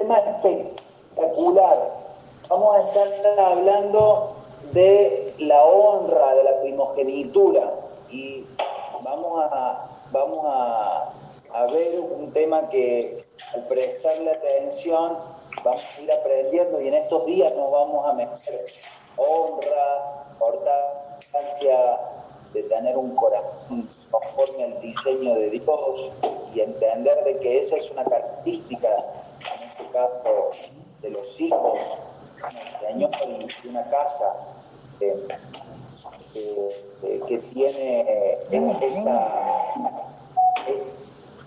tema 0.00 0.16
espectacular. 0.18 1.76
Vamos 2.48 2.74
a 2.74 3.04
estar 3.04 3.38
hablando 3.38 4.34
de 4.72 5.34
la 5.38 5.62
honra 5.62 6.34
de 6.36 6.44
la 6.44 6.60
primogenitura 6.62 7.74
y 8.10 8.46
vamos 9.04 9.44
a, 9.44 9.88
vamos 10.10 10.38
a, 10.44 11.12
ver 11.72 12.00
un 12.00 12.32
tema 12.32 12.68
que 12.70 13.20
al 13.54 13.66
prestarle 13.66 14.30
atención 14.30 15.18
vamos 15.62 15.98
a 15.98 16.02
ir 16.02 16.12
aprendiendo 16.12 16.80
y 16.80 16.88
en 16.88 16.94
estos 16.94 17.26
días 17.26 17.54
nos 17.54 17.70
vamos 17.70 18.06
a 18.06 18.12
meter 18.14 18.64
honra, 19.16 20.24
importancia 20.32 21.98
de 22.54 22.62
tener 22.64 22.96
un 22.96 23.14
corazón 23.14 23.88
conforme 24.10 24.64
al 24.64 24.80
diseño 24.80 25.34
de 25.34 25.50
Dios 25.50 26.10
y 26.54 26.60
entender 26.60 27.22
de 27.24 27.38
que 27.38 27.58
esa 27.58 27.76
es 27.76 27.90
una 27.90 28.04
característica, 28.04 28.90
caso, 29.92 30.46
de 31.02 31.10
los 31.10 31.40
hijos 31.40 31.78
del 32.42 32.88
Señor 32.88 33.10
y 33.64 33.68
una 33.68 33.84
casa 33.90 34.36
que 37.28 37.38
tiene 37.38 38.38
esa 38.50 39.16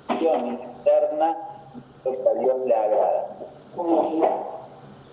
acción 0.09 0.47
interna 0.47 1.37
que 2.03 2.09
a 2.09 2.33
Dios 2.39 2.57
le 2.65 2.75
agrada. 2.75 3.27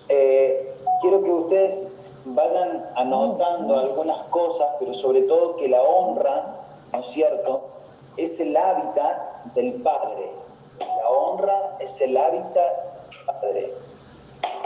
Eh, 0.09 0.75
quiero 1.01 1.23
que 1.23 1.31
ustedes 1.31 1.87
vayan 2.25 2.85
anotando 2.95 3.79
algunas 3.79 4.27
cosas, 4.27 4.67
pero 4.79 4.93
sobre 4.93 5.21
todo 5.23 5.55
que 5.57 5.67
la 5.67 5.81
honra, 5.81 6.55
¿no 6.91 6.99
es 6.99 7.07
cierto?, 7.07 7.69
es 8.17 8.39
el 8.39 8.55
hábitat 8.57 9.45
del 9.55 9.81
Padre. 9.81 10.31
La 10.79 11.09
honra 11.09 11.77
es 11.79 12.01
el 12.01 12.17
hábitat 12.17 12.90
Padre. 13.25 13.73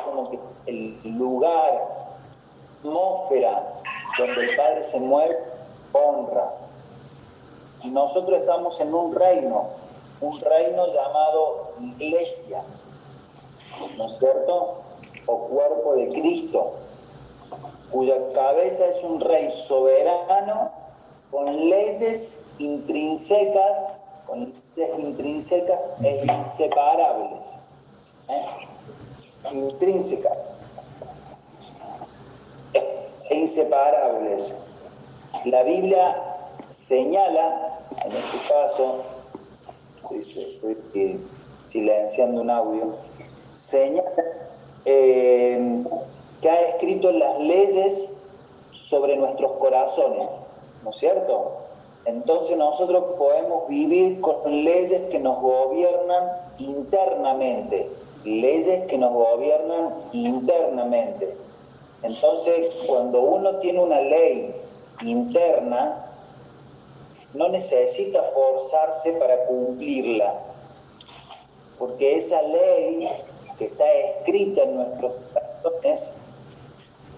Como 0.04 0.30
que 0.30 0.40
el 0.68 1.18
lugar, 1.18 1.96
atmósfera 2.80 3.64
donde 4.18 4.42
el 4.42 4.56
Padre 4.56 4.84
se 4.84 5.00
mueve, 5.00 5.38
honra. 5.94 6.54
Y 7.84 7.90
nosotros 7.90 8.40
estamos 8.40 8.80
en 8.80 8.94
un 8.94 9.14
reino, 9.14 9.66
un 10.22 10.40
reino 10.40 10.86
llamado 10.86 11.74
iglesia, 11.80 12.64
¿no 13.98 14.10
es 14.10 14.18
cierto? 14.18 14.78
O 15.28 15.38
cuerpo 15.48 15.96
de 15.96 16.10
Cristo 16.10 16.74
cuya 17.92 18.16
cabeza 18.34 18.86
es 18.88 19.04
un 19.04 19.20
rey 19.22 19.50
soberano 19.50 20.70
con 21.32 21.70
leyes 21.70 22.38
intrínsecas, 22.60 24.04
con 24.26 24.42
leyes 24.42 25.00
intrínsecas 25.00 25.80
e 26.04 26.26
inseparables. 26.26 27.42
Intrínsecas 29.52 30.38
e 33.30 33.36
inseparables. 33.36 34.54
La 35.46 35.64
Biblia 35.64 36.16
señala, 36.72 37.80
en 38.04 38.12
este 38.12 38.54
caso, 38.54 39.04
estoy 40.12 41.20
silenciando 41.68 42.42
un 42.42 42.50
audio, 42.50 42.96
señala 43.54 44.12
eh, 44.86 45.84
que 46.42 46.50
ha 46.50 46.62
escrito 46.70 47.12
las 47.12 47.40
leyes 47.40 48.10
sobre 48.72 49.18
nuestros 49.18 49.52
corazones, 49.58 50.30
¿no 50.84 50.92
es 50.92 50.98
cierto? 50.98 51.58
Entonces 52.06 52.56
nosotros 52.56 53.16
podemos 53.18 53.68
vivir 53.68 54.22
con 54.22 54.36
leyes 54.46 55.10
que 55.10 55.20
nos 55.20 55.42
gobiernan 55.42 56.24
internamente, 56.60 57.90
leyes 58.26 58.86
que 58.88 58.98
nos 58.98 59.14
gobiernan 59.14 59.94
internamente. 60.14 61.36
Entonces, 62.04 62.86
cuando 62.88 63.22
uno 63.22 63.58
tiene 63.58 63.80
una 63.80 64.02
ley 64.02 64.54
interna, 65.02 66.06
no 67.34 67.50
necesita 67.50 68.22
forzarse 68.34 69.14
para 69.14 69.46
cumplirla, 69.46 70.34
porque 71.78 72.18
esa 72.18 72.42
ley 72.42 73.10
que 73.58 73.66
está 73.66 73.92
escrita 73.92 74.64
en 74.64 74.76
nuestros 74.76 75.14
corazones 75.34 76.12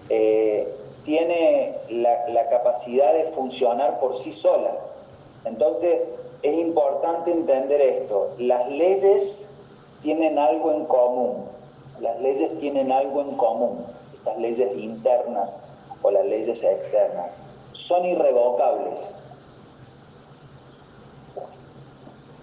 eh, 0.08 0.68
tiene 1.04 1.74
la, 1.90 2.48
capacidad 2.50 3.12
de 3.12 3.32
funcionar 3.32 4.00
por 4.00 4.16
sí 4.16 4.32
sola. 4.32 4.74
Entonces, 5.44 5.96
es 6.42 6.58
importante 6.58 7.30
entender 7.30 7.80
esto. 7.80 8.34
Las 8.38 8.68
leyes 8.70 9.47
tienen 10.02 10.38
algo 10.38 10.72
en 10.72 10.84
común. 10.84 11.44
Las 12.00 12.20
leyes 12.20 12.58
tienen 12.60 12.92
algo 12.92 13.20
en 13.20 13.36
común. 13.36 13.84
Estas 14.14 14.38
leyes 14.38 14.76
internas 14.78 15.58
o 16.02 16.10
las 16.10 16.24
leyes 16.26 16.62
externas 16.62 17.30
son 17.72 18.04
irrevocables. 18.04 19.14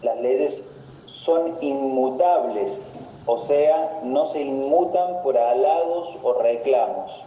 Las 0.02 0.20
leyes 0.20 0.66
son 1.06 1.58
inmutables, 1.62 2.80
o 3.26 3.38
sea, 3.38 4.02
no 4.04 4.26
se 4.26 4.42
inmutan 4.42 5.24
por 5.24 5.38
halagos 5.38 6.20
o 6.22 6.34
reclamos 6.34 7.24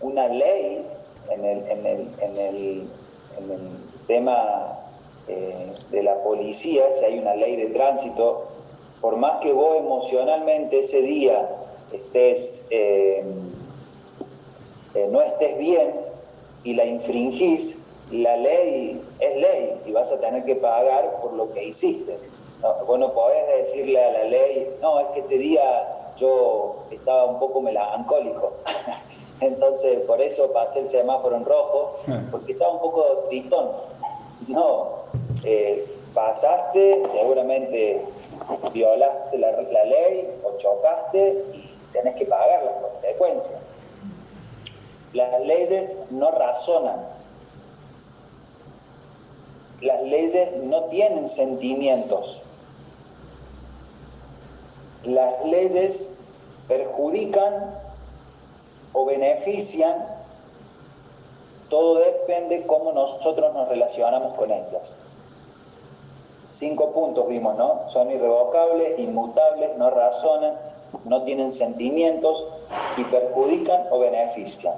una 0.00 0.28
ley 0.28 0.84
en 1.30 1.44
el, 1.44 1.70
en 1.70 1.86
el, 1.86 2.08
en 2.20 2.36
el, 2.36 2.88
en 3.38 3.50
el 3.50 3.70
tema 4.06 4.78
eh, 5.28 5.72
de 5.90 6.02
la 6.02 6.22
policía, 6.22 6.84
si 6.98 7.04
hay 7.04 7.18
una 7.18 7.34
ley 7.34 7.56
de 7.56 7.66
tránsito, 7.66 8.46
por 9.00 9.16
más 9.16 9.36
que 9.40 9.52
vos 9.52 9.76
emocionalmente 9.78 10.80
ese 10.80 11.02
día 11.02 11.48
estés, 11.92 12.64
eh, 12.70 13.24
eh, 14.94 15.08
no 15.10 15.20
estés 15.20 15.58
bien 15.58 15.94
y 16.64 16.74
la 16.74 16.84
infringís, 16.84 17.78
la 18.10 18.36
ley 18.36 19.00
es 19.20 19.36
ley 19.36 19.80
y 19.86 19.92
vas 19.92 20.10
a 20.12 20.20
tener 20.20 20.44
que 20.44 20.56
pagar 20.56 21.20
por 21.22 21.32
lo 21.34 21.52
que 21.52 21.64
hiciste. 21.64 22.18
No, 22.62 22.74
vos 22.86 22.98
no 22.98 23.12
podés 23.12 23.46
decirle 23.58 24.02
a 24.02 24.10
la 24.12 24.24
ley, 24.24 24.76
no, 24.80 25.00
es 25.00 25.06
que 25.08 25.20
este 25.20 25.38
día 25.38 26.12
yo 26.18 26.76
estaba 26.90 27.24
un 27.24 27.38
poco 27.38 27.60
melancólico. 27.60 28.52
Entonces, 29.40 30.00
por 30.06 30.20
eso 30.22 30.50
pasé 30.52 30.80
el 30.80 30.88
semáforo 30.88 31.36
en 31.36 31.44
rojo, 31.44 31.98
ah. 32.08 32.22
porque 32.30 32.52
estaba 32.52 32.72
un 32.72 32.80
poco 32.80 33.04
tristón. 33.28 33.70
No, 34.48 34.88
eh, 35.44 35.86
pasaste, 36.16 37.02
seguramente 37.12 38.00
violaste 38.72 39.38
la, 39.38 39.84
ley 39.84 40.26
o 40.42 40.56
chocaste 40.56 41.44
y 41.52 41.70
tenés 41.92 42.16
que 42.16 42.24
pagar 42.24 42.64
las 42.64 42.82
consecuencias. 42.82 43.60
Las 45.12 45.40
leyes 45.42 45.96
no 46.10 46.30
razonan. 46.30 47.04
Las 49.82 50.02
leyes 50.04 50.56
no 50.64 50.84
tienen 50.84 51.28
sentimientos. 51.28 52.40
Las 55.04 55.44
leyes 55.44 56.08
perjudican 56.66 57.78
o 58.94 59.04
benefician, 59.04 60.06
todo 61.68 61.96
depende 61.96 62.64
cómo 62.66 62.92
nosotros 62.92 63.52
nos 63.52 63.68
relacionamos 63.68 64.32
con 64.34 64.50
ellas. 64.50 64.96
Cinco 66.50 66.92
puntos 66.92 67.28
vimos, 67.28 67.56
¿no? 67.56 67.90
Son 67.90 68.10
irrevocables, 68.10 68.98
inmutables, 68.98 69.76
no 69.76 69.90
razonan, 69.90 70.54
no 71.04 71.22
tienen 71.24 71.50
sentimientos 71.50 72.46
y 72.96 73.04
perjudican 73.04 73.86
o 73.90 73.98
benefician. 73.98 74.74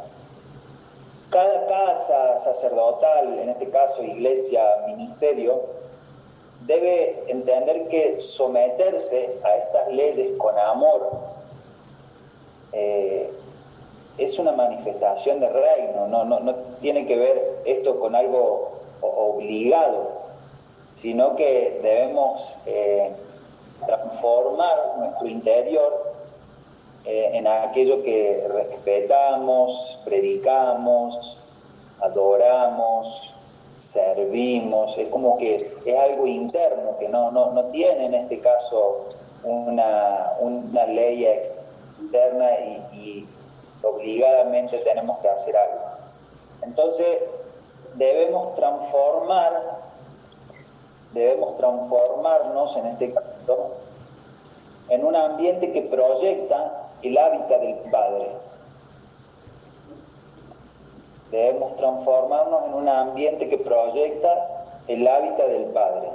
Cada 1.30 1.66
casa 1.66 2.38
sacerdotal, 2.38 3.38
en 3.38 3.50
este 3.50 3.68
caso 3.68 4.02
iglesia, 4.02 4.62
ministerio, 4.86 5.60
debe 6.66 7.22
entender 7.28 7.88
que 7.88 8.18
someterse 8.20 9.38
a 9.44 9.56
estas 9.56 9.88
leyes 9.92 10.36
con 10.38 10.58
amor 10.58 11.10
eh, 12.72 13.30
es 14.16 14.38
una 14.38 14.52
manifestación 14.52 15.38
de 15.40 15.48
reino, 15.48 16.06
no, 16.08 16.24
no, 16.24 16.40
no 16.40 16.54
tiene 16.80 17.06
que 17.06 17.16
ver 17.16 17.62
esto 17.64 18.00
con 18.00 18.16
algo 18.16 18.72
obligado, 19.00 20.07
sino 21.00 21.36
que 21.36 21.78
debemos 21.82 22.56
eh, 22.66 23.12
transformar 23.86 24.96
nuestro 24.98 25.28
interior 25.28 26.14
eh, 27.04 27.30
en 27.34 27.46
aquello 27.46 28.02
que 28.02 28.46
respetamos, 28.52 30.00
predicamos, 30.04 31.40
adoramos, 32.00 33.34
servimos, 33.78 34.98
es 34.98 35.08
como 35.08 35.38
que 35.38 35.54
es 35.54 35.66
algo 36.08 36.26
interno 36.26 36.98
que 36.98 37.08
no, 37.08 37.30
no, 37.30 37.52
no 37.52 37.64
tiene 37.66 38.06
en 38.06 38.14
este 38.14 38.40
caso 38.40 39.06
una, 39.44 40.32
una 40.40 40.86
ley 40.86 41.24
externa 41.24 42.50
y 42.92 43.26
obligadamente 43.82 44.78
tenemos 44.78 45.18
que 45.18 45.28
hacer 45.28 45.56
algo. 45.56 45.80
Entonces, 46.62 47.18
debemos 47.94 48.54
transformar, 48.56 49.77
debemos 51.12 51.56
transformarnos 51.56 52.76
en 52.76 52.86
este 52.86 53.12
caso 53.12 53.70
en 54.88 55.04
un 55.04 55.16
ambiente 55.16 55.72
que 55.72 55.82
proyecta 55.82 56.90
el 57.02 57.16
hábitat 57.16 57.60
del 57.60 57.90
Padre. 57.90 58.28
Debemos 61.30 61.76
transformarnos 61.76 62.66
en 62.68 62.74
un 62.74 62.88
ambiente 62.88 63.48
que 63.48 63.58
proyecta 63.58 64.64
el 64.88 65.06
hábitat 65.06 65.46
del 65.48 65.64
Padre. 65.66 66.08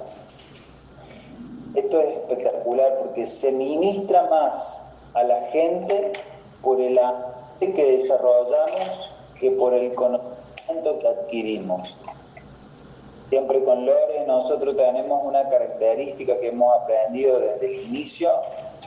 Esto 1.76 2.00
es 2.02 2.18
espectacular 2.18 3.00
porque 3.00 3.28
se 3.28 3.52
ministra 3.52 4.24
más 4.30 4.80
a 5.14 5.24
la 5.24 5.42
gente 5.48 6.14
por 6.62 6.80
el 6.82 6.98
arte 6.98 7.74
que 7.74 7.98
desarrollamos 7.98 9.12
que 9.40 9.52
por 9.52 9.74
el 9.74 9.94
conocimiento 9.94 11.00
que 11.00 11.08
adquirimos. 11.08 11.96
Siempre 13.34 13.64
con 13.64 13.84
Lore 13.84 14.26
nosotros 14.28 14.78
tenemos 14.78 15.26
una 15.26 15.50
característica 15.50 16.38
que 16.38 16.50
hemos 16.50 16.72
aprendido 16.76 17.40
desde 17.40 17.66
el 17.66 17.88
inicio, 17.88 18.30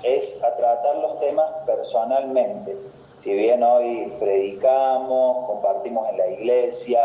es 0.04 0.40
a 0.40 0.54
tratar 0.54 0.98
los 0.98 1.18
temas 1.18 1.50
personalmente. 1.66 2.76
Si 3.20 3.32
bien 3.32 3.64
hoy 3.64 4.14
predicamos, 4.20 5.46
compartimos 5.46 6.08
en 6.10 6.18
la 6.18 6.28
iglesia, 6.28 7.00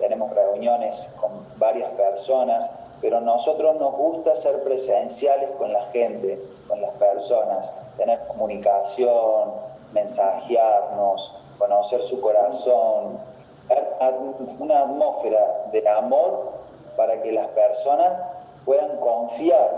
tenemos 0.00 0.34
reuniones 0.34 1.08
con 1.20 1.30
varias 1.58 1.92
personas, 1.92 2.68
pero 3.00 3.20
nosotros 3.20 3.76
nos 3.76 3.94
gusta 3.94 4.34
ser 4.34 4.60
presenciales 4.64 5.48
con 5.58 5.72
la 5.72 5.84
gente, 5.92 6.40
con 6.66 6.80
las 6.80 6.90
personas, 6.94 7.72
tener 7.98 8.18
comunicación, 8.26 9.52
mensajearnos, 9.92 11.36
conocer 11.56 12.02
su 12.02 12.20
corazón, 12.20 13.16
una 14.58 14.80
atmósfera 14.80 15.66
de 15.70 15.88
amor 15.88 16.59
para 17.00 17.22
que 17.22 17.32
las 17.32 17.48
personas 17.52 18.12
puedan 18.66 18.94
confiar 18.98 19.70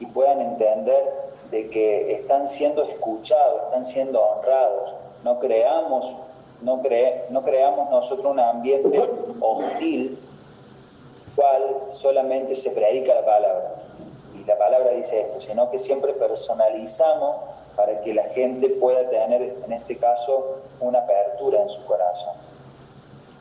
y 0.00 0.06
puedan 0.06 0.40
entender 0.40 1.12
de 1.50 1.68
que 1.68 2.14
están 2.14 2.48
siendo 2.48 2.84
escuchados, 2.84 3.64
están 3.64 3.84
siendo 3.84 4.22
honrados. 4.22 4.94
No 5.24 5.38
creamos, 5.40 6.10
no, 6.62 6.82
no 7.28 7.42
creamos 7.42 7.90
nosotros 7.90 8.32
un 8.32 8.40
ambiente 8.40 8.98
hostil 9.40 10.18
cual 11.36 11.80
solamente 11.90 12.56
se 12.56 12.70
predica 12.70 13.14
la 13.14 13.26
palabra. 13.26 13.74
Y 14.34 14.42
la 14.46 14.56
palabra 14.56 14.92
dice 14.92 15.20
esto, 15.20 15.42
sino 15.42 15.70
que 15.70 15.78
siempre 15.78 16.14
personalizamos 16.14 17.36
para 17.76 18.00
que 18.00 18.14
la 18.14 18.24
gente 18.30 18.70
pueda 18.80 19.06
tener, 19.10 19.54
en 19.66 19.72
este 19.74 19.98
caso, 19.98 20.60
una 20.80 21.00
apertura 21.00 21.60
en 21.60 21.68
su 21.68 21.84
corazón. 21.84 22.32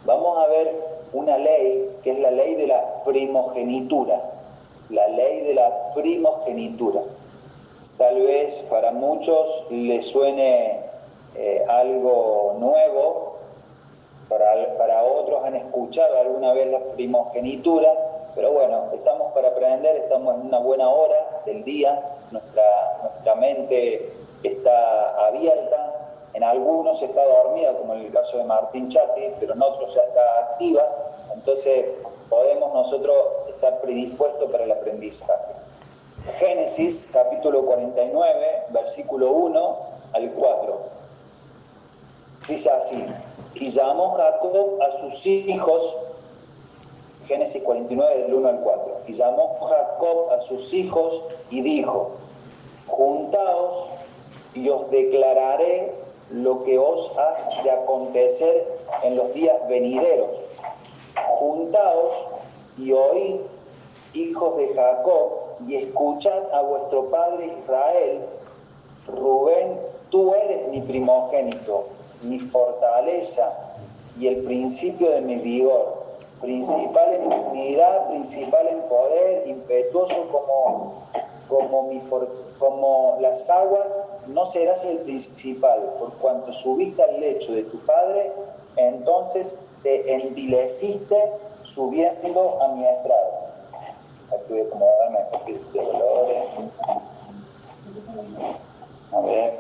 Vamos 0.04 0.38
a 0.46 0.50
ver 0.50 0.93
una 1.14 1.38
ley 1.38 1.90
que 2.04 2.12
es 2.12 2.20
la 2.20 2.32
ley 2.32 2.56
de 2.56 2.68
la 2.68 3.04
primogenitura. 3.06 4.22
La 4.90 5.08
ley 5.08 5.42
de 5.42 5.54
la 5.54 5.94
primogenitura. 5.94 7.02
Tal 7.98 8.22
vez 8.22 8.56
para 8.70 8.92
muchos 8.92 9.66
le 9.70 10.02
suene 10.02 10.80
eh, 11.36 11.66
algo 11.68 12.56
nuevo, 12.60 13.34
para, 14.78 15.04
otros 15.04 15.44
han 15.44 15.56
escuchado 15.56 16.20
alguna 16.20 16.54
vez 16.54 16.72
la 16.72 16.80
primogenitura, 16.94 17.92
pero 18.36 18.52
bueno, 18.52 18.86
estamos 18.94 19.32
para 19.34 19.50
aprender, 19.50 19.96
estamos 19.98 20.36
en 20.36 20.48
una 20.48 20.60
buena 20.60 20.90
hora 20.90 21.42
del 21.46 21.64
día, 21.64 22.02
nuestra, 22.32 22.64
nuestra 23.02 23.36
mente 23.36 24.12
está 24.44 25.28
abierta, 25.28 25.94
en 26.34 26.44
algunos 26.44 27.02
está 27.02 27.24
dormida, 27.26 27.74
como 27.78 27.94
en 27.94 28.02
el 28.02 28.12
caso 28.12 28.38
de 28.38 28.44
Martín 28.46 28.90
Chati, 28.90 29.22
pero 29.40 29.54
en 29.54 29.62
otros 29.62 29.94
ya 29.94 30.02
está 30.02 30.40
activa, 30.40 30.84
entonces 31.44 31.84
podemos 32.30 32.74
nosotros 32.74 33.16
estar 33.50 33.82
predispuestos 33.82 34.50
para 34.50 34.64
el 34.64 34.72
aprendizaje. 34.72 35.52
Génesis 36.40 37.10
capítulo 37.12 37.66
49, 37.66 38.64
versículo 38.70 39.30
1 39.30 39.78
al 40.14 40.32
4. 40.32 40.80
Dice 42.48 42.70
así, 42.70 43.06
y 43.56 43.70
llamó 43.72 44.14
Jacob 44.16 44.82
a 44.82 45.02
sus 45.02 45.26
hijos, 45.26 45.96
Génesis 47.28 47.62
49 47.62 48.20
del 48.20 48.34
1 48.34 48.48
al 48.48 48.60
4, 48.62 48.98
y 49.08 49.14
llamó 49.14 49.58
Jacob 49.68 50.32
a 50.32 50.42
sus 50.44 50.74
hijos 50.74 51.24
y 51.50 51.62
dijo, 51.62 52.12
juntaos 52.88 53.90
y 54.54 54.70
os 54.70 54.90
declararé 54.90 55.94
lo 56.32 56.64
que 56.64 56.80
os 56.80 57.12
ha 57.18 57.64
de 57.64 57.70
acontecer 57.70 58.66
en 59.04 59.18
los 59.18 59.34
días 59.34 59.58
venideros. 59.68 60.43
Juntaos 61.16 62.26
y 62.78 62.92
oíd, 62.92 63.42
hijos 64.14 64.58
de 64.58 64.74
Jacob, 64.74 65.32
y 65.68 65.76
escuchad 65.76 66.52
a 66.54 66.62
vuestro 66.62 67.10
padre 67.10 67.56
Israel. 67.62 68.22
Rubén, 69.08 69.80
tú 70.10 70.34
eres 70.34 70.68
mi 70.70 70.82
primogénito 70.82 71.86
mi 72.24 72.40
fortaleza 72.40 73.52
y 74.20 74.28
el 74.28 74.44
principio 74.44 75.10
de 75.12 75.22
mi 75.22 75.36
vigor, 75.36 76.04
principal 76.42 77.14
en 77.14 77.30
dignidad, 77.30 78.10
principal 78.10 78.68
en 78.68 78.82
poder, 78.84 79.48
impetuoso 79.48 80.28
como, 80.28 81.04
como, 82.60 83.18
las 83.20 83.50
aguas, 83.50 83.90
no 84.28 84.46
serás 84.46 84.84
el 84.86 84.98
principal, 85.00 85.82
por 86.00 86.14
cuanto 86.14 86.54
subiste 86.54 87.02
al 87.04 87.20
lecho 87.20 87.54
de 87.54 87.64
tu 87.64 87.78
padre, 87.80 88.32
entonces 88.88 89.60
te 89.84 90.14
envileciste 90.14 91.18
subiendo 91.64 92.62
a 92.62 92.68
mi 92.76 92.86
estrado. 92.86 93.44
Aquí 94.34 94.44
voy 94.50 94.62
a 94.62 94.64
acomodarme 94.64 95.20
aquí 95.34 95.54
de 95.54 95.84
colores. 95.84 96.46
A 99.12 99.22
ver. 99.22 99.60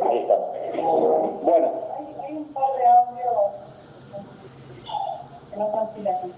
Ahí 0.00 0.18
está. 0.18 0.36
Bueno. 1.42 1.68
Hay 2.22 2.36
un 2.36 2.54
par 2.54 2.76
de 2.76 2.86
audios 2.86 3.70
no 5.60 5.66
están 5.66 5.94
silencios. 5.94 6.32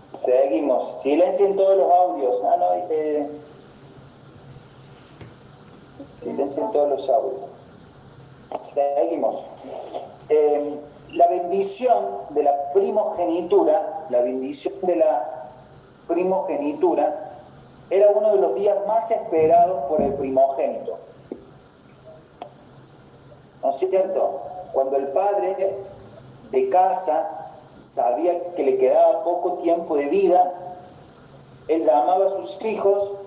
Seguimos. 0.00 1.02
Silencien 1.02 1.56
todos 1.56 1.76
los 1.76 1.92
audios. 1.92 2.40
Ah, 2.44 2.56
no, 2.58 2.74
eh... 2.90 3.28
Silencien 6.26 6.72
todos 6.72 6.88
los 6.88 7.08
audios. 7.08 7.40
Seguimos. 8.74 9.44
Eh, 10.28 10.76
la 11.12 11.28
bendición 11.28 12.04
de 12.30 12.42
la 12.42 12.72
primogenitura, 12.72 14.06
la 14.10 14.20
bendición 14.22 14.74
de 14.82 14.96
la 14.96 15.50
primogenitura 16.08 17.30
era 17.90 18.08
uno 18.10 18.32
de 18.34 18.40
los 18.40 18.54
días 18.56 18.76
más 18.88 19.08
esperados 19.12 19.84
por 19.88 20.02
el 20.02 20.14
primogénito. 20.14 20.98
¿No 23.62 23.70
es 23.70 23.76
cierto? 23.76 24.40
Cuando 24.72 24.96
el 24.96 25.06
padre 25.08 25.76
de 26.50 26.68
casa 26.70 27.52
sabía 27.82 28.52
que 28.54 28.64
le 28.64 28.78
quedaba 28.78 29.22
poco 29.22 29.58
tiempo 29.62 29.96
de 29.96 30.06
vida, 30.06 30.52
él 31.68 31.84
llamaba 31.84 32.26
a 32.26 32.30
sus 32.30 32.60
hijos 32.64 33.25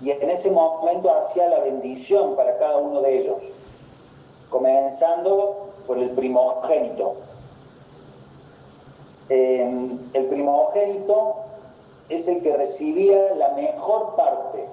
y 0.00 0.10
en 0.10 0.30
ese 0.30 0.50
momento 0.50 1.12
hacía 1.12 1.48
la 1.48 1.60
bendición 1.60 2.36
para 2.36 2.56
cada 2.58 2.78
uno 2.78 3.00
de 3.00 3.18
ellos, 3.18 3.38
comenzando 4.48 5.70
por 5.86 5.98
el 5.98 6.10
primogénito. 6.10 7.14
Eh, 9.28 9.90
el 10.14 10.26
primogénito 10.26 11.36
es 12.08 12.28
el 12.28 12.42
que 12.42 12.56
recibía 12.56 13.34
la 13.34 13.50
mejor 13.50 14.14
parte. 14.16 14.64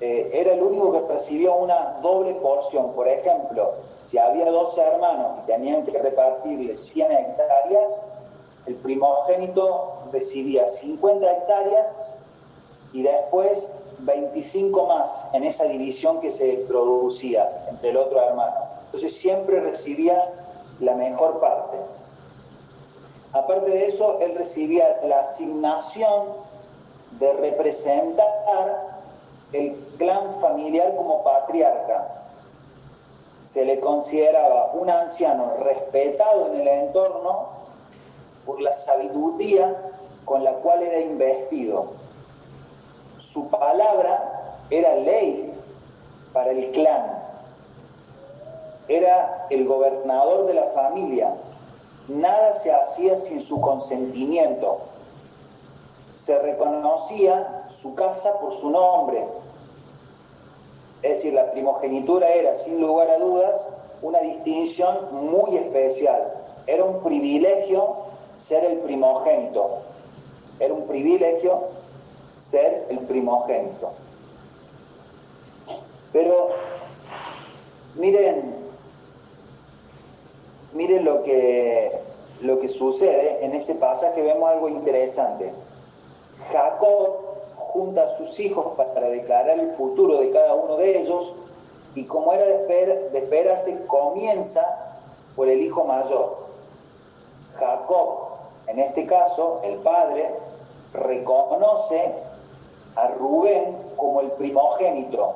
Eh, 0.00 0.30
era 0.32 0.52
el 0.52 0.62
único 0.62 0.92
que 0.92 1.12
recibía 1.12 1.52
una 1.52 1.98
doble 2.02 2.34
porción. 2.34 2.92
Por 2.92 3.08
ejemplo, 3.08 3.72
si 4.04 4.18
había 4.18 4.50
12 4.50 4.80
hermanos 4.80 5.38
y 5.42 5.46
tenían 5.46 5.84
que 5.84 5.98
repartirle 5.98 6.76
100 6.76 7.12
hectáreas, 7.12 8.04
el 8.66 8.74
primogénito 8.76 9.98
recibía 10.12 10.66
50 10.66 11.30
hectáreas 11.30 12.14
y 12.96 13.02
después 13.02 13.70
25 13.98 14.86
más 14.86 15.26
en 15.34 15.44
esa 15.44 15.64
división 15.64 16.18
que 16.18 16.30
se 16.30 16.64
producía 16.66 17.46
entre 17.68 17.90
el 17.90 17.98
otro 17.98 18.18
hermano. 18.18 18.54
Entonces 18.86 19.14
siempre 19.14 19.60
recibía 19.60 20.32
la 20.80 20.94
mejor 20.94 21.38
parte. 21.38 21.76
Aparte 23.34 23.70
de 23.70 23.84
eso, 23.84 24.18
él 24.20 24.34
recibía 24.34 24.98
la 25.04 25.20
asignación 25.20 26.24
de 27.20 27.34
representar 27.34 28.96
el 29.52 29.74
clan 29.98 30.40
familiar 30.40 30.96
como 30.96 31.22
patriarca. 31.22 32.24
Se 33.44 33.66
le 33.66 33.78
consideraba 33.78 34.72
un 34.72 34.88
anciano 34.88 35.52
respetado 35.58 36.46
en 36.46 36.62
el 36.62 36.68
entorno 36.68 37.48
por 38.46 38.58
la 38.58 38.72
sabiduría 38.72 39.76
con 40.24 40.42
la 40.42 40.52
cual 40.54 40.82
era 40.82 40.98
investido. 40.98 41.95
Su 43.36 43.50
palabra 43.50 44.56
era 44.70 44.94
ley 44.94 45.52
para 46.32 46.52
el 46.52 46.70
clan. 46.70 47.22
Era 48.88 49.46
el 49.50 49.66
gobernador 49.66 50.46
de 50.46 50.54
la 50.54 50.64
familia 50.68 51.34
Nada 52.08 52.54
se 52.54 52.72
hacía 52.72 53.14
sin 53.14 53.42
su 53.42 53.60
consentimiento. 53.60 54.78
se 56.14 56.38
reconocía 56.38 57.66
su 57.68 57.94
casa 57.94 58.40
por 58.40 58.54
su 58.54 58.70
nombre. 58.70 59.22
Es 61.02 61.18
decir, 61.18 61.34
la 61.34 61.50
primogenitura 61.50 62.30
era, 62.30 62.54
sin 62.54 62.80
lugar 62.80 63.10
a 63.10 63.18
dudas, 63.18 63.68
una 64.00 64.20
distinción 64.20 64.96
muy 65.12 65.58
especial. 65.58 66.32
Era 66.66 66.84
un 66.84 67.02
privilegio 67.02 67.96
ser 68.38 68.64
el 68.64 68.78
primogénito. 68.78 69.82
Era 70.58 70.72
un 70.72 70.86
privilegio 70.86 71.75
ser 72.36 72.86
el 72.90 72.98
primogénito. 73.00 73.92
Pero 76.12 76.50
miren, 77.96 78.54
miren 80.72 81.04
lo 81.04 81.22
que, 81.22 81.92
lo 82.42 82.60
que 82.60 82.68
sucede 82.68 83.44
en 83.44 83.54
ese 83.54 83.74
pasaje, 83.74 84.22
vemos 84.22 84.48
algo 84.48 84.68
interesante. 84.68 85.52
Jacob 86.52 87.26
junta 87.56 88.04
a 88.04 88.08
sus 88.08 88.38
hijos 88.40 88.74
para 88.76 89.08
declarar 89.08 89.58
el 89.58 89.72
futuro 89.72 90.20
de 90.20 90.30
cada 90.30 90.54
uno 90.54 90.76
de 90.76 91.00
ellos 91.00 91.34
y 91.94 92.04
como 92.04 92.32
era 92.32 92.46
de, 92.46 93.08
de 93.12 93.18
esperarse, 93.18 93.86
comienza 93.86 94.64
por 95.34 95.48
el 95.48 95.60
hijo 95.60 95.84
mayor. 95.84 96.36
Jacob, 97.58 98.18
en 98.66 98.78
este 98.78 99.06
caso, 99.06 99.60
el 99.64 99.76
padre, 99.78 100.30
reconoce 100.92 102.12
a 102.96 103.08
Rubén 103.08 103.76
como 103.96 104.20
el 104.20 104.30
primogénito, 104.32 105.34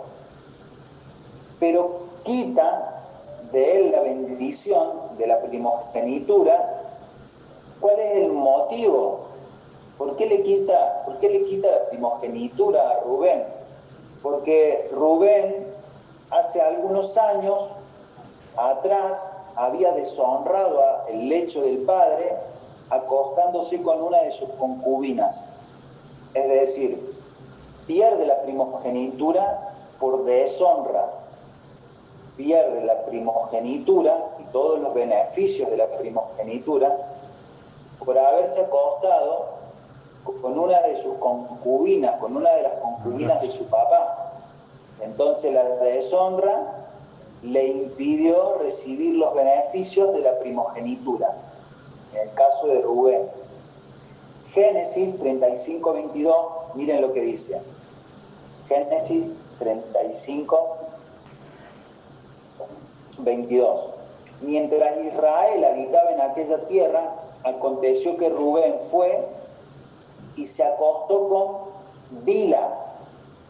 pero 1.58 2.00
quita 2.24 3.04
de 3.52 3.78
él 3.78 3.92
la 3.92 4.00
bendición 4.00 5.16
de 5.18 5.26
la 5.26 5.38
primogenitura. 5.40 6.82
¿Cuál 7.80 7.98
es 7.98 8.16
el 8.16 8.32
motivo? 8.32 9.20
¿Por 9.98 10.16
qué 10.16 10.26
le 10.26 10.42
quita, 10.42 11.02
por 11.04 11.18
qué 11.18 11.28
le 11.28 11.44
quita 11.44 11.70
la 11.70 11.88
primogenitura 11.90 12.90
a 12.90 13.00
Rubén? 13.00 13.44
Porque 14.22 14.88
Rubén 14.92 15.66
hace 16.30 16.60
algunos 16.60 17.16
años 17.16 17.70
atrás 18.56 19.32
había 19.56 19.92
deshonrado 19.92 20.80
el 21.08 21.28
lecho 21.28 21.62
del 21.62 21.78
padre 21.78 22.34
acostándose 22.90 23.80
con 23.82 24.02
una 24.02 24.22
de 24.22 24.32
sus 24.32 24.48
concubinas. 24.50 25.44
Es 26.34 26.48
decir, 26.48 27.09
pierde 27.90 28.24
la 28.24 28.40
primogenitura 28.42 29.74
por 29.98 30.24
deshonra, 30.24 31.10
pierde 32.36 32.84
la 32.84 33.04
primogenitura 33.04 34.16
y 34.38 34.44
todos 34.52 34.78
los 34.78 34.94
beneficios 34.94 35.68
de 35.68 35.76
la 35.76 35.88
primogenitura 35.98 36.96
por 38.04 38.16
haberse 38.16 38.60
acostado 38.60 39.46
con 40.40 40.56
una 40.56 40.80
de 40.82 40.96
sus 40.98 41.16
concubinas, 41.16 42.14
con 42.20 42.36
una 42.36 42.50
de 42.50 42.62
las 42.62 42.74
concubinas 42.74 43.42
de 43.42 43.50
su 43.50 43.64
papá. 43.64 44.34
Entonces 45.00 45.52
la 45.52 45.64
deshonra 45.64 46.86
le 47.42 47.66
impidió 47.66 48.58
recibir 48.58 49.16
los 49.16 49.34
beneficios 49.34 50.12
de 50.12 50.20
la 50.20 50.38
primogenitura, 50.38 51.34
en 52.14 52.28
el 52.28 52.34
caso 52.34 52.68
de 52.68 52.82
Rubén. 52.82 53.39
Génesis 54.52 55.16
35, 55.18 55.92
22, 55.92 56.36
miren 56.74 57.00
lo 57.02 57.12
que 57.12 57.20
dice. 57.20 57.60
Génesis 58.68 59.26
35, 59.58 60.76
22. 63.18 63.80
Mientras 64.42 65.04
Israel 65.04 65.64
habitaba 65.64 66.10
en 66.10 66.20
aquella 66.20 66.66
tierra, 66.66 67.14
aconteció 67.44 68.16
que 68.16 68.28
Rubén 68.28 68.74
fue 68.90 69.24
y 70.36 70.46
se 70.46 70.64
acostó 70.64 71.28
con 71.28 72.24
Bila, 72.24 72.76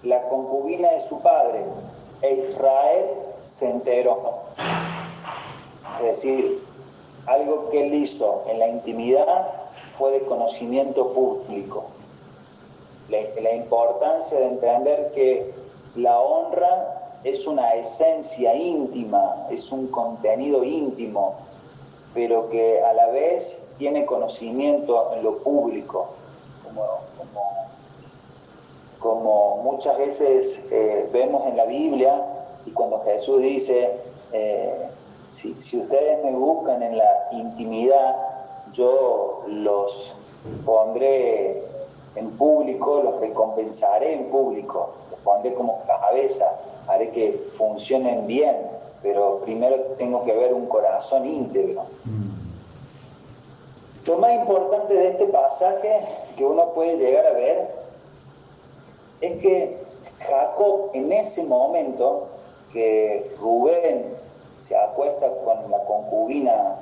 la 0.02 0.22
concubina 0.24 0.90
de 0.90 1.00
su 1.00 1.20
padre, 1.20 1.64
e 2.20 2.34
Israel 2.34 3.06
se 3.40 3.70
enteró. 3.70 4.40
Es 6.00 6.04
decir, 6.04 6.62
algo 7.26 7.70
que 7.70 7.86
él 7.86 7.94
hizo 7.94 8.44
en 8.48 8.58
la 8.58 8.68
intimidad 8.68 9.59
fue 10.00 10.12
de 10.12 10.22
conocimiento 10.22 11.12
público. 11.12 11.84
La, 13.10 13.52
importancia 13.52 14.38
de 14.38 14.46
entender 14.46 15.12
que 15.14 15.52
la 15.94 16.18
honra 16.18 17.18
es 17.22 17.46
una 17.46 17.74
esencia 17.74 18.54
íntima, 18.54 19.46
es 19.50 19.70
un 19.70 19.88
contenido 19.88 20.64
íntimo, 20.64 21.34
pero 22.14 22.48
que 22.48 22.82
a 22.82 22.94
la 22.94 23.08
vez 23.08 23.60
tiene 23.76 24.06
conocimiento 24.06 25.12
en 25.14 25.22
lo 25.22 25.36
público, 25.38 26.08
como, 29.00 29.58
muchas 29.62 29.98
veces 29.98 30.62
eh, 30.70 31.10
vemos 31.12 31.46
en 31.46 31.58
la 31.58 31.66
Biblia 31.66 32.24
y 32.64 32.70
cuando 32.70 33.02
Jesús 33.04 33.42
dice, 33.42 33.90
eh, 34.32 34.88
si, 35.30 35.52
ustedes 35.52 36.24
me 36.24 36.30
buscan 36.32 36.82
en 36.82 36.96
la 36.96 37.28
intimidad, 37.32 38.29
yo 38.72 39.42
los 39.48 40.14
pondré 40.64 41.62
en 42.16 42.30
público, 42.32 43.02
los 43.02 43.20
recompensaré 43.20 44.14
en 44.14 44.30
público, 44.30 44.90
los 45.10 45.20
pondré 45.20 45.54
como 45.54 45.82
cabeza, 45.86 46.50
haré 46.88 47.10
que 47.10 47.32
funcionen 47.56 48.26
bien, 48.26 48.56
pero 49.02 49.40
primero 49.44 49.76
tengo 49.96 50.24
que 50.24 50.32
ver 50.32 50.54
un 50.54 50.66
corazón 50.66 51.26
íntegro. 51.26 51.82
Mm. 52.04 52.40
Lo 54.06 54.18
más 54.18 54.32
importante 54.32 54.94
de 54.94 55.08
este 55.08 55.26
pasaje 55.26 56.00
que 56.36 56.44
uno 56.44 56.72
puede 56.72 56.96
llegar 56.96 57.26
a 57.26 57.32
ver 57.32 57.68
es 59.20 59.38
que 59.38 59.76
Jacob 60.20 60.90
en 60.94 61.12
ese 61.12 61.44
momento 61.44 62.28
que 62.72 63.30
Rubén 63.40 64.06
se 64.58 64.76
acuesta 64.76 65.28
con 65.44 65.70
la 65.70 65.78
concubina 65.84 66.76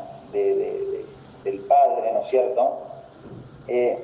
del 1.45 1.61
padre, 1.61 2.13
¿no 2.13 2.21
es 2.21 2.29
cierto? 2.29 2.79
Eh, 3.69 3.99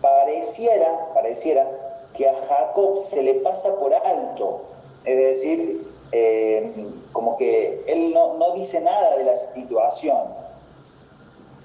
pareciera, 0.00 1.10
pareciera 1.14 1.68
que 2.16 2.28
a 2.28 2.34
Jacob 2.46 2.98
se 2.98 3.22
le 3.22 3.34
pasa 3.34 3.74
por 3.76 3.92
alto, 3.94 4.62
es 5.04 5.16
decir, 5.16 5.86
eh, 6.12 6.72
como 7.12 7.36
que 7.36 7.82
él 7.86 8.12
no, 8.14 8.34
no 8.34 8.52
dice 8.52 8.80
nada 8.80 9.16
de 9.16 9.24
la 9.24 9.36
situación, 9.36 10.28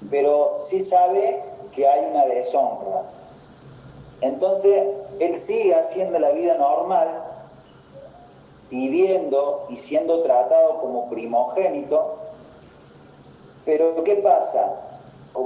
pero 0.10 0.58
sí 0.60 0.82
sabe 0.82 1.41
que 1.72 1.88
hay 1.88 2.06
una 2.10 2.25
deshonra. 2.25 3.03
Entonces, 4.22 4.88
él 5.20 5.36
sigue 5.36 5.75
haciendo 5.75 6.20
la 6.20 6.32
vida 6.32 6.56
normal, 6.56 7.24
viviendo 8.70 9.65
y 9.70 9.75
siendo 9.75 10.22
tratado 10.24 10.79
como 10.79 11.10
primogénito, 11.10 12.18
pero 13.65 14.03
¿qué 14.03 14.15
pasa? 14.15 14.88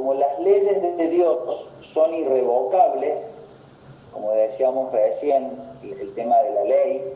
Como 0.03 0.15
las 0.15 0.37
leyes 0.39 0.81
de 0.81 1.07
Dios 1.07 1.65
son 1.79 2.13
irrevocables, 2.13 3.29
como 4.11 4.31
decíamos 4.31 4.91
recién, 4.91 5.57
el 5.81 6.13
tema 6.13 6.39
de 6.39 6.53
la 6.55 6.63
ley, 6.65 7.13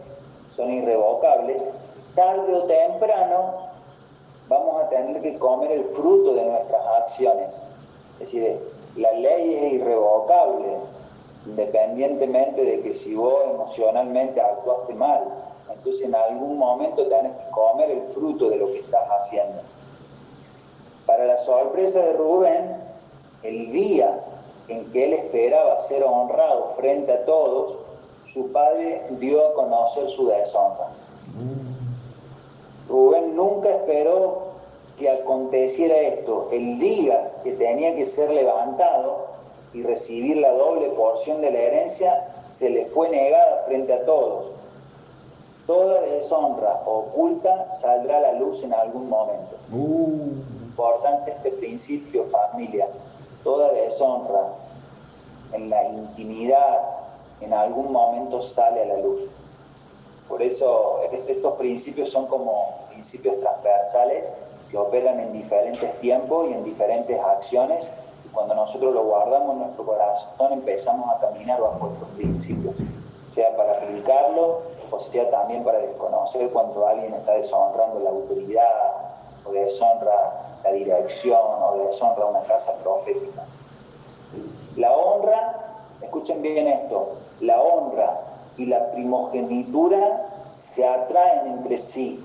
son 0.56 0.72
irrevocables, 0.72 1.70
tarde 2.16 2.56
o 2.56 2.64
temprano 2.64 3.56
vamos 4.48 4.82
a 4.82 4.88
tener 4.88 5.22
que 5.22 5.38
comer 5.38 5.74
el 5.74 5.84
fruto 5.84 6.34
de 6.34 6.46
nuestras 6.46 6.82
acciones. 7.04 7.62
Es 8.14 8.20
decir, 8.20 8.58
la 8.96 9.12
ley 9.12 9.56
es 9.56 9.74
irrevocable, 9.74 10.78
independientemente 11.46 12.64
de 12.64 12.84
que 12.84 12.94
si 12.94 13.16
vos 13.16 13.36
emocionalmente 13.54 14.40
actuaste 14.40 14.96
mal. 14.96 15.26
Entonces 15.70 16.08
en 16.08 16.16
algún 16.16 16.58
momento 16.58 17.06
tenés 17.08 17.34
que 17.34 17.52
comer 17.52 17.92
el 17.92 18.02
fruto 18.14 18.50
de 18.50 18.56
lo 18.56 18.68
que 18.68 18.80
estás 18.80 19.10
haciendo. 19.10 19.60
Para 21.08 21.26
la 21.26 21.38
sorpresa 21.38 22.02
de 22.02 22.14
Rubén, 22.14 22.76
el 23.42 23.72
día 23.72 24.20
en 24.68 24.92
que 24.92 25.06
él 25.06 25.14
esperaba 25.14 25.80
ser 25.80 26.04
honrado 26.04 26.74
frente 26.76 27.14
a 27.14 27.24
todos, 27.24 27.78
su 28.26 28.52
padre 28.52 29.04
dio 29.12 29.48
a 29.48 29.54
conocer 29.54 30.10
su 30.10 30.28
deshonra. 30.28 30.90
Rubén 32.90 33.38
nunca 33.38 33.70
esperó 33.70 34.48
que 35.00 35.10
aconteciera 35.10 35.96
esto. 35.96 36.50
El 36.52 36.78
día 36.78 37.32
que 37.42 37.54
tenía 37.54 37.96
que 37.96 38.06
ser 38.06 38.30
levantado 38.30 39.28
y 39.74 39.84
recibir 39.84 40.38
la 40.38 40.52
doble 40.52 40.90
porción 40.90 41.40
de 41.40 41.52
la 41.52 41.60
herencia, 41.60 42.28
se 42.50 42.70
le 42.70 42.88
fue 42.88 43.08
negada 43.10 43.64
frente 43.66 43.94
a 43.94 44.06
todos. 44.06 44.48
Toda 45.66 46.02
deshonra 46.02 46.82
oculta 46.86 47.74
saldrá 47.74 48.18
a 48.18 48.22
la 48.22 48.34
luz 48.34 48.62
en 48.64 48.74
algún 48.74 49.08
momento. 49.08 49.56
Uh. 49.72 50.57
Importante 50.78 51.32
este 51.32 51.50
principio, 51.54 52.26
familia. 52.26 52.88
Toda 53.44 53.72
deshonra 53.72 54.54
en 55.52 55.72
la 55.72 55.84
intimidad 55.86 56.84
en 57.42 57.52
algún 57.52 57.92
momento 57.92 58.44
sale 58.44 58.84
a 58.84 58.86
la 58.86 58.98
luz. 58.98 59.24
Por 60.30 60.40
eso 60.44 61.00
estos 61.28 61.56
principios 61.56 62.12
son 62.12 62.28
como 62.28 62.76
principios 62.92 63.40
transversales 63.40 64.36
que 64.70 64.78
operan 64.78 65.20
en 65.20 65.34
diferentes 65.34 66.00
tiempos 66.00 66.48
y 66.48 66.54
en 66.54 66.64
diferentes 66.64 67.20
acciones 67.22 67.90
cuando 68.32 68.54
nosotros 68.54 68.94
lo 68.94 69.04
guardamos 69.04 69.54
en 69.54 69.60
nuestro 69.64 69.84
corazón, 69.84 70.54
empezamos 70.54 71.10
a 71.10 71.20
caminar 71.20 71.60
bajo 71.60 71.90
estos 71.92 72.10
principios, 72.10 72.76
sea 73.30 73.58
para 73.58 73.78
aplicarlo 73.78 74.62
o 74.92 75.00
sea 75.00 75.28
también 75.32 75.64
para 75.64 75.80
desconocer 75.80 76.52
cuando 76.52 76.86
alguien 76.86 77.16
está 77.16 77.32
deshonrando 77.32 78.00
la 78.00 78.12
autoridad 78.12 78.94
o 79.44 79.52
deshonra 79.54 80.47
la 80.64 80.72
dirección 80.72 81.40
o 81.40 81.78
deshonra 81.86 82.26
una 82.26 82.42
casa 82.44 82.74
profética. 82.84 83.46
La 84.76 84.92
honra, 84.92 85.56
escuchen 86.02 86.42
bien 86.42 86.68
esto, 86.68 87.14
la 87.42 87.60
honra 87.62 88.22
y 88.58 88.66
la 88.66 88.92
primogenitura 88.92 90.28
se 90.52 90.88
atraen 90.88 91.48
entre 91.48 91.78
sí. 91.78 92.24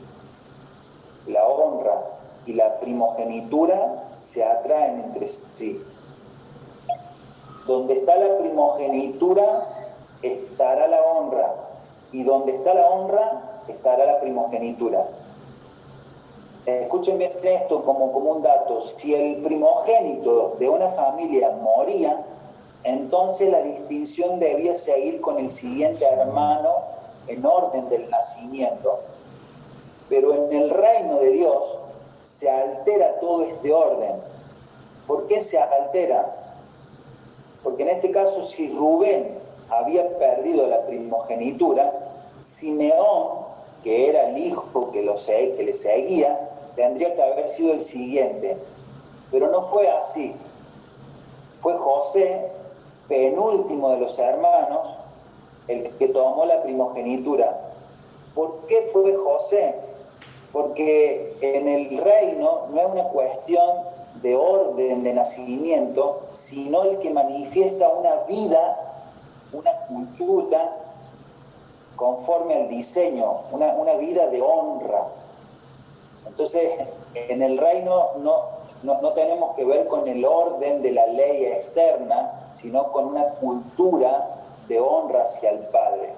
La 1.26 1.46
honra 1.46 2.02
y 2.46 2.54
la 2.54 2.80
primogenitura 2.80 4.08
se 4.12 4.44
atraen 4.44 5.00
entre 5.00 5.28
sí. 5.28 5.82
Donde 7.66 7.98
está 7.98 8.16
la 8.16 8.38
primogenitura 8.38 9.66
estará 10.22 10.88
la 10.88 11.02
honra 11.02 11.54
y 12.10 12.22
donde 12.24 12.56
está 12.56 12.74
la 12.74 12.88
honra 12.88 13.62
estará 13.68 14.04
la 14.04 14.20
primogenitura. 14.20 15.06
Escuchen 16.64 17.18
bien 17.18 17.32
esto 17.42 17.84
como, 17.84 18.12
como 18.12 18.30
un 18.32 18.42
dato. 18.42 18.80
Si 18.80 19.14
el 19.14 19.42
primogénito 19.42 20.56
de 20.60 20.68
una 20.68 20.90
familia 20.90 21.50
moría, 21.50 22.24
entonces 22.84 23.50
la 23.50 23.62
distinción 23.62 24.38
debía 24.38 24.76
seguir 24.76 25.20
con 25.20 25.38
el 25.38 25.50
siguiente 25.50 26.04
hermano 26.04 26.74
en 27.26 27.44
orden 27.44 27.88
del 27.88 28.08
nacimiento. 28.10 29.00
Pero 30.08 30.34
en 30.34 30.56
el 30.56 30.70
reino 30.70 31.18
de 31.18 31.30
Dios 31.30 31.78
se 32.22 32.48
altera 32.48 33.18
todo 33.20 33.42
este 33.42 33.72
orden. 33.72 34.12
¿Por 35.06 35.26
qué 35.26 35.40
se 35.40 35.58
altera? 35.58 36.36
Porque 37.64 37.82
en 37.82 37.88
este 37.88 38.12
caso, 38.12 38.42
si 38.42 38.72
Rubén 38.72 39.36
había 39.68 40.08
perdido 40.18 40.66
la 40.68 40.82
primogenitura, 40.82 41.92
Simeón, 42.40 43.42
que 43.82 44.08
era 44.08 44.28
el 44.28 44.38
hijo 44.38 44.90
que, 44.92 45.02
lo, 45.02 45.16
que 45.16 45.62
le 45.64 45.74
seguía, 45.74 46.51
tendría 46.74 47.14
que 47.14 47.22
haber 47.22 47.48
sido 47.48 47.72
el 47.72 47.80
siguiente. 47.80 48.56
Pero 49.30 49.50
no 49.50 49.62
fue 49.62 49.88
así. 49.88 50.34
Fue 51.60 51.76
José, 51.78 52.50
penúltimo 53.08 53.90
de 53.90 54.00
los 54.00 54.18
hermanos, 54.18 54.96
el 55.68 55.90
que 55.96 56.08
tomó 56.08 56.44
la 56.44 56.62
primogenitura. 56.62 57.56
¿Por 58.34 58.66
qué 58.66 58.88
fue 58.92 59.14
José? 59.14 59.74
Porque 60.52 61.36
en 61.40 61.68
el 61.68 61.98
reino 61.98 62.66
no 62.70 62.80
es 62.80 62.86
una 62.90 63.04
cuestión 63.04 63.70
de 64.22 64.36
orden 64.36 65.02
de 65.02 65.14
nacimiento, 65.14 66.20
sino 66.30 66.82
el 66.82 66.98
que 66.98 67.10
manifiesta 67.10 67.88
una 67.88 68.14
vida, 68.28 68.76
una 69.52 69.72
cultura 69.88 70.76
conforme 71.96 72.54
al 72.54 72.68
diseño, 72.68 73.42
una, 73.52 73.74
una 73.74 73.94
vida 73.94 74.28
de 74.28 74.42
honra. 74.42 75.06
Entonces, 76.26 76.70
en 77.14 77.42
el 77.42 77.58
reino 77.58 78.12
no, 78.18 78.44
no, 78.82 79.12
tenemos 79.12 79.54
que 79.56 79.64
ver 79.64 79.86
con 79.86 80.08
el 80.08 80.24
orden 80.24 80.82
de 80.82 80.92
la 80.92 81.06
ley 81.06 81.46
externa, 81.46 82.52
sino 82.54 82.90
con 82.92 83.06
una 83.06 83.24
cultura 83.40 84.28
de 84.68 84.80
honra 84.80 85.24
hacia 85.24 85.50
el 85.50 85.60
Padre. 85.66 86.14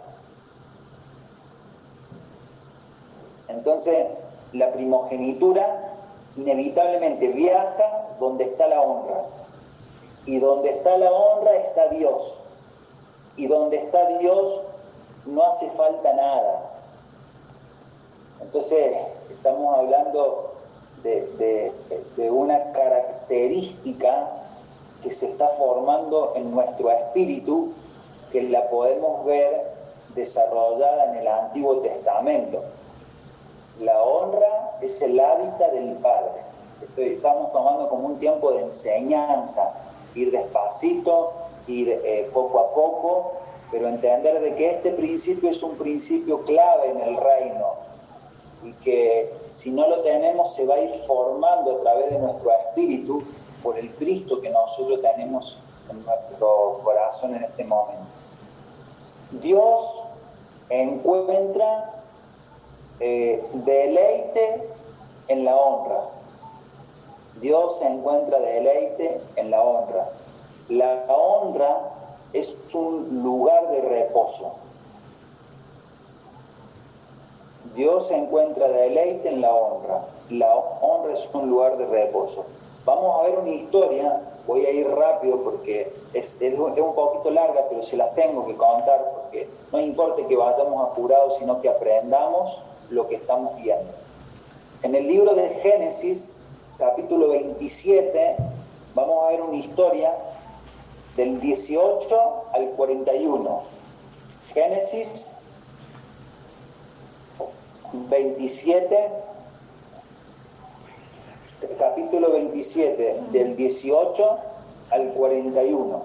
Entonces, 3.49 4.07
la 4.53 4.73
primogenitura 4.73 5.93
inevitablemente 6.37 7.29
viaja 7.29 8.09
donde 8.19 8.45
está 8.45 8.67
la 8.69 8.81
honra. 8.81 9.25
Y 10.27 10.39
donde 10.39 10.71
está 10.71 10.97
la 10.97 11.11
honra 11.13 11.55
está 11.57 11.89
Dios. 11.89 12.39
Y 13.37 13.47
donde 13.47 13.77
está 13.77 14.07
Dios 14.19 14.63
no 15.27 15.45
hace 15.45 15.71
falta 15.71 16.13
nada. 16.15 16.74
Entonces, 18.45 18.93
estamos 19.31 19.77
hablando 19.77 20.53
de, 21.03 22.31
una 22.31 22.73
característica 22.73 24.29
que 25.03 25.11
se 25.11 25.31
está 25.31 25.49
formando 25.49 26.33
en 26.37 26.51
nuestro 26.51 26.91
espíritu, 26.91 27.73
que 28.33 28.43
la 28.43 28.69
podemos 28.69 29.25
ver 29.25 29.73
desarrollada 30.15 31.07
en 31.11 31.17
el 31.17 31.29
Antiguo 31.29 31.79
Testamento. 31.79 32.63
La 33.81 34.01
honra 34.03 34.79
es 34.81 35.01
el 35.03 35.19
hábitat 35.19 35.73
del 35.73 35.97
Padre. 35.97 36.43
estamos 36.97 37.53
tomando 37.53 37.89
como 37.89 38.07
un 38.07 38.19
tiempo 38.19 38.53
de 38.53 38.63
enseñanza, 38.63 39.73
ir 40.15 40.31
despacito, 40.31 41.33
ir 41.67 41.89
eh, 41.91 42.31
poco 42.33 42.61
a 42.61 42.73
poco, 42.73 43.33
pero 43.71 43.89
entender 43.89 44.41
de 44.41 44.55
que 44.55 44.71
este 44.71 44.91
principio 44.91 45.51
es 45.51 45.63
un 45.63 45.77
principio 45.77 46.45
clave 46.45 46.91
en 46.91 47.01
el 47.01 47.17
reino 47.17 47.84
y 48.65 48.73
que 48.85 49.33
si 49.49 49.71
no 49.71 49.89
lo 49.89 50.01
tenemos 50.01 50.55
se 50.55 50.67
va 50.67 50.75
a 50.75 50.81
ir 50.81 50.95
formando 51.07 51.77
a 51.77 51.81
través 51.81 52.11
de 52.11 52.19
nuestro 52.19 52.51
espíritu 52.51 53.23
por 53.63 53.79
el 53.79 53.91
Cristo 53.95 54.41
que 54.41 54.51
nosotros 54.51 55.01
tenemos 55.01 55.59
en 55.91 56.05
nuestro 56.05 56.81
corazón 56.83 57.35
en 57.35 57.45
este 57.45 57.65
momento. 57.65 58.05
Dios 59.43 60.05
encuentra 60.71 61.93
eh, 63.01 63.45
deleite 63.53 64.69
en 65.29 65.45
la 65.45 65.57
honra. 65.57 66.05
Dios 67.41 67.81
encuentra 67.83 68.39
deleite 68.39 69.21
en 69.37 69.51
la 69.51 69.63
honra. 69.63 70.09
La 70.69 71.05
honra 71.09 71.81
es 72.33 72.57
un 72.75 73.23
lugar 73.23 73.71
de 73.71 73.81
reposo. 73.83 74.53
Dios 77.75 78.09
se 78.09 78.17
encuentra 78.17 78.69
deleite 78.69 79.29
en 79.29 79.41
la 79.41 79.53
honra. 79.53 80.05
La 80.31 80.55
honra 80.55 81.13
es 81.13 81.29
un 81.33 81.51
lugar 81.51 81.77
de 81.77 81.87
reposo. 81.87 82.45
Vamos 82.85 83.19
a 83.19 83.23
ver 83.23 83.39
una 83.39 83.51
historia, 83.51 84.21
voy 84.47 84.65
a 84.67 84.71
ir 84.71 84.87
rápido 84.89 85.43
porque 85.43 85.93
es, 86.13 86.39
un 86.41 86.95
poquito 86.95 87.31
larga, 87.31 87.67
pero 87.69 87.83
se 87.83 87.97
las 87.97 88.15
tengo 88.15 88.47
que 88.47 88.55
contar 88.55 89.11
porque 89.15 89.49
no 89.73 89.81
importa 89.81 90.25
que 90.27 90.37
vayamos 90.37 90.91
apurados, 90.91 91.39
sino 91.39 91.61
que 91.61 91.69
aprendamos 91.69 92.61
lo 92.91 93.09
que 93.09 93.17
estamos 93.17 93.57
viendo. 93.57 93.91
En 94.83 94.95
el 94.95 95.07
libro 95.07 95.35
de 95.35 95.49
Génesis, 95.49 96.35
capítulo 96.79 97.31
27, 97.31 98.37
vamos 98.95 99.25
a 99.25 99.29
ver 99.31 99.41
una 99.41 99.57
historia 99.57 100.13
del 101.17 101.41
18 101.41 102.45
al 102.53 102.69
41. 102.71 103.63
Génesis 104.53 105.37
27, 108.09 109.09
capítulo 111.79 112.33
27, 112.33 113.21
del 113.31 113.57
18 113.57 114.39
al 114.91 115.09
41. 115.13 116.03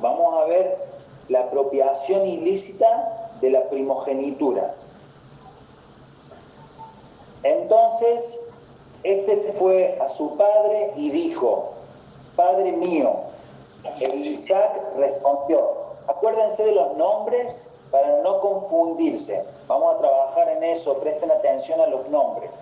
Vamos 0.00 0.42
a 0.42 0.44
ver 0.46 0.78
la 1.28 1.40
apropiación 1.40 2.26
ilícita 2.26 3.30
de 3.40 3.50
la 3.50 3.68
primogenitura. 3.68 4.74
Entonces, 7.42 8.38
este 9.02 9.54
fue 9.54 9.98
a 10.00 10.08
su 10.08 10.36
padre 10.36 10.92
y 10.96 11.10
dijo, 11.10 11.72
Padre 12.36 12.72
mío, 12.72 13.14
el 14.00 14.14
Isaac 14.14 14.80
respondió, 14.96 15.79
acuérdense 16.10 16.64
de 16.64 16.72
los 16.72 16.96
nombres 16.96 17.68
para 17.90 18.20
no 18.22 18.40
confundirse. 18.40 19.44
Vamos 19.66 19.94
a 19.94 19.98
trabajar 19.98 20.48
en 20.50 20.64
eso, 20.64 20.94
presten 20.98 21.30
atención 21.30 21.80
a 21.80 21.86
los 21.86 22.08
nombres. 22.08 22.60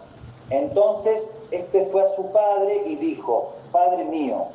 Entonces, 0.51 1.33
este 1.51 1.87
fue 1.87 2.03
a 2.03 2.09
su 2.09 2.31
padre 2.31 2.83
y 2.87 2.97
dijo, 2.97 3.53
Padre 3.73 4.05
mío. 4.05 4.47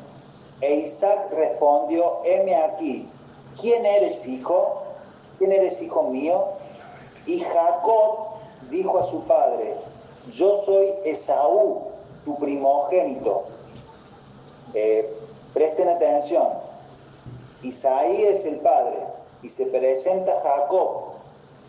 E 0.62 0.76
Isaac 0.76 1.30
respondió, 1.32 2.20
heme 2.24 2.56
aquí, 2.56 3.08
¿quién 3.60 3.86
eres 3.86 4.26
hijo? 4.26 4.82
¿Quién 5.38 5.52
eres 5.52 5.82
hijo 5.82 6.04
mío? 6.04 6.46
Y 7.26 7.42
Jacob 7.42 8.18
dijo 8.70 8.98
a 8.98 9.04
su 9.04 9.24
padre, 9.24 9.76
yo 10.32 10.58
soy 10.58 10.94
Esaú, 11.04 11.82
tu 12.24 12.38
primogénito. 12.38 13.44
Eh, 14.74 15.14
presten 15.54 15.90
atención, 15.90 16.48
Isaí 17.64 18.24
es 18.24 18.46
el 18.46 18.58
padre 18.58 18.98
y 19.42 19.50
se 19.50 19.66
presenta 19.66 20.42
Jacob. 20.42 21.14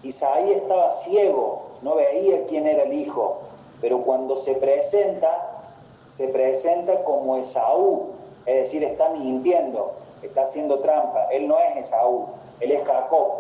Isaí 0.03 0.53
estaba 0.53 0.93
ciego, 0.93 1.63
no 1.83 1.95
veía 1.95 2.45
quién 2.47 2.67
era 2.67 2.83
el 2.83 2.93
hijo, 2.93 3.39
pero 3.81 4.03
cuando 4.03 4.37
se 4.37 4.55
presenta, 4.55 5.65
se 6.11 6.29
presenta 6.29 7.03
como 7.05 7.37
Esaú, 7.37 8.11
es 8.45 8.55
decir, 8.57 8.85
está 8.85 9.11
mintiendo, 9.11 9.93
está 10.23 10.43
haciendo 10.43 10.81
trampa. 10.81 11.29
Él 11.33 11.49
no 11.49 11.59
es 11.59 11.77
Esaú, 11.77 12.27
él 12.61 12.73
es 12.73 12.85
Jacob. 12.85 13.33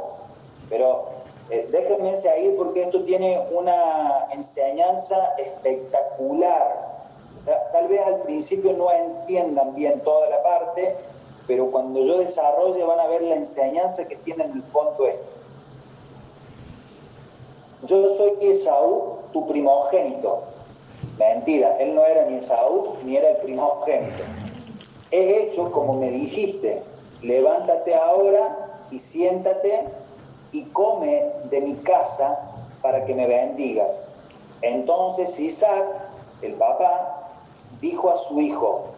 Pero 0.70 1.04
eh, 1.50 1.68
déjenme 1.70 2.16
seguir 2.16 2.56
porque 2.56 2.84
esto 2.84 3.04
tiene 3.04 3.38
una 3.52 4.28
enseñanza 4.32 5.34
espectacular 5.36 6.94
Tal 7.72 7.88
vez 7.88 8.06
al 8.06 8.20
principio 8.20 8.72
no 8.72 8.90
entiendan 8.90 9.74
bien 9.74 10.00
toda 10.00 10.28
la 10.30 10.42
parte, 10.42 10.96
pero 11.46 11.70
cuando 11.70 12.00
yo 12.02 12.18
desarrolle 12.18 12.84
van 12.84 13.00
a 13.00 13.06
ver 13.06 13.22
la 13.22 13.36
enseñanza 13.36 14.06
que 14.06 14.16
tiene 14.16 14.44
en 14.44 14.52
el 14.52 14.62
fondo 14.64 15.06
esto. 15.06 15.34
Yo 17.86 18.08
soy 18.08 18.32
Esaú, 18.40 19.18
tu 19.32 19.46
primogénito. 19.46 20.42
Mentira, 21.18 21.76
él 21.76 21.94
no 21.94 22.04
era 22.04 22.24
ni 22.24 22.38
Esaú 22.38 22.96
ni 23.04 23.16
era 23.16 23.30
el 23.30 23.36
primogénito. 23.38 24.24
He 25.10 25.42
hecho 25.42 25.70
como 25.70 25.94
me 25.94 26.10
dijiste, 26.10 26.82
levántate 27.22 27.94
ahora 27.94 28.80
y 28.90 28.98
siéntate 28.98 29.84
y 30.52 30.62
come 30.66 31.30
de 31.50 31.60
mi 31.60 31.74
casa 31.76 32.38
para 32.80 33.04
que 33.04 33.14
me 33.14 33.26
bendigas. 33.26 34.00
Entonces 34.62 35.38
Isaac, 35.38 35.84
el 36.40 36.54
papá, 36.54 37.28
dijo 37.80 38.08
a 38.08 38.16
su 38.16 38.40
hijo, 38.40 38.93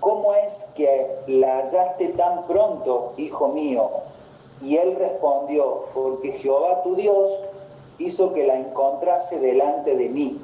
¿cómo 0.00 0.34
es 0.34 0.70
que 0.74 1.16
la 1.26 1.58
hallaste 1.58 2.08
tan 2.08 2.46
pronto, 2.46 3.12
hijo 3.16 3.48
mío? 3.48 3.90
Y 4.62 4.76
él 4.76 4.96
respondió, 4.96 5.86
porque 5.94 6.32
Jehová 6.32 6.82
tu 6.82 6.94
Dios 6.94 7.30
hizo 7.98 8.32
que 8.32 8.46
la 8.46 8.56
encontrase 8.56 9.38
delante 9.38 9.96
de 9.96 10.08
mí. 10.08 10.40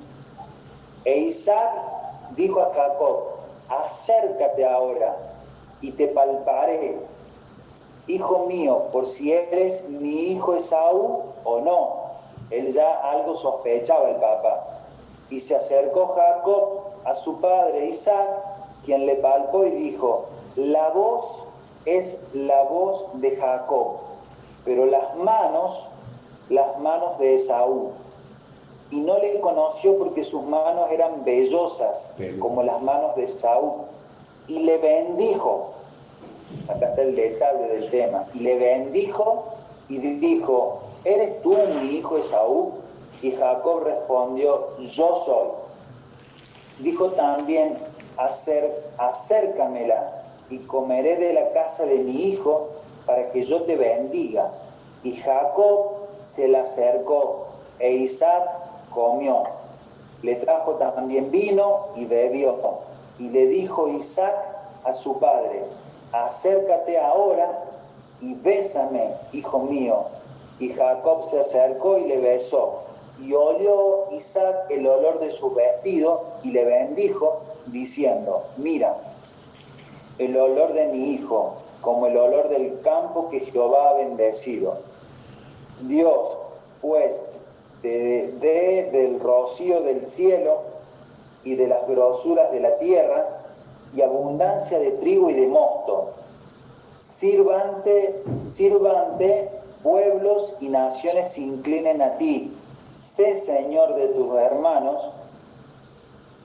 E 1.04 1.18
Isaac 1.18 1.82
dijo 2.36 2.60
a 2.60 2.72
Jacob, 2.72 3.24
acércate 3.68 4.64
ahora 4.66 5.16
y 5.80 5.92
te 5.92 6.08
palparé, 6.08 6.98
hijo 8.06 8.46
mío, 8.46 8.84
por 8.92 9.06
si 9.06 9.32
eres 9.32 9.88
mi 9.88 10.32
hijo 10.32 10.54
Esaú 10.54 11.22
o 11.44 11.60
no. 11.60 12.06
Él 12.50 12.72
ya 12.72 13.00
algo 13.10 13.34
sospechaba 13.34 14.08
el 14.10 14.16
papá. 14.16 14.66
Y 15.30 15.40
se 15.40 15.56
acercó 15.56 16.14
Jacob 16.14 16.82
a 17.04 17.14
su 17.14 17.40
padre 17.40 17.86
Isaac, 17.86 18.28
quien 18.86 19.04
le 19.04 19.16
palpó 19.16 19.66
y 19.66 19.70
dijo, 19.72 20.24
la 20.56 20.88
voz 20.88 21.42
es 21.84 22.20
la 22.32 22.62
voz 22.62 23.20
de 23.20 23.36
Jacob, 23.36 23.98
pero 24.64 24.86
las 24.86 25.16
manos 25.16 25.90
las 26.48 26.78
manos 26.78 27.18
de 27.18 27.34
Esaú. 27.34 27.90
Y 28.90 29.00
no 29.00 29.18
le 29.18 29.40
conoció 29.40 29.98
porque 29.98 30.22
sus 30.22 30.44
manos 30.44 30.90
eran 30.92 31.24
vellosas, 31.24 32.12
como 32.38 32.62
las 32.62 32.80
manos 32.82 33.16
de 33.16 33.24
Esaú. 33.24 33.86
Y 34.46 34.60
le 34.60 34.78
bendijo. 34.78 35.72
Acá 36.68 36.90
está 36.90 37.02
el 37.02 37.16
detalle 37.16 37.68
del 37.68 37.90
tema. 37.90 38.24
Y 38.34 38.40
le 38.40 38.56
bendijo 38.56 39.44
y 39.88 39.98
dijo, 39.98 40.80
¿eres 41.04 41.42
tú 41.42 41.56
mi 41.80 41.96
hijo 41.96 42.18
Esaú? 42.18 42.72
Y 43.22 43.32
Jacob 43.32 43.82
respondió, 43.84 44.76
yo 44.78 45.16
soy. 45.16 45.48
Dijo 46.78 47.10
también, 47.12 47.76
Acer, 48.16 48.72
acércamela 48.98 50.22
y 50.50 50.58
comeré 50.58 51.16
de 51.16 51.32
la 51.32 51.52
casa 51.52 51.84
de 51.84 51.98
mi 51.98 52.26
hijo 52.26 52.68
para 53.04 53.30
que 53.30 53.42
yo 53.42 53.62
te 53.62 53.76
bendiga. 53.76 54.50
Y 55.02 55.16
Jacob 55.16 55.92
se 56.22 56.48
le 56.48 56.58
acercó 56.58 57.46
e 57.78 57.92
Isaac 57.92 58.48
comió. 58.90 59.44
Le 60.22 60.36
trajo 60.36 60.74
también 60.74 61.30
vino 61.30 61.88
y 61.96 62.06
bebió. 62.06 62.56
Y 63.18 63.28
le 63.28 63.46
dijo 63.46 63.88
Isaac 63.88 64.34
a 64.84 64.92
su 64.92 65.18
padre, 65.18 65.64
acércate 66.12 66.98
ahora 66.98 67.64
y 68.20 68.34
bésame, 68.34 69.10
hijo 69.32 69.60
mío. 69.60 70.04
Y 70.58 70.70
Jacob 70.70 71.22
se 71.24 71.40
acercó 71.40 71.98
y 71.98 72.04
le 72.06 72.18
besó. 72.18 72.80
Y 73.22 73.32
olió 73.34 74.08
Isaac 74.12 74.66
el 74.70 74.86
olor 74.86 75.20
de 75.20 75.30
su 75.32 75.52
vestido 75.54 76.24
y 76.42 76.50
le 76.50 76.64
bendijo, 76.64 77.42
diciendo, 77.66 78.44
mira, 78.56 78.96
el 80.18 80.36
olor 80.36 80.72
de 80.72 80.86
mi 80.86 81.12
hijo, 81.12 81.56
como 81.80 82.06
el 82.06 82.16
olor 82.16 82.48
del 82.48 82.80
campo 82.80 83.28
que 83.30 83.40
Jehová 83.40 83.90
ha 83.90 83.94
bendecido 83.94 84.78
Dios, 85.82 86.36
pues, 86.80 87.20
de, 87.82 88.88
del 88.92 89.20
rocío 89.20 89.82
del 89.82 90.06
cielo 90.06 90.62
y 91.44 91.54
de 91.54 91.68
las 91.68 91.86
grosuras 91.86 92.50
de 92.50 92.60
la 92.60 92.76
tierra, 92.78 93.28
y 93.94 94.02
abundancia 94.02 94.78
de 94.78 94.92
trigo 94.92 95.30
y 95.30 95.34
de 95.34 95.46
mosto. 95.46 96.10
Sirvante, 96.98 98.22
sirvante, 98.48 99.48
pueblos 99.82 100.54
y 100.60 100.68
naciones 100.68 101.28
se 101.28 101.42
inclinen 101.42 102.02
a 102.02 102.18
ti. 102.18 102.52
Sé 102.94 103.38
Señor 103.38 103.94
de 103.94 104.08
tus 104.08 104.34
hermanos, 104.36 105.10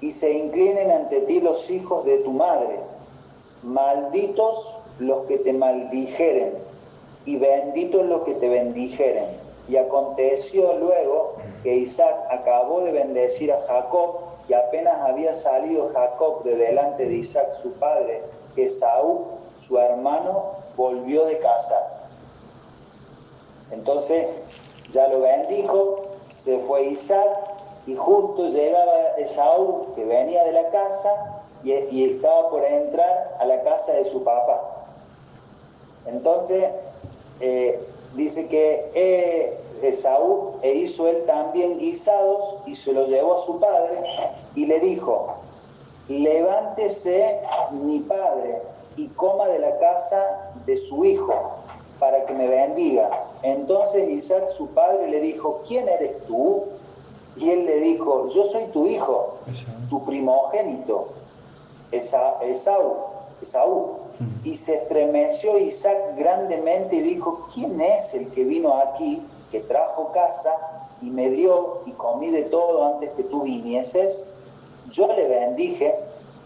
y 0.01 0.11
se 0.11 0.31
inclinen 0.31 0.91
ante 0.91 1.21
ti 1.21 1.39
los 1.39 1.69
hijos 1.69 2.03
de 2.05 2.17
tu 2.17 2.31
madre. 2.31 2.79
Malditos 3.63 4.75
los 4.99 5.27
que 5.27 5.37
te 5.37 5.53
maldijeren 5.53 6.53
y 7.25 7.37
benditos 7.37 8.05
los 8.07 8.23
que 8.23 8.33
te 8.33 8.49
bendijeren. 8.49 9.25
Y 9.69 9.77
aconteció 9.77 10.73
luego 10.77 11.35
que 11.63 11.75
Isaac 11.75 12.15
acabó 12.31 12.81
de 12.81 12.91
bendecir 12.91 13.53
a 13.53 13.61
Jacob 13.61 14.15
y 14.49 14.53
apenas 14.53 14.95
había 15.01 15.35
salido 15.35 15.91
Jacob 15.93 16.43
de 16.43 16.55
delante 16.55 17.05
de 17.05 17.15
Isaac 17.15 17.53
su 17.53 17.73
padre, 17.73 18.21
que 18.55 18.69
Saúl, 18.69 19.19
su 19.59 19.77
hermano, 19.77 20.51
volvió 20.75 21.25
de 21.25 21.37
casa. 21.37 22.09
Entonces 23.71 24.25
ya 24.89 25.07
lo 25.07 25.21
bendijo, 25.21 26.01
se 26.29 26.57
fue 26.59 26.85
Isaac 26.85 27.61
y 27.88 27.96
justo 27.96 28.48
llegaba 28.48 29.15
Esaú 29.17 29.94
que 29.96 30.06
venía 30.06 30.44
de 30.44 30.52
la 30.52 30.70
casa 30.70 31.41
y, 31.63 32.06
estaba 32.06 32.50
por 32.50 32.63
entrar 32.63 33.38
a 33.39 33.46
la 33.46 33.62
casa 33.63 33.94
de 33.94 34.06
su 34.06 34.24
papá. 34.24 34.86
Entonces 36.06 36.70
eh, 37.39 37.80
dice 38.15 38.48
que 38.48 38.91
eh, 38.96 39.58
Esaú 39.82 40.54
e 40.62 40.74
hizo 40.74 41.08
él 41.08 41.24
también 41.26 41.80
guisados 41.80 42.56
y 42.65 42.76
se 42.76 42.94
lo 42.94 43.08
llevó 43.08 43.36
a 43.36 43.39
su 43.39 43.60
padre 43.60 44.04
y 44.56 44.65
le 44.65 44.80
dijo, 44.80 45.36
levántese 46.08 47.39
mi 47.72 48.00
padre 48.00 48.62
y 48.98 49.08
coma 49.08 49.48
de 49.48 49.60
la 49.60 49.78
casa 49.80 50.52
de 50.65 50.78
su 50.78 51.04
hijo 51.06 51.34
para 52.00 52.26
que 52.26 52.34
me 52.34 52.48
bendiga. 52.48 53.10
Entonces 53.44 54.10
Isaac 54.10 54.50
su 54.50 54.67
padre 54.70 55.08
le 55.08 55.20
dijo, 55.20 55.62
¿quién 55.67 55.88
eres 55.88 56.26
tú? 56.28 56.63
Y 57.38 57.50
él 57.50 57.65
le 57.65 57.80
dijo, 57.80 58.30
yo 58.30 58.44
soy 58.44 58.65
tu 58.65 58.88
hijo, 58.88 59.38
tu 59.89 60.04
primogénito, 60.06 61.08
Esaú. 61.91 63.12
Esaú. 63.41 63.96
Y 64.44 64.56
se 64.56 64.76
estremeció 64.76 65.58
Isaac 65.58 66.15
grandemente 66.15 66.98
y 66.98 67.02
dijo, 67.02 67.48
¿quién 67.54 67.82
es 67.82 68.13
el 68.13 68.30
que 68.32 68.44
vino 68.44 68.78
aquí, 68.78 69.22
que 69.50 69.62
trajo 69.62 70.12
casa 70.12 70.52
y 71.02 71.10
me 71.10 71.30
dio 71.30 71.80
y 71.88 71.91
comí 71.91 72.30
de 72.30 72.44
todo 72.44 72.86
antes 72.86 73.10
que 73.12 73.24
tú 73.24 73.41
vinieses? 73.41 74.30
Yo 74.91 75.08
le 75.08 75.28
bendije 75.28 75.96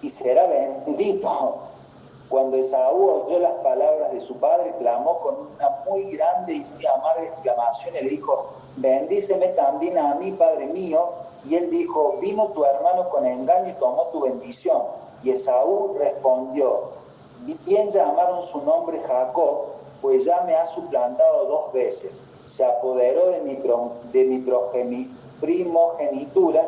y 0.02 0.10
será 0.10 0.48
bendito. 0.48 1.58
Cuando 2.30 2.58
Esaú 2.58 3.26
oyó 3.28 3.40
las 3.40 3.54
palabras 3.60 4.12
de 4.12 4.22
su 4.22 4.38
padre, 4.38 4.74
clamó 4.80 5.20
con 5.20 5.36
una 5.36 5.70
muy 5.88 6.16
grande 6.16 6.54
y 6.54 6.60
muy 6.60 6.86
amarga 6.86 7.24
exclamación 7.24 7.96
y 7.98 8.04
le 8.04 8.10
dijo, 8.10 8.52
bendíceme 8.78 9.50
también 9.50 9.98
a 9.98 10.16
mí, 10.16 10.32
Padre 10.32 10.68
mío. 10.68 11.10
Y 11.48 11.56
él 11.56 11.70
dijo, 11.70 12.18
vino 12.20 12.48
tu 12.48 12.66
hermano 12.66 13.10
con 13.10 13.26
engaño 13.26 13.70
y 13.70 13.74
tomó 13.74 14.08
tu 14.12 14.22
bendición. 14.22 14.82
Y 15.24 15.32
Esaú 15.32 15.96
respondió, 15.98 16.96
Bien 17.66 17.90
llamaron 17.92 18.42
su 18.42 18.62
nombre 18.64 19.00
Jacob, 19.02 19.68
pues 20.02 20.26
ya 20.26 20.42
me 20.42 20.56
ha 20.56 20.66
suplantado 20.66 21.46
dos 21.46 21.74
veces. 21.74 22.12
Se 22.46 22.66
apoderó 22.66 23.28
de 23.28 23.42
mi, 23.42 23.56
de 24.12 24.24
mi 24.86 25.12
primogenitura 25.40 26.68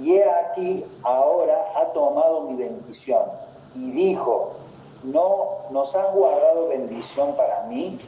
y 0.00 0.14
he 0.14 0.24
aquí 0.24 0.84
ahora 1.02 1.72
ha 1.74 1.86
tomado 1.92 2.42
mi 2.42 2.54
bendición. 2.54 3.24
Y 3.74 3.90
dijo, 3.90 4.52
¿no 5.02 5.56
nos 5.70 5.96
has 5.96 6.14
guardado 6.14 6.68
bendición 6.68 7.34
para 7.34 7.62
mí? 7.64 7.98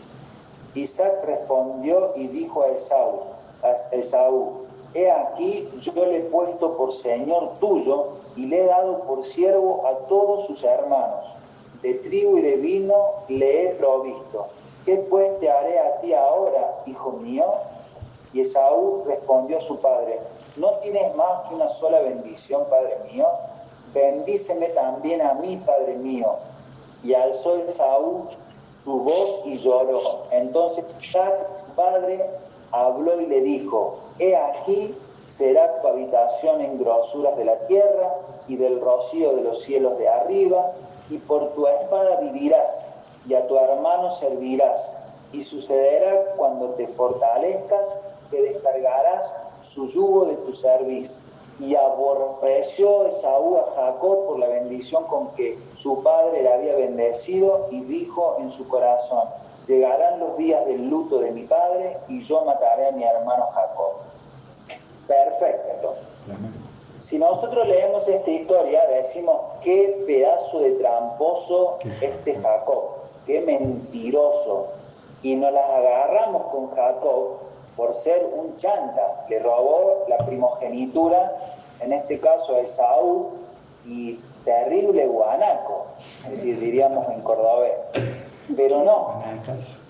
Isaac 0.75 1.25
respondió 1.25 2.13
y 2.17 2.29
dijo 2.29 2.63
a 2.63 2.69
Esaú, 2.69 3.21
a 3.65 3.97
Esaú, 3.97 4.67
he 4.95 5.11
aquí 5.11 5.69
yo 5.81 5.93
le 6.05 6.19
he 6.19 6.21
puesto 6.21 6.77
por 6.77 6.93
señor 6.93 7.59
tuyo 7.59 8.09
y 8.37 8.47
le 8.47 8.63
he 8.63 8.67
dado 8.67 9.01
por 9.01 9.25
siervo 9.25 9.87
a 9.87 10.07
todos 10.07 10.47
sus 10.47 10.63
hermanos 10.63 11.35
de 11.85 11.95
trigo 11.95 12.39
y 12.39 12.43
de 12.43 12.57
vino 12.57 12.95
le 13.29 13.65
he 13.65 13.69
provisto. 13.75 14.47
¿Qué 14.87 14.97
pues 14.97 15.39
te 15.39 15.51
haré 15.51 15.79
a 15.79 16.01
ti 16.01 16.15
ahora, 16.15 16.83
hijo 16.87 17.13
mío? 17.13 17.45
Y 18.33 18.41
Esaú 18.41 19.05
respondió 19.07 19.59
a 19.59 19.61
su 19.61 19.79
padre, 19.79 20.19
¿no 20.57 20.71
tienes 20.83 21.15
más 21.15 21.49
que 21.49 21.55
una 21.55 21.69
sola 21.69 22.01
bendición, 22.01 22.65
padre 22.71 22.97
mío? 23.13 23.27
Bendíceme 23.93 24.69
también 24.71 25.21
a 25.21 25.35
mí, 25.35 25.61
padre 25.65 25.95
mío. 25.97 26.37
Y 27.03 27.13
alzó 27.13 27.57
Esaú 27.59 28.29
su 28.83 29.01
voz 29.01 29.43
y 29.45 29.57
lloró. 29.57 30.01
Entonces 30.31 30.85
padre, 31.77 32.31
habló 32.75 33.21
y 33.21 33.27
le 33.27 33.41
dijo, 33.41 33.99
he 34.19 34.37
aquí 34.37 34.95
será 35.27 35.81
tu 35.81 35.89
habitación 35.89 36.61
en 36.61 36.79
grosuras 36.79 37.37
de 37.37 37.45
la 37.45 37.59
tierra 37.67 38.15
y 38.49 38.57
del 38.57 38.81
rocío 38.81 39.35
de 39.35 39.43
los 39.43 39.63
cielos 39.63 39.99
de 39.99 40.09
arriba, 40.09 40.73
y 41.11 41.19
por 41.19 41.55
tu 41.55 41.67
espada 41.67 42.17
vivirás, 42.21 42.91
y 43.27 43.35
a 43.35 43.47
tu 43.47 43.57
hermano 43.57 44.11
servirás, 44.11 44.93
y 45.33 45.43
sucederá 45.43 46.35
cuando 46.37 46.71
te 46.71 46.87
fortalezcas 46.89 47.99
que 48.31 48.43
descargarás 48.43 49.35
su 49.61 49.87
yugo 49.87 50.27
de 50.27 50.37
tu 50.37 50.53
servicio. 50.53 51.23
Y 51.61 51.77
aborreció 51.77 53.07
Esaú 53.07 53.57
a 53.59 53.73
Jacob 53.77 54.27
por 54.27 54.39
la 54.41 54.49
bendición 54.49 55.05
con 55.05 55.29
que 55.35 55.57
su 55.75 56.03
padre 56.03 56.43
le 56.43 56.53
había 56.53 56.75
bendecido 56.75 57.69
y 57.71 57.81
dijo 57.83 58.37
en 58.41 58.51
su 58.51 58.67
corazón, 58.67 59.29
llegarán 59.67 60.21
los 60.21 60.37
días 60.37 60.65
del 60.67 60.89
luto 60.89 61.19
de 61.19 61.31
mi 61.33 61.45
padre 61.45 61.97
y 62.09 62.21
yo 62.21 62.45
mataré 62.45 62.89
a 62.89 62.93
mi 62.93 63.05
hermano 63.05 63.47
Jacob. 63.53 63.93
Perfecto. 65.07 65.95
Si 66.99 67.19
nosotros 67.19 67.69
leemos 67.69 68.09
esta 68.09 68.31
historia, 68.31 68.87
decimos, 68.87 69.41
qué 69.63 70.03
pedazo 70.07 70.61
de 70.61 70.73
tramposo 70.73 71.79
este 72.01 72.37
Jacob, 72.41 72.85
qué 73.27 73.41
mentiroso. 73.43 74.69
Y 75.23 75.37
nos 75.37 75.53
las 75.53 75.69
agarramos 75.69 76.45
con 76.51 76.71
Jacob 76.71 77.39
por 77.77 77.95
ser 77.95 78.25
un 78.25 78.57
chanta. 78.57 79.27
Le 79.29 79.39
robó 79.39 80.05
la 80.09 80.19
primogenitura, 80.25 81.37
en 81.81 81.93
este 81.93 82.21
caso 82.21 82.57
a 82.57 82.61
Esaú, 82.61 83.33
y 83.87 84.19
terrible 84.45 85.07
guanaco, 85.07 85.87
es 86.25 86.31
decir, 86.31 86.59
diríamos 86.59 87.07
en 87.11 87.21
cordobés. 87.21 87.73
Pero 88.57 88.85
no, 88.85 89.23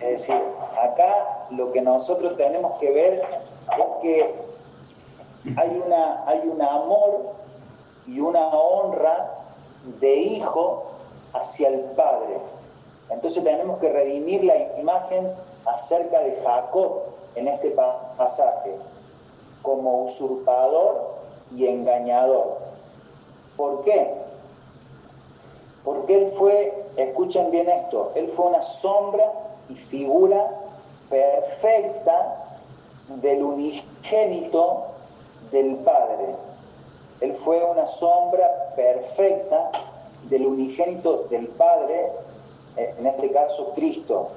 es 0.00 0.10
decir, 0.10 0.40
acá 0.80 1.46
lo 1.50 1.72
que 1.72 1.80
nosotros 1.80 2.36
tenemos 2.36 2.78
que 2.78 2.90
ver 2.90 3.22
es 3.78 3.86
que 4.00 4.34
hay, 5.56 5.82
una, 5.84 6.24
hay 6.26 6.48
un 6.48 6.62
amor 6.62 7.34
y 8.06 8.20
una 8.20 8.46
honra 8.48 9.30
de 10.00 10.14
hijo 10.14 10.84
hacia 11.32 11.68
el 11.68 11.80
padre. 11.96 12.38
Entonces 13.10 13.42
tenemos 13.42 13.78
que 13.78 13.90
redimir 13.90 14.44
la 14.44 14.78
imagen 14.78 15.30
acerca 15.66 16.20
de 16.20 16.40
Jacob 16.44 17.02
en 17.34 17.48
este 17.48 17.70
pasaje 18.16 18.76
como 19.62 20.04
usurpador 20.04 21.14
y 21.56 21.66
engañador. 21.66 22.58
¿Por 23.56 23.84
qué? 23.84 24.14
Porque 25.84 26.24
él 26.24 26.32
fue, 26.32 26.83
escuchen 26.96 27.50
bien 27.50 27.68
esto, 27.68 28.12
él 28.14 28.28
fue 28.28 28.46
una 28.46 28.62
sombra 28.62 29.32
y 29.68 29.74
figura 29.74 30.50
perfecta 31.08 32.44
del 33.08 33.42
unigénito 33.42 34.84
del 35.50 35.76
Padre. 35.76 36.34
Él 37.20 37.34
fue 37.34 37.62
una 37.64 37.86
sombra 37.86 38.72
perfecta 38.74 39.70
del 40.28 40.46
unigénito 40.46 41.24
del 41.30 41.46
Padre, 41.48 42.10
eh, 42.76 42.94
en 42.98 43.06
este 43.06 43.30
caso 43.30 43.72
Cristo. 43.74 44.28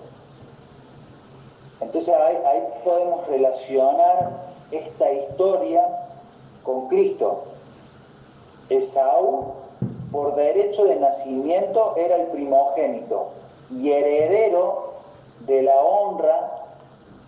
Entonces 1.79 2.13
ahí, 2.13 2.63
podemos 2.83 3.27
relacionar 3.27 4.31
esta 4.71 5.11
historia 5.11 5.83
con 6.63 6.87
Cristo. 6.87 7.43
Esaú, 8.69 9.53
por 10.17 10.33
derecho 10.33 10.85
de 10.85 10.95
nacimiento, 10.95 11.93
era 11.95 12.15
el 12.15 12.25
primogénito 12.29 13.27
y 13.69 13.91
heredero 13.91 14.93
de 15.41 15.61
la 15.61 15.75
honra 15.75 16.63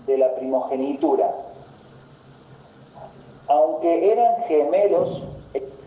de 0.07 0.17
la 0.17 0.33
primogenitura. 0.33 1.31
Aunque 3.47 4.11
eran 4.11 4.41
gemelos, 4.47 5.21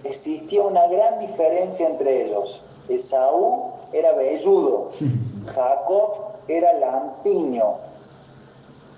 existía 0.04 0.62
una 0.62 0.86
gran 0.86 1.18
diferencia 1.18 1.88
entre 1.88 2.26
ellos. 2.26 2.60
Esaú 2.88 3.72
era 3.92 4.12
velludo, 4.12 4.92
Jacob 5.52 6.14
era 6.46 6.72
lampiño, 6.74 7.78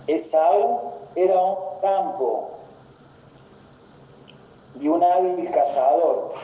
Esaú 0.07 0.79
era 1.17 1.41
un 1.41 1.57
campo 1.81 2.51
y 4.79 4.89
un 4.89 5.03
hábil 5.03 5.51
cazador, 5.51 6.35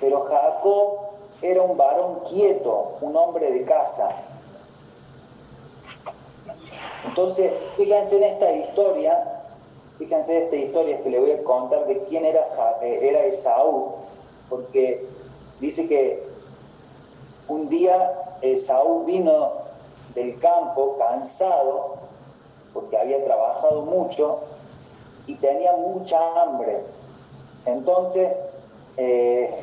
pero 0.00 0.26
Jacob 0.26 0.98
era 1.42 1.62
un 1.62 1.76
varón 1.76 2.20
quieto, 2.28 2.96
un 3.00 3.16
hombre 3.16 3.50
de 3.50 3.64
casa. 3.64 4.10
Entonces, 7.06 7.52
fíjense 7.76 8.16
en 8.16 8.24
esta 8.24 8.52
historia 8.52 9.40
Fíjense 10.00 10.44
esta 10.44 10.56
historia 10.56 11.02
que 11.02 11.10
le 11.10 11.20
voy 11.20 11.30
a 11.32 11.44
contar 11.44 11.86
de 11.86 11.98
quién 12.04 12.24
era, 12.24 12.40
eh, 12.80 13.00
era 13.02 13.22
Esaú, 13.26 13.96
porque 14.48 15.06
dice 15.60 15.86
que 15.86 16.24
un 17.48 17.68
día 17.68 18.10
Esaú 18.40 19.04
vino 19.04 19.52
del 20.14 20.38
campo 20.38 20.96
cansado, 20.96 21.96
porque 22.72 22.96
había 22.96 23.22
trabajado 23.22 23.82
mucho 23.82 24.38
y 25.26 25.34
tenía 25.34 25.72
mucha 25.72 26.18
hambre. 26.40 26.80
Entonces, 27.66 28.30
eh, 28.96 29.54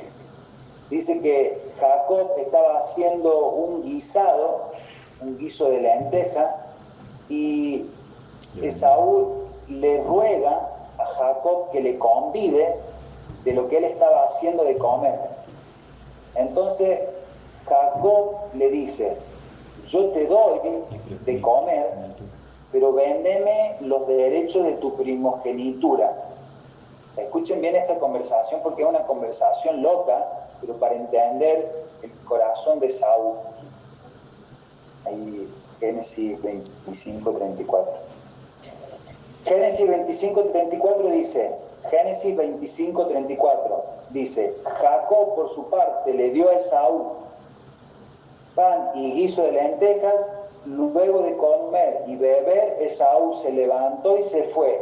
dice 0.89 1.21
que 1.21 1.61
Jacob 1.79 2.31
estaba 2.37 2.77
haciendo 2.77 3.49
un 3.49 3.83
guisado, 3.83 4.71
un 5.21 5.37
guiso 5.37 5.69
de 5.69 5.81
lenteja, 5.81 6.55
y 7.29 7.85
Esaú 8.61 9.47
le 9.67 10.01
ruega 10.03 10.69
a 10.97 11.05
Jacob 11.05 11.71
que 11.71 11.81
le 11.81 11.97
convide 11.97 12.75
de 13.43 13.53
lo 13.53 13.67
que 13.67 13.77
él 13.77 13.83
estaba 13.85 14.25
haciendo 14.25 14.63
de 14.63 14.77
comer. 14.77 15.19
Entonces 16.35 16.99
Jacob 17.67 18.35
le 18.53 18.69
dice, 18.69 19.17
yo 19.87 20.09
te 20.09 20.25
doy 20.27 20.59
de 21.25 21.41
comer, 21.41 21.89
pero 22.71 22.93
véndeme 22.93 23.77
los 23.81 24.07
derechos 24.07 24.63
de 24.63 24.73
tu 24.73 24.95
primogenitura. 24.95 26.13
Escuchen 27.17 27.61
bien 27.61 27.75
esta 27.75 27.97
conversación 27.97 28.61
porque 28.63 28.83
es 28.83 28.87
una 28.87 29.05
conversación 29.05 29.81
loca, 29.81 30.46
pero 30.61 30.73
para 30.75 30.95
entender 30.95 31.87
el 32.03 32.11
corazón 32.25 32.79
de 32.79 32.89
Saúl. 32.89 33.35
Ahí, 35.05 35.49
Génesis 35.79 36.41
25, 36.41 37.31
34. 37.31 37.93
Génesis 39.45 39.87
25, 39.87 40.43
34 40.43 41.09
dice, 41.09 41.55
Génesis 41.89 42.35
25, 42.35 43.07
34 43.07 43.83
dice, 44.09 44.53
Jacob 44.63 45.35
por 45.35 45.49
su 45.49 45.69
parte 45.69 46.13
le 46.13 46.31
dio 46.31 46.49
a 46.49 46.53
Esaú 46.53 47.27
pan 48.57 48.89
y 48.95 49.11
guiso 49.13 49.43
de 49.43 49.51
lentejas, 49.51 50.29
luego 50.65 51.21
de 51.21 51.37
comer 51.37 52.03
y 52.07 52.15
beber, 52.15 52.77
Esaú 52.81 53.35
se 53.35 53.51
levantó 53.51 54.17
y 54.17 54.23
se 54.23 54.43
fue. 54.45 54.81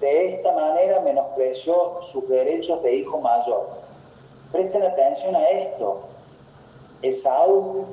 De 0.00 0.34
esta 0.34 0.52
manera 0.52 1.00
menospreció 1.00 2.02
sus 2.02 2.28
derechos 2.28 2.82
de 2.82 2.94
hijo 2.94 3.18
mayor. 3.18 3.66
Presten 4.52 4.82
atención 4.82 5.36
a 5.36 5.48
esto. 5.48 6.00
Esaú 7.02 7.84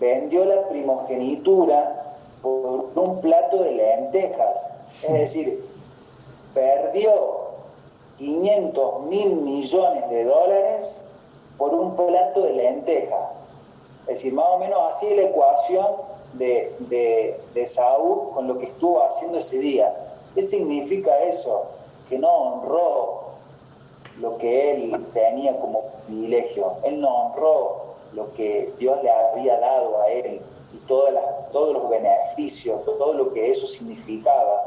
vendió 0.00 0.44
la 0.44 0.68
primogenitura 0.68 2.16
por 2.42 2.90
un 2.94 3.20
plato 3.20 3.62
de 3.62 3.72
lentejas 3.72 4.74
es 5.02 5.12
decir, 5.12 5.64
perdió 6.54 7.12
500 8.18 9.02
mil 9.06 9.36
millones 9.36 10.08
de 10.08 10.24
dólares 10.24 11.00
por 11.58 11.74
un 11.74 11.96
plato 11.96 12.42
de 12.42 12.52
lenteja. 12.52 13.32
Es 14.02 14.16
decir, 14.16 14.32
más 14.34 14.46
o 14.50 14.58
menos 14.58 14.78
así 14.94 15.14
la 15.14 15.22
ecuación 15.22 15.86
de, 16.34 16.74
de, 16.80 17.40
de 17.54 17.66
Saúl 17.66 18.30
con 18.34 18.46
lo 18.46 18.58
que 18.58 18.66
estuvo 18.66 19.02
haciendo 19.02 19.38
ese 19.38 19.58
día. 19.58 19.94
¿Qué 20.34 20.42
significa 20.42 21.16
eso? 21.18 21.66
Que 22.08 22.18
no 22.18 22.30
honró 22.30 23.23
lo 24.18 24.36
que 24.38 24.72
él 24.72 25.06
tenía 25.12 25.56
como 25.58 25.82
privilegio. 26.06 26.74
Él 26.84 27.00
no 27.00 27.08
honró 27.08 27.84
lo 28.12 28.32
que 28.34 28.72
Dios 28.78 29.02
le 29.02 29.10
había 29.10 29.58
dado 29.58 30.00
a 30.00 30.08
él 30.08 30.40
y 30.72 30.76
todas 30.86 31.12
las, 31.12 31.50
todos 31.52 31.72
los 31.72 31.88
beneficios, 31.88 32.84
todo 32.84 33.12
lo 33.14 33.32
que 33.32 33.50
eso 33.50 33.66
significaba. 33.66 34.64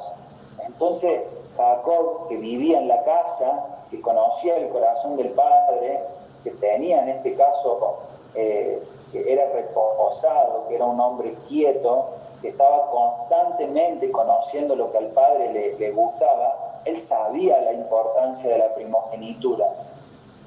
Entonces, 0.65 1.21
Jacob, 1.55 2.27
que 2.29 2.38
vivía 2.38 2.79
en 2.79 2.88
la 2.88 3.03
casa, 3.03 3.83
que 3.89 4.01
conocía 4.01 4.57
el 4.57 4.69
corazón 4.69 5.17
del 5.17 5.29
Padre, 5.29 6.01
que 6.43 6.51
tenía 6.51 7.01
en 7.01 7.10
este 7.10 7.36
caso, 7.36 7.97
eh, 8.36 8.81
que 9.12 9.31
era 9.31 9.49
reposado, 9.51 10.67
que 10.67 10.75
era 10.75 10.86
un 10.86 10.99
hombre 10.99 11.33
quieto, 11.47 12.10
que 12.41 12.49
estaba 12.49 12.89
constantemente 12.91 14.12
conociendo 14.12 14.75
lo 14.75 14.91
que 14.91 14.97
al 14.99 15.07
Padre 15.07 15.51
le, 15.53 15.77
le 15.79 15.91
gustaba, 15.91 16.66
él 16.88 16.97
sabía 16.97 17.60
la 17.62 17.73
importancia 17.73 18.50
de 18.50 18.58
la 18.60 18.73
primogenitura 18.73 19.65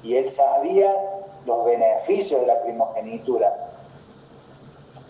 y 0.03 0.15
él 0.15 0.31
sabía 0.31 0.95
los 1.45 1.65
beneficios 1.65 2.41
de 2.41 2.47
la 2.47 2.61
primogenitura. 2.61 3.53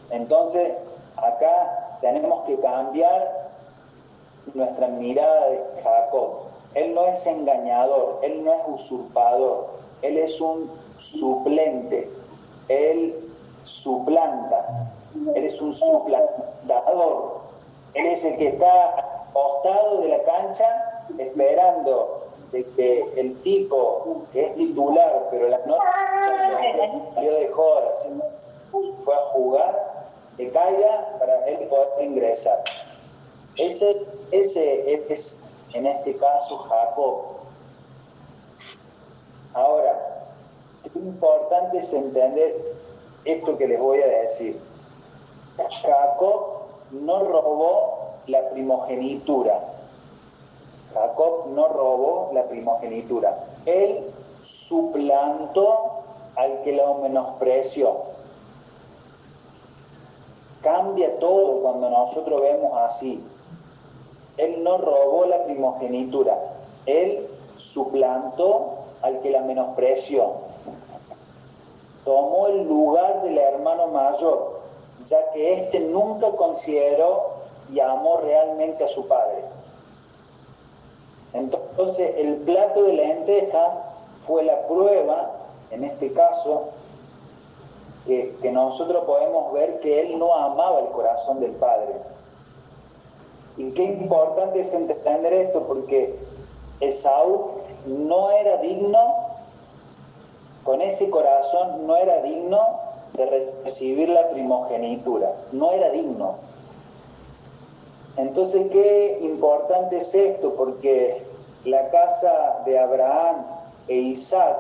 Entonces, 0.10 0.74
acá 1.16 1.98
tenemos 2.02 2.46
que 2.46 2.60
cambiar 2.60 3.50
nuestra 4.54 4.88
mirada 4.90 5.50
de 5.50 5.64
Jacob. 5.82 6.32
Él 6.74 6.94
no 6.94 7.06
es 7.08 7.26
engañador, 7.26 8.20
Él 8.24 8.44
no 8.44 8.54
es 8.54 8.62
usurpador, 8.68 9.70
Él 10.02 10.18
es 10.18 10.40
un 10.42 10.70
suplente, 11.00 12.10
Él 12.68 13.16
suplanta, 13.66 14.90
Él 15.36 15.46
es 15.46 15.62
un 15.62 15.74
suplantador, 15.74 17.42
Él 17.94 18.08
es 18.08 18.26
el 18.26 18.38
que 18.38 18.48
está 18.50 19.00
acostado 19.30 20.02
de 20.02 20.10
la 20.10 20.24
cancha 20.24 20.91
esperando 21.18 22.24
de 22.52 22.66
que 22.76 23.06
el 23.16 23.42
tipo 23.42 24.26
que 24.34 24.42
es 24.42 24.56
titular, 24.56 25.28
pero 25.32 25.48
la 25.48 25.60
noche 25.66 25.82
salió 27.16 27.34
de 27.34 27.48
jodas, 27.50 28.08
fue 29.04 29.16
a 29.16 29.26
jugar, 29.34 30.06
que 30.38 30.50
caiga 30.50 31.16
para 31.20 31.46
él 31.48 31.68
poder 31.68 32.04
ingresar. 32.04 32.64
Ese, 33.58 34.02
ese 34.32 35.04
es, 35.12 35.38
en 35.74 35.86
este 35.86 36.16
caso, 36.16 36.58
Jacob. 36.58 37.26
Ahora, 39.54 40.26
lo 40.94 41.02
importante 41.02 41.80
es 41.80 41.94
entender 41.94 42.56
esto 43.26 43.58
que 43.58 43.68
les 43.68 43.80
voy 43.80 44.02
a 44.02 44.08
decir. 44.08 44.60
Jacob 45.58 46.62
no 46.92 47.24
robó 47.24 48.16
la 48.28 48.50
primogenitura. 48.50 49.60
Jacob 50.94 51.48
no 51.54 51.68
robó 51.68 52.32
la 52.34 52.44
primogenitura. 52.44 53.38
Él 53.66 54.06
suplantó 54.44 56.02
al 56.36 56.62
que 56.64 56.74
lo 56.74 56.96
menospreció. 56.96 57.96
Cambia 60.62 61.18
todo 61.20 61.62
cuando 61.62 61.90
nosotros 61.90 62.42
vemos 62.42 62.78
así. 62.78 63.24
Él 64.38 64.64
no 64.64 64.78
robó 64.78 65.26
la 65.26 65.44
primogenitura, 65.44 66.38
él 66.86 67.28
suplantó 67.58 68.72
al 69.02 69.20
que 69.20 69.30
la 69.30 69.42
menospreció. 69.42 70.32
Tomó 72.06 72.48
el 72.48 72.68
lugar 72.68 73.22
del 73.22 73.38
hermano 73.38 73.88
mayor, 73.88 74.62
ya 75.06 75.32
que 75.32 75.54
éste 75.54 75.80
nunca 75.82 76.32
consideró 76.32 77.32
y 77.72 77.80
amó 77.80 78.18
realmente 78.18 78.84
a 78.84 78.88
su 78.88 79.08
padre. 79.08 79.44
Entonces 81.34 82.14
el 82.18 82.36
plato 82.38 82.84
de 82.84 82.94
lenteja 82.94 83.92
fue 84.26 84.44
la 84.44 84.68
prueba, 84.68 85.32
en 85.72 85.84
este 85.84 86.12
caso, 86.12 86.70
que, 88.06 88.52
nosotros 88.52 89.04
podemos 89.06 89.54
ver 89.54 89.80
que 89.80 90.02
él 90.02 90.20
no 90.20 90.34
amaba 90.34 90.80
el 90.80 90.88
corazón 90.88 91.40
del 91.40 91.52
Padre. 91.52 91.94
Y 93.58 93.72
qué 93.72 93.84
importante 93.84 94.62
es 94.62 94.74
entender 94.74 95.34
esto, 95.34 95.64
porque 95.64 96.16
Esaú 96.80 97.52
no 97.86 98.32
era 98.32 98.58
digno, 98.58 99.00
con 100.64 100.82
ese 100.82 101.10
corazón 101.10 101.88
no 101.88 101.96
era 101.96 102.22
digno 102.22 102.60
de 103.14 103.54
recibir 103.64 104.10
la 104.10 104.30
primogenitura, 104.30 105.34
no 105.52 105.72
era 105.72 105.90
digno. 105.90 106.36
Entonces, 108.18 108.68
qué 108.72 109.20
importante 109.22 109.98
es 109.98 110.14
esto, 110.14 110.54
porque 110.56 111.22
la 111.66 111.90
casa 111.90 112.62
de 112.66 112.78
Abraham 112.78 113.46
e 113.88 113.96
Isaac, 113.96 114.58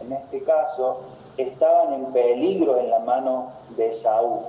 en 0.00 0.12
este 0.12 0.42
caso, 0.44 0.98
estaban 1.36 1.92
en 1.94 2.12
peligro 2.12 2.78
en 2.78 2.90
la 2.90 3.00
mano 3.00 3.52
de 3.76 3.92
Saúl. 3.92 4.40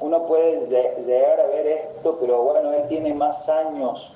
Uno 0.00 0.26
puede 0.26 0.66
llegar 1.04 1.40
a 1.40 1.46
ver 1.46 1.66
esto, 1.66 2.18
pero 2.20 2.42
bueno, 2.42 2.72
él 2.72 2.88
tiene 2.88 3.14
más 3.14 3.48
años 3.48 4.14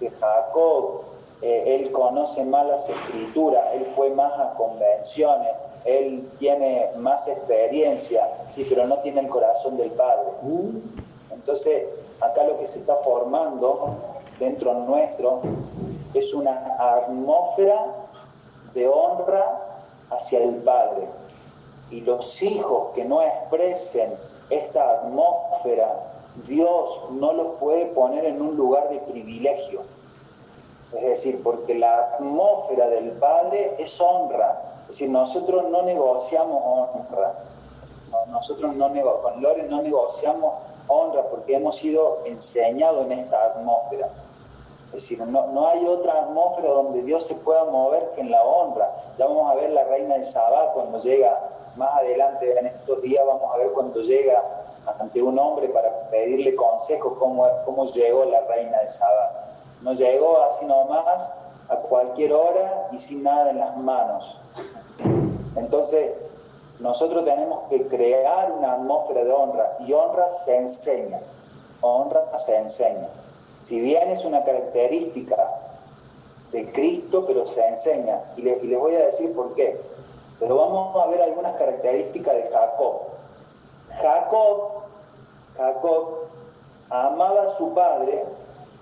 que 0.00 0.10
Jacob, 0.10 1.02
eh, 1.42 1.76
él 1.76 1.92
conoce 1.92 2.44
más 2.44 2.66
las 2.66 2.88
escrituras, 2.88 3.62
él 3.74 3.86
fue 3.94 4.10
más 4.10 4.32
a 4.40 4.54
convenciones, 4.54 5.54
él 5.84 6.28
tiene 6.38 6.90
más 6.96 7.28
experiencia, 7.28 8.26
sí, 8.48 8.66
pero 8.68 8.86
no 8.86 8.98
tiene 8.98 9.20
el 9.20 9.28
corazón 9.28 9.76
del 9.76 9.90
Padre. 9.90 10.30
Entonces, 11.30 11.84
acá 12.20 12.44
lo 12.44 12.58
que 12.58 12.66
se 12.66 12.80
está 12.80 12.96
formando 12.96 13.96
dentro 14.38 14.74
nuestro 14.74 15.40
es 16.14 16.32
una 16.34 16.76
atmósfera 16.78 17.84
de 18.74 18.88
honra 18.88 19.60
hacia 20.10 20.42
el 20.42 20.56
Padre. 20.62 21.08
Y 21.90 22.00
los 22.02 22.42
hijos 22.42 22.92
que 22.94 23.04
no 23.04 23.22
expresen 23.22 24.14
esta 24.50 24.90
atmósfera, 24.90 26.06
Dios 26.46 27.00
no 27.12 27.32
los 27.32 27.54
puede 27.56 27.86
poner 27.86 28.24
en 28.24 28.40
un 28.40 28.56
lugar 28.56 28.88
de 28.88 28.98
privilegio. 28.98 29.82
Es 30.94 31.02
decir, 31.02 31.42
porque 31.42 31.74
la 31.74 32.14
atmósfera 32.14 32.88
del 32.88 33.10
Padre 33.12 33.74
es 33.78 34.00
honra. 34.00 34.62
Es 34.82 34.88
decir, 34.88 35.10
nosotros 35.10 35.68
no 35.70 35.82
negociamos 35.82 36.62
honra. 36.64 37.34
Nosotros 38.28 38.74
no 38.74 38.88
con 39.22 39.42
Lore 39.42 39.64
no 39.64 39.82
negociamos 39.82 40.54
honra 40.88 41.22
porque 41.30 41.54
hemos 41.56 41.76
sido 41.76 42.18
enseñados 42.24 43.06
en 43.06 43.12
esta 43.12 43.44
atmósfera. 43.44 44.08
Es 44.86 44.92
decir, 44.92 45.20
no, 45.20 45.46
no 45.48 45.68
hay 45.68 45.86
otra 45.86 46.20
atmósfera 46.20 46.70
donde 46.70 47.02
Dios 47.02 47.26
se 47.26 47.34
pueda 47.36 47.64
mover 47.64 48.10
que 48.14 48.22
en 48.22 48.30
la 48.30 48.42
honra. 48.42 48.90
Ya 49.18 49.26
vamos 49.26 49.50
a 49.50 49.54
ver 49.54 49.70
la 49.70 49.84
reina 49.84 50.16
de 50.16 50.24
Sabá 50.24 50.72
cuando 50.72 51.00
llega, 51.00 51.38
más 51.76 51.94
adelante 51.96 52.58
en 52.58 52.66
estos 52.66 53.02
días 53.02 53.24
vamos 53.26 53.54
a 53.54 53.58
ver 53.58 53.70
cuando 53.72 54.00
llega 54.00 54.42
ante 54.98 55.22
un 55.22 55.38
hombre 55.38 55.68
para 55.68 56.08
pedirle 56.10 56.54
consejo 56.54 57.14
cómo, 57.18 57.46
cómo 57.66 57.84
llegó 57.86 58.24
la 58.24 58.40
reina 58.42 58.78
de 58.80 58.90
Sabá. 58.90 59.44
No 59.82 59.92
llegó 59.92 60.42
así 60.42 60.64
nomás 60.64 61.30
a 61.68 61.76
cualquier 61.76 62.32
hora 62.32 62.88
y 62.90 62.98
sin 62.98 63.22
nada 63.22 63.50
en 63.50 63.58
las 63.58 63.76
manos. 63.76 64.36
Entonces, 65.56 66.12
nosotros 66.80 67.24
tenemos 67.24 67.68
que 67.68 67.86
crear 67.88 68.52
una 68.52 68.74
atmósfera 68.74 69.24
de 69.24 69.32
honra 69.32 69.76
y 69.80 69.92
honra 69.92 70.34
se 70.34 70.56
enseña. 70.56 71.20
Honra 71.80 72.38
se 72.38 72.56
enseña. 72.56 73.08
Si 73.62 73.80
bien 73.80 74.10
es 74.10 74.24
una 74.24 74.44
característica 74.44 75.36
de 76.52 76.70
Cristo, 76.72 77.24
pero 77.26 77.46
se 77.46 77.66
enseña. 77.66 78.20
Y, 78.36 78.42
les 78.42 78.78
voy 78.78 78.94
a 78.94 79.06
decir 79.06 79.34
por 79.34 79.54
qué. 79.54 79.80
Pero 80.38 80.56
vamos 80.56 80.94
a 80.96 81.06
ver 81.08 81.20
algunas 81.22 81.56
características 81.56 82.34
de 82.34 82.50
Jacob. 82.50 83.00
Jacob, 84.00 84.70
Jacob 85.56 86.08
amaba 86.90 87.42
a 87.42 87.48
su 87.48 87.74
padre 87.74 88.24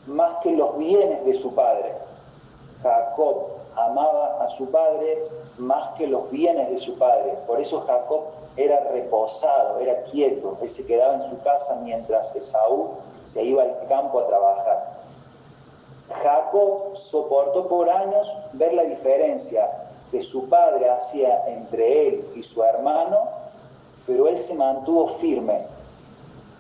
más 0.07 0.37
que 0.43 0.53
los 0.53 0.77
bienes 0.77 1.25
de 1.25 1.33
su 1.33 1.55
padre. 1.55 1.93
Jacob 2.83 3.56
amaba 3.77 4.43
a 4.43 4.51
su 4.51 4.71
padre 4.71 5.19
más 5.59 5.95
que 5.97 6.07
los 6.07 6.31
bienes 6.31 6.71
de 6.71 6.79
su 6.79 6.99
padre. 6.99 7.37
Por 7.47 7.61
eso 7.61 7.83
Jacob 7.87 8.25
era 8.57 8.81
reposado, 8.91 9.79
era 9.81 10.03
quieto. 10.05 10.57
Él 10.63 10.71
se 10.71 10.87
quedaba 10.87 11.15
en 11.15 11.23
su 11.23 11.41
casa 11.43 11.79
mientras 11.83 12.35
Esaú 12.35 12.91
se 13.25 13.43
iba 13.43 13.63
al 13.63 13.87
campo 13.89 14.21
a 14.21 14.27
trabajar. 14.27 14.97
Jacob 16.23 16.97
soportó 16.97 17.67
por 17.67 17.91
años 17.91 18.33
ver 18.53 18.73
la 18.73 18.85
diferencia 18.85 19.69
que 20.11 20.23
su 20.23 20.49
padre 20.49 20.89
hacía 20.89 21.47
entre 21.49 22.09
él 22.09 22.33
y 22.37 22.43
su 22.43 22.63
hermano, 22.63 23.29
pero 24.07 24.29
él 24.29 24.39
se 24.39 24.55
mantuvo 24.55 25.09
firme, 25.09 25.63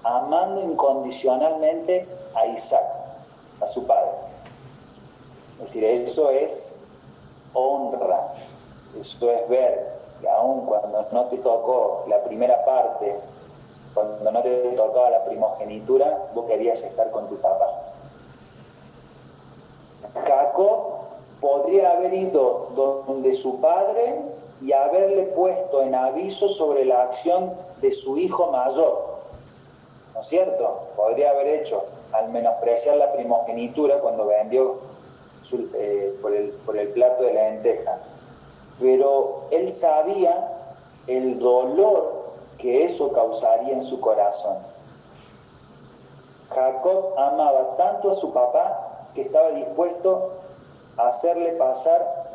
amando 0.02 0.62
incondicionalmente 0.62 2.06
a 2.34 2.46
Isaac, 2.46 2.84
a 3.60 3.66
su 3.68 3.86
padre. 3.86 4.10
Es 5.58 5.72
decir, 5.72 5.84
eso 5.84 6.30
es 6.30 6.75
honra, 7.56 8.34
eso 9.00 9.30
es 9.30 9.48
ver 9.48 9.96
que 10.20 10.28
aun 10.28 10.66
cuando 10.66 11.06
no 11.12 11.24
te 11.26 11.38
tocó 11.38 12.04
la 12.08 12.22
primera 12.24 12.64
parte 12.64 13.16
cuando 13.96 14.30
no 14.30 14.42
te 14.42 14.50
tocaba 14.76 15.08
la 15.08 15.24
primogenitura, 15.24 16.28
vos 16.34 16.44
querías 16.44 16.82
estar 16.82 17.10
con 17.10 17.28
tu 17.28 17.36
papá. 17.38 17.66
Jacob 20.26 20.96
podría 21.40 21.92
haber 21.92 22.12
ido 22.12 22.68
donde 22.76 23.34
su 23.34 23.58
padre 23.58 24.20
y 24.60 24.72
haberle 24.72 25.22
puesto 25.24 25.82
en 25.82 25.94
aviso 25.94 26.50
sobre 26.50 26.84
la 26.84 27.04
acción 27.04 27.54
de 27.80 27.90
su 27.90 28.18
hijo 28.18 28.50
mayor. 28.50 29.16
¿No 30.14 30.20
es 30.20 30.28
cierto? 30.28 30.80
Podría 30.94 31.30
haber 31.30 31.48
hecho, 31.48 31.82
al 32.12 32.28
menospreciar 32.28 32.96
la 32.98 33.12
primogenitura 33.14 33.98
cuando 34.00 34.26
vendió 34.26 34.74
eh, 35.52 36.16
por, 36.20 36.34
el, 36.34 36.50
por 36.64 36.76
el 36.76 36.88
plato 36.88 37.24
de 37.24 37.34
la 37.34 37.50
lenteja. 37.50 37.98
Pero 38.80 39.42
él 39.50 39.72
sabía 39.72 40.52
el 41.06 41.38
dolor 41.38 42.26
que 42.58 42.84
eso 42.84 43.12
causaría 43.12 43.72
en 43.72 43.82
su 43.82 44.00
corazón. 44.00 44.56
Jacob 46.50 47.14
amaba 47.18 47.76
tanto 47.76 48.10
a 48.10 48.14
su 48.14 48.32
papá 48.32 49.08
que 49.14 49.22
estaba 49.22 49.50
dispuesto 49.50 50.32
a 50.96 51.08
hacerle 51.08 51.52
pasar 51.52 52.26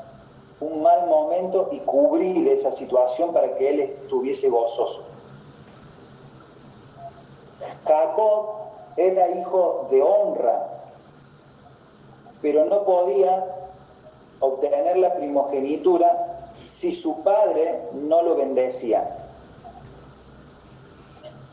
un 0.60 0.82
mal 0.84 1.08
momento 1.08 1.70
y 1.72 1.80
cubrir 1.80 2.48
esa 2.48 2.72
situación 2.72 3.34
para 3.34 3.56
que 3.56 3.70
él 3.70 3.80
estuviese 3.80 4.50
gozoso. 4.50 5.02
Jacob 7.86 8.46
era 8.98 9.30
hijo 9.30 9.88
de 9.90 10.04
honra. 10.04 10.68
Pero 12.42 12.66
no 12.66 12.84
podía 12.84 13.46
obtener 14.40 14.98
la 14.98 15.14
primogenitura 15.16 16.54
si 16.64 16.94
su 16.94 17.22
padre 17.24 17.80
no 17.94 18.22
lo 18.24 18.36
bendecía. 18.36 19.18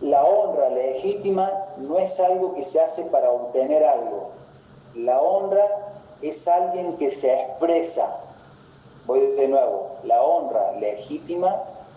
La 0.01 0.25
honra 0.25 0.71
legítima 0.71 1.51
no 1.79 1.99
es 1.99 2.19
algo 2.21 2.55
que 2.55 2.65
se 2.65 2.81
hace 2.81 3.05
para 3.05 3.31
obtener 3.31 3.85
algo. 3.85 4.31
La 4.95 5.21
honra 5.21 5.67
es 6.23 6.47
alguien 6.49 6.97
que 6.97 7.11
se 7.11 7.35
expresa. 7.35 8.17
Voy 9.07 9.21
de 9.21 9.49
nuevo, 9.49 9.89
la 10.05 10.23
honra 10.23 10.73
legítima 10.73 11.57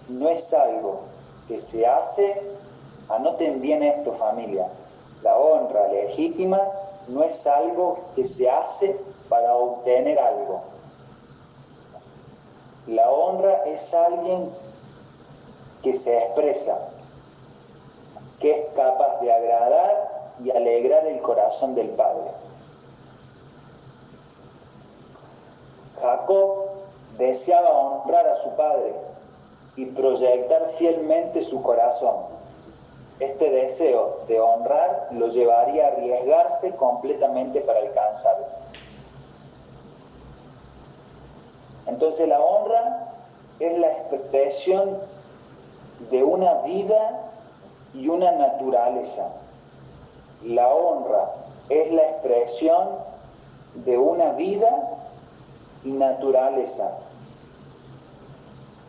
no 0.10 0.30
es 0.30 0.54
algo 0.54 1.02
que 1.48 1.60
se 1.60 1.86
hace, 1.86 2.42
anoten 3.10 3.62
bien 3.62 3.84
esto 3.84 4.14
familia, 4.14 4.68
la 5.22 5.38
honra 5.38 5.88
legítima 5.90 6.62
no 7.08 7.24
es 7.24 7.46
algo 7.48 7.98
que 8.16 8.26
se 8.26 8.50
hace 8.50 9.00
para 9.30 9.56
obtener 9.56 10.20
algo. 10.20 10.62
La 12.88 13.10
honra 13.10 13.64
es 13.66 13.94
alguien 13.94 14.50
que 15.84 15.96
se 15.96 16.18
expresa, 16.18 16.78
que 18.40 18.52
es 18.52 18.74
capaz 18.76 19.20
de 19.22 19.32
agradar 19.32 20.34
y 20.44 20.52
alegrar 20.52 21.06
el 21.08 21.22
corazón 21.22 21.76
del 21.76 21.90
Padre. 21.90 22.32
Jacob 26.02 26.72
deseaba 27.18 27.70
honrar 27.70 28.28
a 28.28 28.36
su 28.36 28.50
padre 28.56 28.94
y 29.76 29.86
proyectar 29.86 30.72
fielmente 30.78 31.42
su 31.44 31.62
corazón. 31.62 32.31
Este 33.22 33.52
deseo 33.52 34.22
de 34.28 34.40
honrar 34.40 35.10
lo 35.12 35.28
llevaría 35.28 35.86
a 35.86 35.88
arriesgarse 35.90 36.72
completamente 36.76 37.62
para 37.62 37.78
alcanzarlo. 37.78 38.48
Entonces 41.86 42.28
la 42.28 42.42
honra 42.42 43.14
es 43.60 43.78
la 43.78 43.92
expresión 43.92 44.98
de 46.10 46.24
una 46.24 46.64
vida 46.64 47.30
y 47.94 48.08
una 48.08 48.32
naturaleza. 48.32 49.30
La 50.44 50.70
honra 50.70 51.30
es 51.70 51.94
la 51.94 52.02
expresión 52.02 52.90
de 53.86 54.00
una 54.00 54.32
vida 54.32 54.98
y 55.84 55.92
naturaleza 55.92 56.90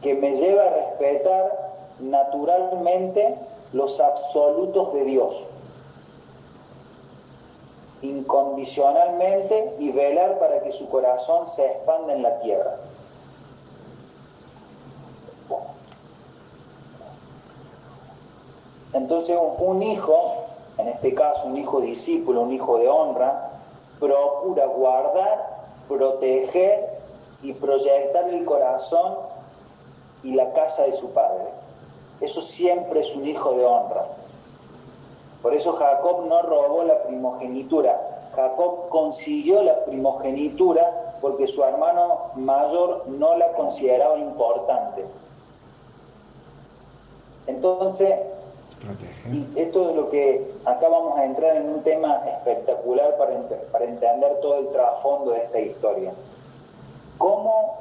que 0.01 0.15
me 0.15 0.35
lleva 0.35 0.63
a 0.63 0.71
respetar 0.71 1.53
naturalmente 2.01 3.37
los 3.73 4.01
absolutos 4.01 4.93
de 4.95 5.05
Dios, 5.05 5.45
incondicionalmente 8.03 9.77
y 9.79 9.93
velar 9.93 10.39
para 10.39 10.61
que 10.63 10.73
su 10.73 10.89
corazón 10.89 11.47
se 11.47 11.67
expanda 11.67 12.13
en 12.13 12.23
la 12.23 12.39
tierra. 12.41 12.77
Entonces 18.93 19.39
un 19.59 19.83
hijo, 19.83 20.45
en 20.79 20.89
este 20.89 21.15
caso 21.15 21.47
un 21.47 21.57
hijo 21.57 21.81
discípulo, 21.81 22.43
un 22.43 22.53
hijo 22.53 22.79
de 22.79 22.89
honra, 22.89 23.51
procura 23.99 24.67
guardar, 24.67 25.63
proteger 25.89 26.91
y 27.43 27.53
proyectar 27.55 28.29
el 28.29 28.45
corazón 28.45 29.17
y 30.23 30.35
la 30.35 30.53
casa 30.53 30.83
de 30.83 30.93
su 30.93 31.11
padre. 31.11 31.62
Eso 32.23 32.41
siempre 32.41 33.01
es 33.01 33.15
un 33.17 33.27
hijo 33.27 33.53
de 33.53 33.65
honra. 33.65 34.07
Por 35.43 35.55
eso 35.55 35.73
Jacob 35.73 36.27
no 36.27 36.41
robó 36.43 36.85
la 36.85 37.03
primogenitura. 37.03 38.29
Jacob 38.35 38.89
consiguió 38.89 39.63
la 39.63 39.85
primogenitura 39.85 41.17
porque 41.21 41.47
su 41.47 41.63
hermano 41.65 42.31
mayor 42.37 43.09
no 43.09 43.37
la 43.37 43.53
consideraba 43.53 44.19
importante. 44.19 45.05
Entonces, 47.49 48.15
y 49.31 49.47
esto 49.59 49.91
es 49.91 49.97
lo 49.97 50.11
que 50.11 50.49
acá 50.65 50.89
vamos 50.89 51.19
a 51.19 51.25
entrar 51.25 51.57
en 51.57 51.69
un 51.69 51.83
tema 51.83 52.23
espectacular 52.27 53.17
para, 53.17 53.39
para 53.71 53.85
entender 53.85 54.41
todo 54.41 54.59
el 54.59 54.69
trasfondo 54.69 55.33
de 55.33 55.39
esta 55.39 55.61
historia. 55.61 56.13
¿Cómo, 57.19 57.79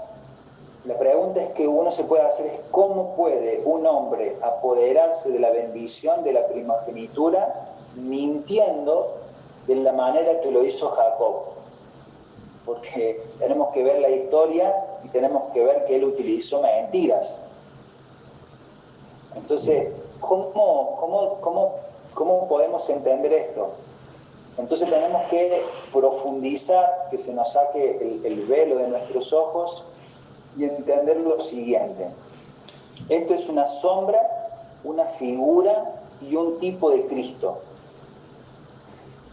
la 0.86 0.98
pregunta 0.98 1.42
es 1.42 1.50
que 1.50 1.68
uno 1.68 1.92
se 1.92 2.04
puede 2.06 2.24
hacer 2.24 2.48
es 2.48 2.60
cómo 2.72 3.16
puede 3.16 3.62
un 3.66 3.86
hombre 3.86 4.36
apoderarse 4.42 5.30
de 5.30 5.40
la 5.40 5.52
bendición 5.52 6.24
de 6.24 6.34
la 6.34 6.48
primogenitura 6.48 7.68
mintiendo 7.96 9.08
de 9.68 9.76
la 9.76 9.94
manera 9.94 10.42
que 10.42 10.52
lo 10.52 10.64
hizo 10.64 10.90
Jacob? 10.90 11.44
Porque 12.66 13.22
tenemos 13.40 13.72
que 13.74 13.84
ver 13.84 14.00
la 14.00 14.10
historia 14.10 14.76
y 15.04 15.10
tenemos 15.10 15.52
que 15.54 15.64
ver 15.64 15.86
que 15.86 15.96
él 15.96 16.04
utilizó 16.06 16.62
mentiras. 16.62 17.38
Entonces, 19.36 19.88
¿Cómo, 20.22 20.96
cómo, 21.00 21.40
cómo, 21.42 21.76
cómo 22.14 22.48
podemos 22.48 22.88
entender 22.90 23.34
esto? 23.34 23.72
Entonces 24.58 24.90
tenemos 24.90 25.24
que 25.30 25.62
profundizar, 25.92 27.08
que 27.10 27.18
se 27.18 27.34
nos 27.34 27.52
saque 27.52 27.98
el, 27.98 28.26
el, 28.26 28.46
velo 28.46 28.78
de 28.78 28.88
nuestros 28.88 29.34
ojos 29.34 29.84
y 30.58 30.66
entender 30.66 31.20
lo 31.22 31.40
siguiente. 31.40 32.08
Esto 33.10 33.34
es 33.34 33.50
una 33.50 33.68
sombra, 33.68 34.20
una 34.84 35.06
figura 35.06 35.94
y 36.22 36.36
un 36.36 36.60
tipo 36.60 36.92
de 36.92 37.06
Cristo. 37.06 37.60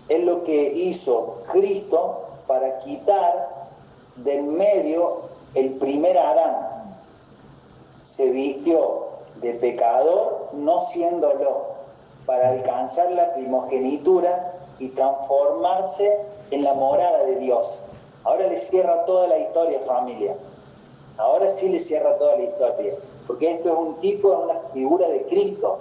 Es 0.08 0.24
lo 0.24 0.44
que 0.44 0.72
hizo 0.74 1.42
Cristo 1.52 2.28
para 2.46 2.78
quitar 2.80 3.68
del 4.16 4.42
medio 4.42 5.22
el 5.54 5.74
primer 5.74 6.16
Adán. 6.18 6.94
Se 8.02 8.26
vistió 8.30 9.08
de 9.40 9.54
pecador 9.54 10.48
no 10.54 10.80
siéndolo, 10.80 11.78
para 12.26 12.50
alcanzar 12.50 13.10
la 13.12 13.32
primogenitura 13.32 14.52
y 14.78 14.88
transformarse 14.88 16.18
en 16.50 16.62
la 16.62 16.74
morada 16.74 17.24
de 17.24 17.36
Dios. 17.36 17.80
Ahora 18.24 18.48
le 18.48 18.58
cierra 18.58 19.06
toda 19.06 19.28
la 19.28 19.38
historia, 19.38 19.80
familia. 19.86 20.34
Ahora 21.18 21.52
sí 21.52 21.68
le 21.68 21.80
cierra 21.80 22.16
toda 22.16 22.36
la 22.36 22.44
historia, 22.44 22.94
porque 23.26 23.52
esto 23.52 23.72
es 23.72 23.78
un 23.78 23.94
tipo, 23.96 24.28
una 24.28 24.60
figura 24.72 25.08
de 25.08 25.22
Cristo. 25.24 25.78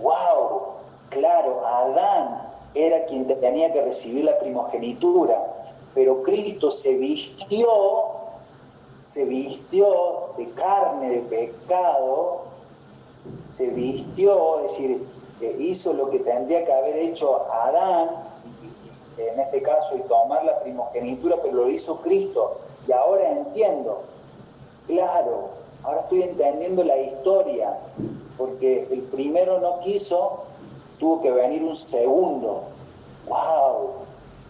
¡Wow! 0.00 0.62
Claro, 1.10 1.66
Adán 1.66 2.50
era 2.74 3.04
quien 3.04 3.26
tenía 3.26 3.72
que 3.72 3.82
recibir 3.82 4.24
la 4.24 4.38
primogenitura, 4.38 5.36
pero 5.94 6.22
Cristo 6.22 6.70
se 6.70 6.94
vistió, 6.96 7.68
se 9.02 9.24
vistió 9.24 10.30
de 10.38 10.48
carne, 10.50 11.10
de 11.10 11.20
pecado, 11.20 12.42
se 13.52 13.66
vistió, 13.66 14.60
es 14.60 14.70
decir, 14.70 15.06
hizo 15.58 15.92
lo 15.92 16.10
que 16.10 16.20
tendría 16.20 16.64
que 16.64 16.72
haber 16.72 16.96
hecho 16.96 17.52
Adán, 17.52 18.10
en 19.18 19.40
este 19.40 19.60
caso, 19.60 19.96
y 19.96 20.00
tomar 20.02 20.44
la 20.44 20.60
primogenitura, 20.60 21.36
pero 21.42 21.54
lo 21.54 21.68
hizo 21.68 21.96
Cristo. 21.96 22.56
Y 22.88 22.92
ahora 22.92 23.30
entiendo, 23.30 24.02
claro, 24.90 25.48
ahora 25.84 26.00
estoy 26.00 26.22
entendiendo 26.22 26.84
la 26.84 26.96
historia, 26.98 27.78
porque 28.36 28.86
el 28.90 29.02
primero 29.02 29.60
no 29.60 29.80
quiso, 29.80 30.44
tuvo 30.98 31.22
que 31.22 31.30
venir 31.30 31.62
un 31.62 31.76
segundo. 31.76 32.62
¡Wow! 33.28 33.90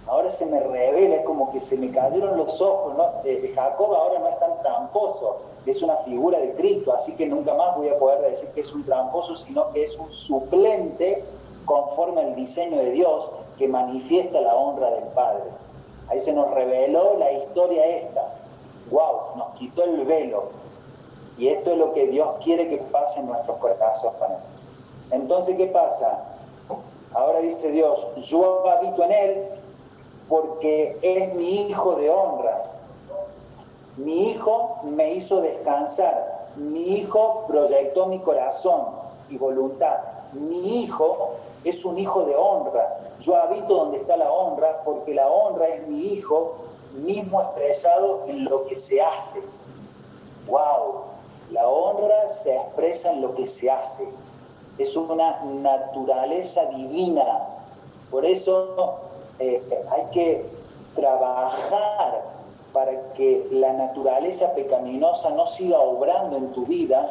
Ahora 0.07 0.30
se 0.30 0.47
me 0.47 0.59
revela, 0.59 1.16
es 1.16 1.24
como 1.24 1.53
que 1.53 1.61
se 1.61 1.76
me 1.76 1.91
cayeron 1.91 2.36
los 2.36 2.61
ojos, 2.61 2.97
¿no? 2.97 3.12
Eh, 3.24 3.53
Jacob 3.55 3.95
ahora 3.95 4.18
no 4.18 4.28
es 4.28 4.38
tan 4.41 4.61
tramposo, 4.62 5.41
es 5.66 5.82
una 5.82 5.97
figura 5.99 6.38
de 6.38 6.53
Cristo, 6.55 6.93
así 6.93 7.14
que 7.14 7.26
nunca 7.26 7.55
más 7.55 7.76
voy 7.76 7.88
a 7.88 7.99
poder 7.99 8.20
decir 8.22 8.49
que 8.51 8.62
es 8.62 8.74
un 8.74 8.84
tramposo, 8.84 9.36
sino 9.36 9.70
que 9.70 9.84
es 9.84 9.97
un 9.99 10.11
suplente 10.11 11.22
conforme 11.64 12.22
al 12.22 12.34
diseño 12.34 12.78
de 12.78 12.91
Dios 12.91 13.30
que 13.59 13.68
manifiesta 13.68 14.41
la 14.41 14.55
honra 14.57 14.91
del 14.91 15.05
Padre. 15.09 15.45
Ahí 16.09 16.18
se 16.18 16.32
nos 16.32 16.51
reveló 16.51 17.16
la 17.18 17.30
historia 17.30 17.86
esta. 17.86 18.39
¡Wow! 18.91 19.36
Nos 19.36 19.51
quitó 19.57 19.84
el 19.84 20.05
velo. 20.05 20.45
Y 21.38 21.49
esto 21.49 21.72
es 21.72 21.78
lo 21.78 21.93
que 21.93 22.07
Dios 22.09 22.28
quiere 22.45 22.68
que 22.68 22.76
pase 22.76 23.20
en 23.20 23.26
nuestros 23.26 23.57
corazones. 23.59 24.38
Entonces, 25.11 25.57
¿qué 25.57 25.66
pasa? 25.66 26.36
Ahora 27.14 27.41
dice 27.41 27.70
Dios, 27.70 28.07
yo 28.26 28.68
habito 28.68 29.03
en 29.05 29.12
Él 29.12 29.45
porque 30.28 30.97
es 31.03 31.34
mi 31.34 31.68
hijo 31.68 31.97
de 31.97 32.11
honras 32.11 32.72
mi 33.97 34.30
hijo 34.30 34.78
me 34.84 35.14
hizo 35.14 35.41
descansar. 35.43 36.49
Mi 36.57 36.99
hijo 36.99 37.45
proyectó 37.47 38.07
mi 38.07 38.18
corazón 38.20 38.86
y 39.28 39.36
voluntad. 39.36 39.99
Mi 40.32 40.82
hijo 40.82 41.32
es 41.64 41.84
un 41.84 41.99
hijo 41.99 42.24
de 42.24 42.34
honra. 42.34 42.99
Yo 43.20 43.36
habito 43.36 43.74
donde 43.74 43.99
está 43.99 44.16
la 44.16 44.32
honra 44.32 44.82
porque 44.84 45.14
la 45.14 45.28
honra 45.28 45.68
es 45.68 45.86
mi 45.86 45.99
hijo 45.99 46.55
mismo 46.95 47.41
expresado 47.43 48.24
en 48.26 48.45
lo 48.45 48.66
que 48.66 48.76
se 48.76 49.01
hace. 49.01 49.41
¡Wow! 50.47 51.05
La 51.51 51.68
honra 51.68 52.28
se 52.28 52.57
expresa 52.57 53.12
en 53.12 53.22
lo 53.22 53.34
que 53.34 53.49
se 53.49 53.70
hace. 53.70 54.09
Es 54.78 54.97
una 54.97 55.41
naturaleza 55.45 56.64
divina. 56.66 57.47
Por 58.11 58.24
eso 58.24 58.97
eh, 59.38 59.62
hay 59.91 60.05
que 60.12 60.45
trabajar 60.95 62.22
para 62.72 63.12
que 63.14 63.47
la 63.51 63.72
naturaleza 63.72 64.55
pecaminosa 64.55 65.30
no 65.30 65.47
siga 65.47 65.78
obrando 65.78 66.36
en 66.36 66.53
tu 66.53 66.66
vida, 66.66 67.09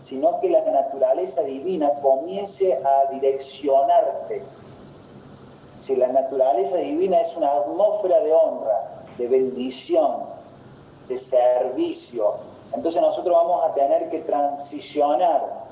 sino 0.00 0.40
que 0.40 0.48
la 0.48 0.60
naturaleza 0.62 1.42
divina 1.42 1.90
comience 2.00 2.74
a 2.74 3.10
direccionarte. 3.12 4.42
Si 5.80 5.96
la 5.96 6.08
naturaleza 6.08 6.76
divina 6.76 7.20
es 7.20 7.36
una 7.36 7.52
atmósfera 7.52 8.20
de 8.20 8.32
honra, 8.32 9.01
de 9.22 9.28
bendición, 9.28 10.24
de 11.08 11.16
servicio, 11.16 12.34
entonces 12.74 13.00
nosotros 13.00 13.36
vamos 13.36 13.64
a 13.64 13.74
tener 13.74 14.10
que 14.10 14.20
transicionar 14.20 15.62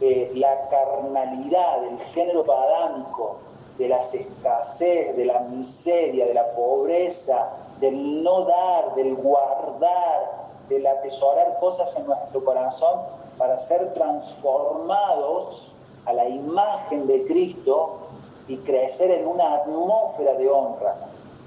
de 0.00 0.32
la 0.34 0.68
carnalidad, 0.68 1.80
del 1.80 1.98
género 2.12 2.44
padámico, 2.44 3.38
de 3.78 3.88
las 3.88 4.12
escasez, 4.12 5.16
de 5.16 5.24
la 5.24 5.40
miseria, 5.40 6.26
de 6.26 6.34
la 6.34 6.50
pobreza, 6.52 7.50
del 7.80 8.22
no 8.22 8.44
dar, 8.44 8.94
del 8.94 9.14
guardar, 9.14 10.50
del 10.68 10.86
atesorar 10.86 11.58
cosas 11.58 11.96
en 11.96 12.06
nuestro 12.06 12.44
corazón 12.44 13.00
para 13.38 13.56
ser 13.56 13.94
transformados 13.94 15.72
a 16.04 16.12
la 16.12 16.28
imagen 16.28 17.06
de 17.06 17.24
Cristo 17.24 17.98
y 18.48 18.58
crecer 18.58 19.10
en 19.10 19.26
una 19.26 19.54
atmósfera 19.54 20.34
de 20.34 20.50
honra. 20.50 20.96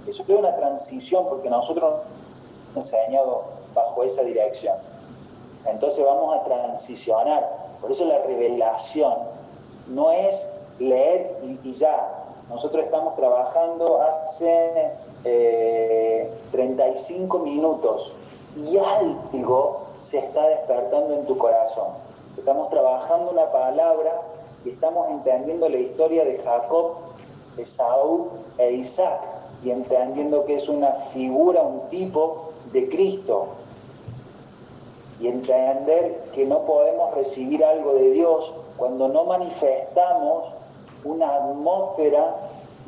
Eso 0.07 0.23
es 0.23 0.29
una 0.29 0.55
transición 0.55 1.25
porque 1.29 1.49
nosotros 1.49 2.01
hemos 2.73 2.93
enseñado 2.93 3.43
bajo 3.73 4.03
esa 4.03 4.23
dirección. 4.23 4.75
Entonces 5.65 6.05
vamos 6.05 6.35
a 6.35 6.43
transicionar. 6.43 7.49
Por 7.79 7.91
eso 7.91 8.05
la 8.05 8.19
revelación 8.19 9.13
no 9.87 10.11
es 10.11 10.47
leer 10.79 11.37
y, 11.63 11.71
ya. 11.73 12.19
Nosotros 12.49 12.83
estamos 12.83 13.15
trabajando 13.15 14.01
hace 14.01 14.91
35 16.51 17.37
eh, 17.37 17.41
minutos 17.41 18.13
y 18.57 18.77
algo 18.77 19.81
se 20.01 20.19
está 20.19 20.47
despertando 20.47 21.13
en 21.13 21.25
tu 21.25 21.37
corazón. 21.37 21.87
Estamos 22.37 22.69
trabajando 22.69 23.31
una 23.31 23.49
palabra 23.51 24.19
y 24.65 24.71
estamos 24.71 25.09
entendiendo 25.11 25.69
la 25.69 25.77
historia 25.77 26.25
de 26.25 26.39
Jacob, 26.39 26.95
Esaú 27.57 28.29
e 28.57 28.73
Isaac 28.73 29.32
y 29.63 29.71
entendiendo 29.71 30.45
que 30.45 30.55
es 30.55 30.67
una 30.69 30.91
figura, 31.13 31.61
un 31.61 31.89
tipo 31.89 32.51
de 32.71 32.89
Cristo, 32.89 33.47
y 35.19 35.27
entender 35.27 36.21
que 36.33 36.45
no 36.45 36.59
podemos 36.59 37.13
recibir 37.15 37.63
algo 37.63 37.93
de 37.93 38.11
Dios 38.11 38.53
cuando 38.77 39.07
no 39.07 39.23
manifestamos 39.23 40.51
una 41.05 41.35
atmósfera 41.35 42.35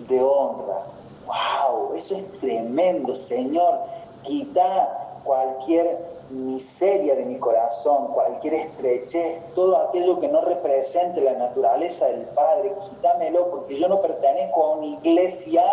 de 0.09 0.21
honra. 0.21 0.81
¡Wow! 1.27 1.93
Eso 1.95 2.15
es 2.15 2.39
tremendo, 2.39 3.15
Señor. 3.15 3.79
Quita 4.23 5.21
cualquier 5.23 5.97
miseria 6.29 7.15
de 7.15 7.25
mi 7.25 7.37
corazón, 7.37 8.07
cualquier 8.07 8.55
estrechez, 8.55 9.53
todo 9.53 9.77
aquello 9.77 10.19
que 10.19 10.27
no 10.27 10.41
represente 10.41 11.21
la 11.21 11.33
naturaleza 11.33 12.07
del 12.07 12.23
Padre, 12.23 12.73
quítamelo 12.89 13.49
porque 13.49 13.79
yo 13.79 13.87
no 13.87 14.01
pertenezco 14.01 14.63
a 14.63 14.75
una 14.75 14.87
iglesia 14.87 15.63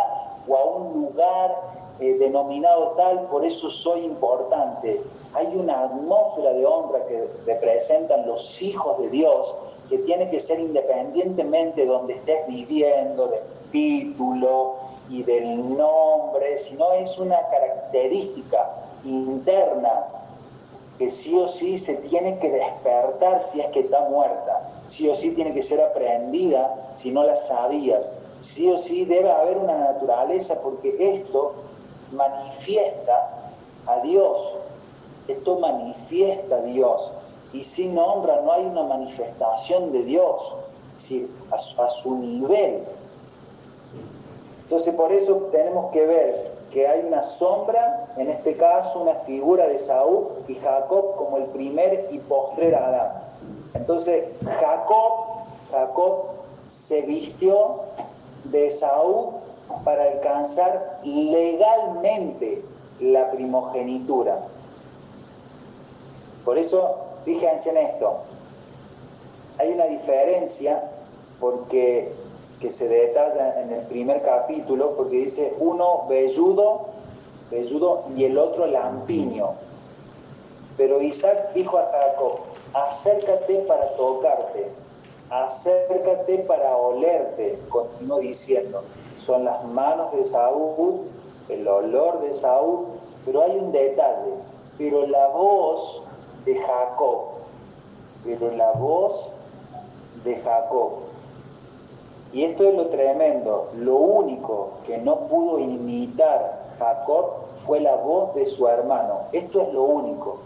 o 0.48 0.56
a 0.56 0.64
un 0.64 1.02
lugar 1.02 1.56
eh, 2.00 2.16
denominado 2.18 2.94
tal, 2.96 3.26
por 3.26 3.44
eso 3.44 3.70
soy 3.70 4.04
importante. 4.04 5.00
Hay 5.34 5.46
una 5.54 5.84
atmósfera 5.84 6.52
de 6.52 6.66
honra 6.66 7.04
que 7.06 7.28
representan 7.46 8.26
los 8.26 8.60
hijos 8.62 8.98
de 8.98 9.08
Dios 9.08 9.54
que 9.88 9.98
tiene 9.98 10.30
que 10.30 10.40
ser 10.40 10.58
independientemente 10.58 11.82
de 11.82 11.86
donde 11.86 12.14
estés 12.14 12.46
viviendo, 12.46 13.28
del 13.28 13.40
título 13.70 14.76
y 15.10 15.22
del 15.22 15.76
nombre, 15.76 16.56
sino 16.58 16.92
es 16.92 17.18
una 17.18 17.38
característica 17.48 18.70
interna 19.04 20.06
que 20.98 21.10
sí 21.10 21.36
o 21.36 21.48
sí 21.48 21.78
se 21.78 21.94
tiene 21.96 22.38
que 22.38 22.50
despertar 22.50 23.42
si 23.42 23.60
es 23.60 23.66
que 23.66 23.80
está 23.80 24.08
muerta, 24.08 24.70
sí 24.88 25.08
o 25.08 25.14
sí 25.14 25.32
tiene 25.32 25.52
que 25.52 25.62
ser 25.62 25.80
aprendida 25.80 26.92
si 26.94 27.10
no 27.10 27.24
la 27.24 27.36
sabías, 27.36 28.10
sí 28.42 28.70
o 28.70 28.76
sí 28.76 29.04
debe 29.04 29.30
haber 29.30 29.56
una 29.56 29.78
naturaleza 29.78 30.60
porque 30.62 30.96
esto 30.98 31.54
manifiesta 32.12 33.50
a 33.86 34.00
Dios 34.00 34.54
esto 35.28 35.58
manifiesta 35.58 36.56
a 36.56 36.62
Dios. 36.62 37.10
Y 37.52 37.64
sin 37.64 37.98
honra 37.98 38.40
no 38.42 38.52
hay 38.52 38.64
una 38.64 38.82
manifestación 38.84 39.92
de 39.92 40.02
Dios, 40.04 40.54
es 40.96 41.02
decir, 41.02 41.30
a 41.50 41.90
su, 41.90 42.14
nivel. 42.16 42.82
Entonces 44.62 44.94
por 44.94 45.12
eso 45.12 45.48
tenemos 45.52 45.92
que 45.92 46.06
ver 46.06 46.52
que 46.70 46.88
hay 46.88 47.00
una 47.00 47.22
sombra, 47.22 48.08
en 48.16 48.30
este 48.30 48.56
caso 48.56 49.00
una 49.00 49.16
figura 49.16 49.66
de 49.68 49.78
Saúl 49.78 50.28
y 50.48 50.54
Jacob 50.54 51.16
como 51.16 51.36
el 51.36 51.44
primer 51.44 52.08
y 52.10 52.18
postrer 52.20 52.74
Adán. 52.74 53.12
Entonces 53.74 54.24
Jacob, 54.42 55.12
Jacob 55.70 56.24
se 56.66 57.02
vistió 57.02 57.80
de 58.44 58.70
Saúl 58.70 59.34
para 59.84 60.04
alcanzar 60.04 61.00
legalmente 61.04 62.62
la 63.00 63.30
primogenitura. 63.30 64.38
Por 66.44 66.58
eso, 66.58 66.96
fíjense 67.24 67.70
en 67.70 67.76
esto, 67.78 68.18
hay 69.58 69.70
una 69.72 69.86
diferencia 69.86 70.82
porque 71.40 72.12
que 72.62 72.70
se 72.70 72.86
detalla 72.86 73.60
en 73.60 73.72
el 73.72 73.80
primer 73.86 74.22
capítulo, 74.22 74.94
porque 74.96 75.16
dice 75.16 75.52
uno 75.58 76.06
velludo, 76.08 76.86
velludo 77.50 78.04
y 78.16 78.24
el 78.24 78.38
otro 78.38 78.66
lampiño. 78.66 79.50
Pero 80.76 81.02
Isaac 81.02 81.52
dijo 81.54 81.78
a 81.78 81.90
Jacob, 81.90 82.38
acércate 82.72 83.58
para 83.66 83.88
tocarte, 83.96 84.68
acércate 85.32 86.38
para 86.40 86.76
olerte, 86.76 87.58
continuó 87.70 88.18
diciendo, 88.18 88.82
son 89.18 89.46
las 89.46 89.64
manos 89.64 90.12
de 90.12 90.26
Saúl, 90.26 91.00
el 91.48 91.66
olor 91.66 92.20
de 92.20 92.34
Saúl, 92.34 92.84
pero 93.24 93.42
hay 93.42 93.56
un 93.56 93.72
detalle, 93.72 94.34
pero 94.76 95.06
la 95.06 95.28
voz 95.28 96.02
de 96.44 96.54
Jacob, 96.58 97.20
pero 98.24 98.50
la 98.56 98.72
voz 98.72 99.30
de 100.22 100.36
Jacob. 100.36 100.90
Y 102.34 102.44
esto 102.44 102.68
es 102.68 102.74
lo 102.74 102.88
tremendo, 102.88 103.70
lo 103.76 103.96
único 103.96 104.70
que 104.86 104.98
no 104.98 105.16
pudo 105.28 105.58
imitar 105.58 106.62
Jacob 106.78 107.32
fue 107.66 107.80
la 107.80 107.96
voz 107.96 108.34
de 108.34 108.44
su 108.44 108.68
hermano. 108.68 109.20
Esto 109.32 109.62
es 109.62 109.72
lo 109.72 109.82
único. 109.84 110.38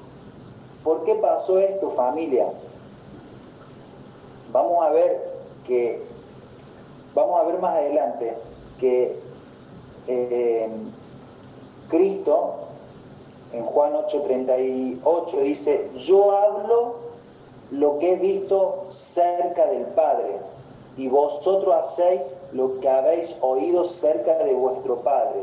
¿Por 0.85 1.05
qué 1.05 1.17
pasó 1.17 1.59
esto, 1.59 1.91
familia? 1.91 2.47
Vamos 4.57 4.87
a 4.87 4.89
ver 4.89 5.23
que, 5.67 6.03
vamos 7.15 7.39
a 7.39 7.43
ver 7.43 7.59
más 7.59 7.75
adelante 7.75 8.33
que 8.81 9.15
eh, 10.07 10.71
Cristo 11.91 12.55
en 13.53 13.63
Juan 13.67 13.93
8:38 13.93 15.41
dice, 15.43 15.91
yo 15.97 16.33
hablo 16.33 16.95
lo 17.71 17.99
que 17.99 18.15
he 18.15 18.17
visto 18.17 18.87
cerca 18.89 19.67
del 19.67 19.85
Padre, 19.89 20.39
y 20.97 21.09
vosotros 21.09 21.75
hacéis 21.75 22.39
lo 22.55 22.81
que 22.81 22.89
habéis 22.89 23.37
oído 23.43 23.85
cerca 23.85 24.39
de 24.39 24.55
vuestro 24.55 25.03
Padre. 25.03 25.43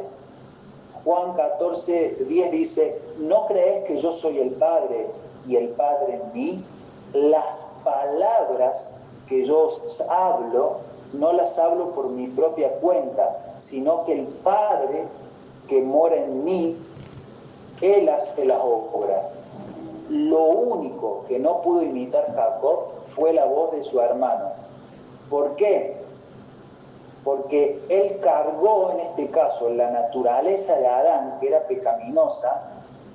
Juan 1.03 1.38
14:10 1.38 2.49
dice, 2.49 2.99
¿no 3.20 3.45
crees 3.45 3.84
que 3.86 3.99
yo 3.99 4.11
soy 4.11 4.39
el 4.39 4.53
Padre 4.53 5.05
y 5.47 5.57
el 5.57 5.70
Padre 5.70 6.16
en 6.16 6.34
mí? 6.34 6.66
Las 7.14 7.68
palabras 7.84 8.95
que 9.28 9.46
yo 9.46 9.68
os 9.68 10.02
hablo, 10.10 10.80
no 11.14 11.34
las 11.34 11.58
hablo 11.60 11.92
por 11.92 12.10
mi 12.10 12.28
propia 12.28 12.72
cuenta, 12.80 13.56
sino 13.58 14.06
que 14.06 14.14
el 14.14 14.26
Padre 14.26 15.06
que 15.68 15.82
mora 15.82 16.16
en 16.16 16.44
mí 16.44 16.78
él 17.82 18.10
hace 18.10 18.46
la 18.46 18.60
obra. 18.64 19.30
Lo 20.10 20.44
único 20.44 21.26
que 21.28 21.40
no 21.40 21.62
pudo 21.62 21.84
imitar 21.84 22.34
Jacob 22.34 22.80
fue 23.16 23.34
la 23.34 23.46
voz 23.46 23.72
de 23.72 23.84
su 23.84 24.00
hermano. 24.00 24.52
¿Por 25.30 25.56
qué? 25.56 25.98
Porque 27.24 27.82
él 27.90 28.20
cargó 28.22 28.92
en 28.92 29.00
este 29.02 29.30
caso 29.30 29.70
la 29.70 29.90
naturaleza 29.92 30.76
de 30.76 30.88
Adán, 30.88 31.38
que 31.40 31.48
era 31.48 31.68
pecaminosa, 31.68 32.62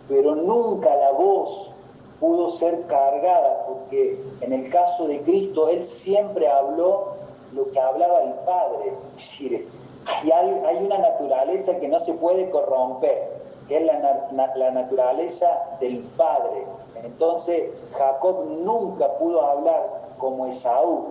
pero 0.08 0.34
nunca 0.34 0.94
la 0.96 1.12
voz 1.12 1.72
pudo 2.20 2.48
ser 2.48 2.82
cargada, 2.86 3.64
porque 3.66 4.20
en 4.40 4.52
el 4.52 4.70
caso 4.70 5.06
de 5.06 5.20
Cristo 5.20 5.68
él 5.68 5.82
siempre 5.82 6.48
habló 6.48 7.14
lo 7.54 7.70
que 7.70 7.80
hablaba 7.80 8.22
el 8.22 8.34
Padre. 8.44 8.92
Es 9.16 9.16
decir, 9.16 9.68
hay, 10.06 10.76
una 10.84 10.98
naturaleza 10.98 11.78
que 11.78 11.88
no 11.88 12.00
se 12.00 12.14
puede 12.14 12.50
corromper 12.50 13.38
que 13.68 13.76
es 13.76 13.86
la, 13.86 14.70
naturaleza 14.70 15.76
del 15.78 15.98
Padre. 16.16 16.64
Entonces 17.04 17.70
Jacob 17.92 18.46
nunca 18.64 19.12
pudo 19.18 19.42
hablar 19.42 20.14
como 20.18 20.46
Esaú, 20.46 21.08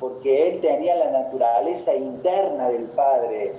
porque 0.00 0.48
él 0.48 0.60
tenía 0.60 0.96
la 0.96 1.10
naturaleza 1.10 1.94
interna 1.94 2.68
del 2.68 2.86
Padre. 2.86 3.54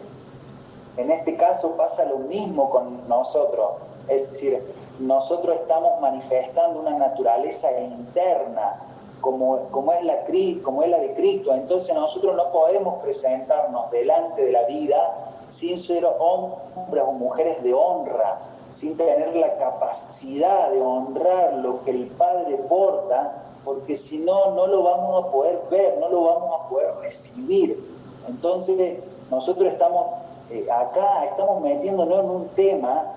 En 0.98 1.10
este 1.10 1.38
caso 1.38 1.78
pasa 1.78 2.04
lo 2.06 2.18
mismo 2.18 2.70
con 2.70 3.08
nosotros, 3.08 3.72
es 4.10 4.30
decir, 4.30 4.62
nosotros 5.00 5.56
estamos 5.56 6.00
manifestando 6.02 6.80
una 6.80 6.98
naturaleza 6.98 7.72
interna, 7.80 8.80
como, 9.22 9.60
como, 9.72 9.92
es 9.94 10.04
la, 10.04 10.18
como 10.64 10.84
es 10.84 10.90
la 10.90 11.00
de 11.00 11.14
Cristo. 11.16 11.54
Entonces 11.54 11.96
nosotros 11.96 12.36
no 12.36 12.52
podemos 12.52 13.02
presentarnos 13.02 13.90
delante 13.92 14.46
de 14.46 14.52
la 14.52 14.64
vida 14.64 15.32
sin 15.48 15.78
ser 15.78 16.06
hombres 16.20 17.04
o 17.06 17.12
mujeres 17.12 17.62
de 17.64 17.74
honra, 17.74 18.40
sin 18.70 18.98
tener 18.98 19.36
la 19.36 19.58
capacidad 19.58 20.70
de 20.70 20.82
honrar 20.82 21.54
lo 21.56 21.84
que 21.84 21.92
el 21.92 22.08
Padre 22.08 22.58
porta, 22.70 23.44
porque 23.64 23.96
si 23.96 24.20
no, 24.20 24.52
no 24.52 24.68
lo 24.68 24.84
vamos 24.84 25.26
a 25.26 25.32
poder 25.32 25.60
ver, 25.70 25.98
no 26.00 26.10
lo 26.10 26.24
vamos 26.24 26.62
a 26.62 26.70
poder 26.70 26.94
recibir. 27.02 27.80
Entonces 28.28 29.00
nosotros 29.32 29.72
estamos 29.72 30.08
eh, 30.52 30.68
acá, 30.72 31.26
estamos 31.26 31.62
metiéndonos 31.62 32.24
en 32.24 32.30
un 32.30 32.48
tema 32.50 33.16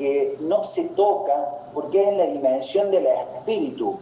que 0.00 0.38
no 0.40 0.64
se 0.64 0.84
toca 0.84 1.60
porque 1.74 2.00
es 2.00 2.08
en 2.08 2.18
la 2.18 2.24
dimensión 2.24 2.90
del 2.90 3.06
espíritu. 3.06 3.98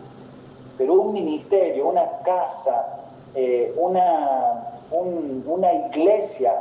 Pero 0.79 0.95
un 0.95 1.13
ministerio, 1.13 1.89
una 1.89 2.07
casa, 2.23 3.01
eh, 3.35 3.75
una, 3.77 4.79
una 4.93 5.73
iglesia 5.73 6.55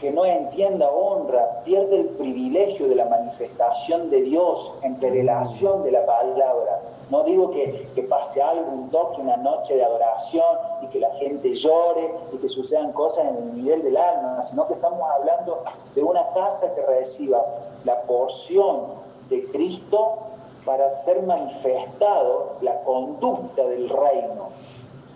que 0.00 0.10
no 0.10 0.26
entienda 0.26 0.88
honra, 0.90 1.62
pierde 1.64 2.00
el 2.00 2.06
privilegio 2.08 2.88
de 2.88 2.96
la 2.96 3.04
manifestación 3.04 4.10
de 4.10 4.22
Dios 4.22 4.72
en 4.82 5.00
revelación 5.00 5.84
de 5.84 5.92
la 5.92 6.04
palabra. 6.04 6.80
No 7.10 7.22
digo 7.22 7.52
que, 7.52 7.88
que, 7.94 8.02
pase 8.02 8.42
algo, 8.42 8.72
un 8.72 8.90
toque, 8.90 9.20
una 9.20 9.36
noche 9.36 9.76
de 9.76 9.84
adoración 9.84 10.58
y 10.82 10.88
que 10.88 10.98
la 10.98 11.10
gente 11.14 11.54
llore 11.54 12.12
y 12.32 12.38
que 12.38 12.48
sucedan 12.48 12.90
cosas 12.92 13.26
en 13.26 13.36
el 13.36 13.54
nivel 13.54 13.84
del 13.84 13.96
alma, 13.96 14.42
sino 14.42 14.66
que 14.66 14.74
estamos 14.74 15.08
hablando 15.08 15.62
de 15.94 16.02
una 16.02 16.26
casa 16.34 16.74
que 16.74 16.82
reciba 16.82 17.40
la 17.84 18.02
porción 18.02 18.86
de 19.28 19.44
Cristo 19.46 20.18
para 20.64 20.90
ser 20.90 21.22
manifestado 21.22 22.56
la 22.62 22.80
conducta 22.82 23.64
del 23.66 23.88
reino, 23.88 24.48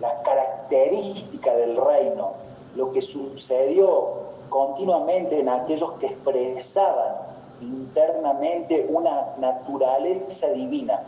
la 0.00 0.22
característica 0.22 1.54
del 1.56 1.76
reino, 1.76 2.32
lo 2.76 2.92
que 2.92 3.00
sucedió 3.00 4.28
continuamente 4.48 5.40
en 5.40 5.48
aquellos 5.48 5.92
que 5.92 6.06
expresaban 6.06 7.28
internamente 7.60 8.86
una 8.90 9.34
naturaleza 9.38 10.48
divina. 10.48 11.00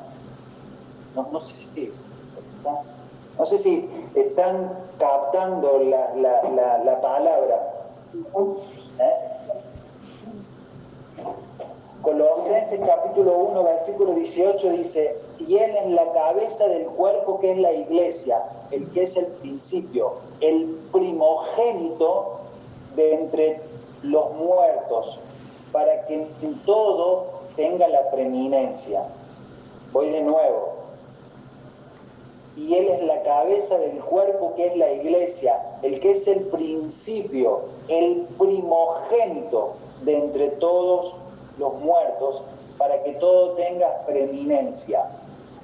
No, 1.14 1.40
sé, 1.40 1.54
si, 1.54 1.92
no 3.38 3.46
sé 3.46 3.58
si 3.58 3.88
están 4.14 4.72
captando 4.98 5.80
la, 5.80 7.00
palabra. 7.00 7.72
¿Eh? 8.98 9.30
Colosenses 12.03 12.80
capítulo 12.86 13.36
1, 13.36 13.62
versículo 13.62 14.14
18 14.14 14.70
dice, 14.70 15.18
y 15.38 15.59
Él 15.59 15.70
es 15.76 15.86
la 15.88 16.11
cabeza 16.12 16.66
del 16.66 16.86
cuerpo 16.86 17.38
que 17.40 17.53
es 17.53 17.59
la 17.59 17.74
iglesia, 17.74 18.42
el 18.70 18.90
que 18.92 19.03
es 19.03 19.18
el 19.18 19.26
principio, 19.26 20.14
el 20.40 20.78
primogénito 20.92 22.38
de 22.96 23.12
entre 23.12 23.61
los 24.03 24.32
muertos, 24.32 25.18
para 25.72 26.07
que 26.07 26.26
en 26.40 26.59
todo 26.64 27.26
tenga 27.55 27.86
la 27.88 28.11
preeminencia. 28.11 29.03
Voy 29.92 30.09
de 30.09 30.22
nuevo. 30.22 30.80
Y 32.57 32.76
Él 32.76 32.88
es 32.88 33.03
la 33.03 33.20
cabeza 33.22 33.78
del 33.78 33.98
cuerpo 33.98 34.55
que 34.57 34.68
es 34.68 34.76
la 34.78 34.90
iglesia, 34.90 35.61
el 35.82 36.01
que 36.01 36.12
es 36.12 36.26
el 36.28 36.44
principio, 36.46 37.61
el 37.88 38.26
primogénito 38.38 39.74
de 40.03 40.16
entre 40.16 40.48
todos 40.53 41.14
los 41.61 41.74
muertos, 41.74 42.42
para 42.78 43.02
que 43.04 43.12
todo 43.12 43.52
tenga 43.52 44.04
preeminencia. 44.06 45.04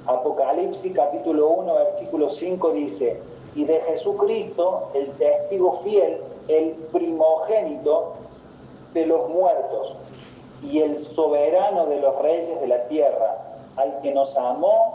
Apocalipsis 0.06 0.92
capítulo 0.94 1.48
1, 1.48 1.74
versículo 1.74 2.30
5 2.30 2.70
dice, 2.72 3.20
y 3.56 3.64
de 3.64 3.80
Jesucristo, 3.80 4.90
el 4.94 5.10
testigo 5.12 5.80
fiel, 5.82 6.20
el 6.46 6.72
primogénito 6.92 8.12
de 8.92 9.06
los 9.06 9.28
muertos 9.30 9.96
y 10.62 10.80
el 10.80 10.98
soberano 10.98 11.86
de 11.86 12.00
los 12.00 12.20
reyes 12.22 12.60
de 12.60 12.68
la 12.68 12.84
tierra, 12.84 13.38
al 13.76 14.00
que 14.02 14.12
nos 14.12 14.36
amó 14.36 14.94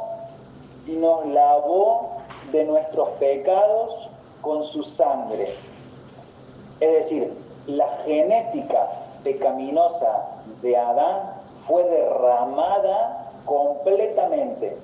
y 0.88 0.91
nos 0.91 1.26
lavó 1.26 2.18
de 2.52 2.64
nuestros 2.66 3.10
pecados 3.20 4.10
con 4.41 4.64
su 4.64 4.84
sangre. 4.84 5.49
Es 6.80 6.93
decir, 6.93 7.34
la 7.68 7.88
genética 8.06 8.89
pecaminosa 9.24 10.31
de 10.62 10.78
Adán 10.78 11.34
fue 11.66 11.84
derramada 11.84 13.32
completamente. 13.46 14.78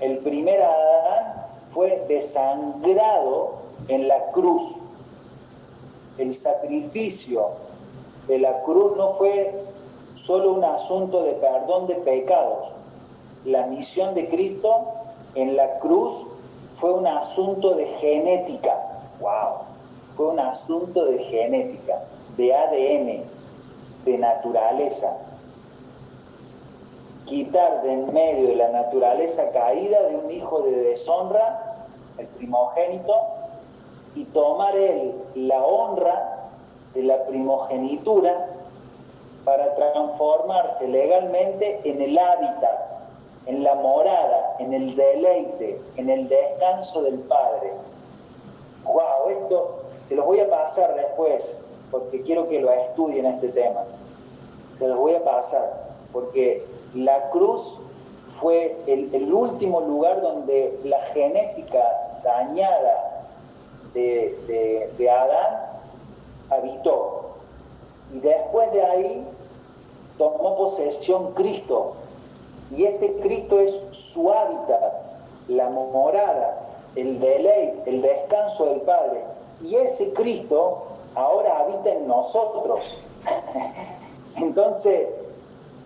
El 0.00 0.18
primer 0.18 0.62
Adán 0.62 1.46
fue 1.70 2.04
desangrado 2.08 3.54
en 3.88 4.08
la 4.08 4.30
cruz 4.32 4.82
el 6.18 6.34
sacrificio 6.34 7.46
de 8.28 8.38
la 8.38 8.60
cruz 8.62 8.96
no 8.96 9.14
fue 9.14 9.52
solo 10.14 10.52
un 10.52 10.64
asunto 10.64 11.22
de 11.22 11.32
perdón 11.32 11.86
de 11.86 11.94
pecados. 11.96 12.68
La 13.44 13.66
misión 13.66 14.14
de 14.14 14.28
Cristo 14.28 14.84
en 15.34 15.56
la 15.56 15.78
cruz 15.78 16.26
fue 16.74 16.92
un 16.92 17.06
asunto 17.06 17.74
de 17.74 17.86
genética. 17.86 18.76
¡Wow! 19.20 19.64
Fue 20.16 20.26
un 20.28 20.38
asunto 20.38 21.06
de 21.06 21.18
genética, 21.18 22.04
de 22.36 22.54
ADN, 22.54 23.24
de 24.04 24.18
naturaleza. 24.18 25.16
Quitar 27.26 27.82
de 27.82 27.92
en 27.92 28.12
medio 28.12 28.48
de 28.48 28.56
la 28.56 28.68
naturaleza 28.68 29.50
caída 29.50 30.02
de 30.02 30.16
un 30.16 30.30
hijo 30.30 30.62
de 30.62 30.72
deshonra, 30.72 31.76
el 32.18 32.26
primogénito, 32.26 33.14
y 34.14 34.24
tomar 34.26 34.76
él 34.76 35.14
la 35.34 35.64
honra 35.64 36.50
de 36.94 37.02
la 37.02 37.24
primogenitura 37.24 38.46
para 39.44 39.74
transformarse 39.74 40.86
legalmente 40.88 41.80
en 41.84 42.00
el 42.02 42.18
hábitat, 42.18 42.92
en 43.46 43.64
la 43.64 43.74
morada, 43.76 44.56
en 44.58 44.72
el 44.72 44.94
deleite, 44.94 45.80
en 45.96 46.10
el 46.10 46.28
descanso 46.28 47.02
del 47.02 47.18
Padre. 47.20 47.72
¡Wow! 48.84 49.30
Esto 49.30 49.82
se 50.04 50.14
los 50.14 50.26
voy 50.26 50.40
a 50.40 50.50
pasar 50.50 50.94
después, 50.94 51.56
porque 51.92 52.22
quiero 52.22 52.48
que 52.48 52.60
lo 52.60 52.72
estudien 52.72 53.26
este 53.26 53.48
tema. 53.48 53.84
Se 54.78 54.88
los 54.88 54.98
voy 54.98 55.14
a 55.14 55.22
pasar, 55.22 55.92
porque 56.12 56.64
la 56.94 57.30
cruz 57.30 57.78
fue 58.40 58.76
el, 58.86 59.32
último 59.32 59.82
lugar 59.82 60.20
donde 60.22 60.80
la 60.84 60.98
genética 61.12 61.84
dañada 62.24 63.26
de, 63.94 65.08
Adán 65.08 65.66
habitó. 66.50 67.36
Y 68.14 68.20
después 68.20 68.72
de 68.72 68.82
ahí 68.82 69.28
tomó 70.18 70.56
posesión 70.56 71.34
Cristo. 71.34 71.92
Y 72.70 72.84
este 72.84 73.12
Cristo 73.16 73.60
es 73.60 73.80
su 73.90 74.32
hábitat, 74.32 74.94
la 75.48 75.68
morada, 75.68 76.58
el 76.96 77.20
deleite, 77.20 77.82
el 77.90 78.00
descanso 78.00 78.64
del 78.64 78.80
Padre. 78.80 79.20
Y 79.62 79.74
ese 79.76 80.12
Cristo 80.14 80.91
ahora 81.14 81.58
habita 81.60 81.90
en 81.90 82.06
nosotros. 82.06 82.96
Entonces, 84.36 85.08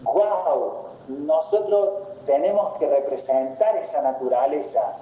wow, 0.03 0.73
nosotros 1.09 1.91
tenemos 2.27 2.75
que 2.79 2.87
representar 2.89 3.77
esa 3.77 4.03
naturaleza 4.03 4.97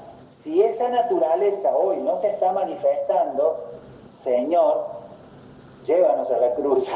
si 0.45 0.61
esa 0.61 0.91
naturaleza 0.91 1.75
hoy 1.75 1.97
no 1.99 2.19
se 2.19 2.29
está 2.29 2.53
manifestando, 2.53 3.57
Señor, 4.05 4.85
llévanos 5.87 6.31
a 6.31 6.37
la 6.37 6.55
cruz. 6.55 6.91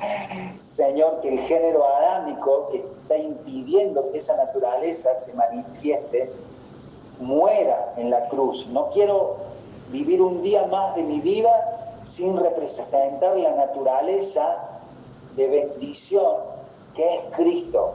Señor, 0.58 1.20
que 1.20 1.34
el 1.34 1.38
género 1.40 1.86
adámico 1.86 2.70
que 2.72 2.78
está 2.78 3.16
impidiendo 3.16 4.10
que 4.10 4.18
esa 4.18 4.36
naturaleza 4.36 5.14
se 5.14 5.32
manifieste, 5.34 6.32
muera 7.20 7.92
en 7.96 8.10
la 8.10 8.28
cruz. 8.28 8.66
No 8.68 8.90
quiero 8.90 9.36
vivir 9.90 10.20
un 10.20 10.42
día 10.42 10.66
más 10.66 10.96
de 10.96 11.04
mi 11.04 11.20
vida 11.20 11.77
sin 12.10 12.36
representar 12.36 13.36
la 13.36 13.54
naturaleza 13.54 14.56
de 15.36 15.48
bendición 15.48 16.32
que 16.94 17.14
es 17.14 17.20
Cristo. 17.36 17.92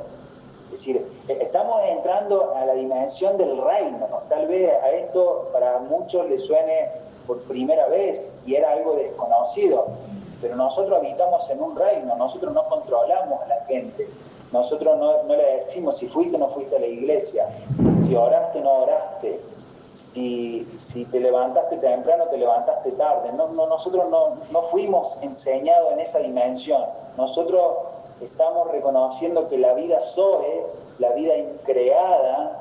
Es 0.65 0.71
decir, 0.71 1.05
estamos 1.27 1.81
entrando 1.85 2.55
a 2.55 2.65
la 2.65 2.73
dimensión 2.73 3.37
del 3.37 3.57
reino. 3.57 4.07
Tal 4.29 4.47
vez 4.47 4.71
a 4.81 4.91
esto 4.91 5.49
para 5.51 5.79
muchos 5.79 6.27
les 6.29 6.45
suene 6.45 6.89
por 7.27 7.41
primera 7.41 7.87
vez 7.87 8.35
y 8.45 8.55
era 8.55 8.71
algo 8.71 8.95
desconocido, 8.95 9.87
pero 10.41 10.55
nosotros 10.55 10.99
habitamos 10.99 11.49
en 11.49 11.61
un 11.61 11.75
reino, 11.75 12.15
nosotros 12.15 12.53
no 12.53 12.67
controlamos 12.67 13.41
a 13.43 13.47
la 13.47 13.65
gente, 13.65 14.07
nosotros 14.51 14.97
no, 14.97 15.23
le 15.35 15.53
decimos 15.57 15.97
si 15.97 16.07
fuiste 16.07 16.35
o 16.35 16.39
no 16.39 16.49
fuiste 16.49 16.75
a 16.75 16.79
la 16.79 16.87
iglesia, 16.87 17.47
si 18.05 18.15
oraste 18.15 18.59
o 18.59 18.63
no 18.63 18.73
oraste, 18.83 19.39
si, 19.93 20.67
si 20.77 21.05
te 21.05 21.19
levantaste 21.19 21.77
temprano, 21.77 22.25
te 22.25 22.37
levantaste 22.37 22.91
tarde. 22.93 23.31
No, 23.33 23.49
no, 23.49 23.67
nosotros 23.67 24.09
no, 24.09 24.37
no 24.51 24.63
fuimos 24.63 25.17
enseñados 25.21 25.93
en 25.93 25.99
esa 25.99 26.19
dimensión. 26.19 26.83
Nosotros 27.17 27.61
estamos 28.21 28.71
reconociendo 28.71 29.47
que 29.49 29.57
la 29.57 29.73
vida 29.73 29.99
Zoe, 30.01 30.65
la 30.99 31.11
vida 31.11 31.37
increada, 31.37 32.59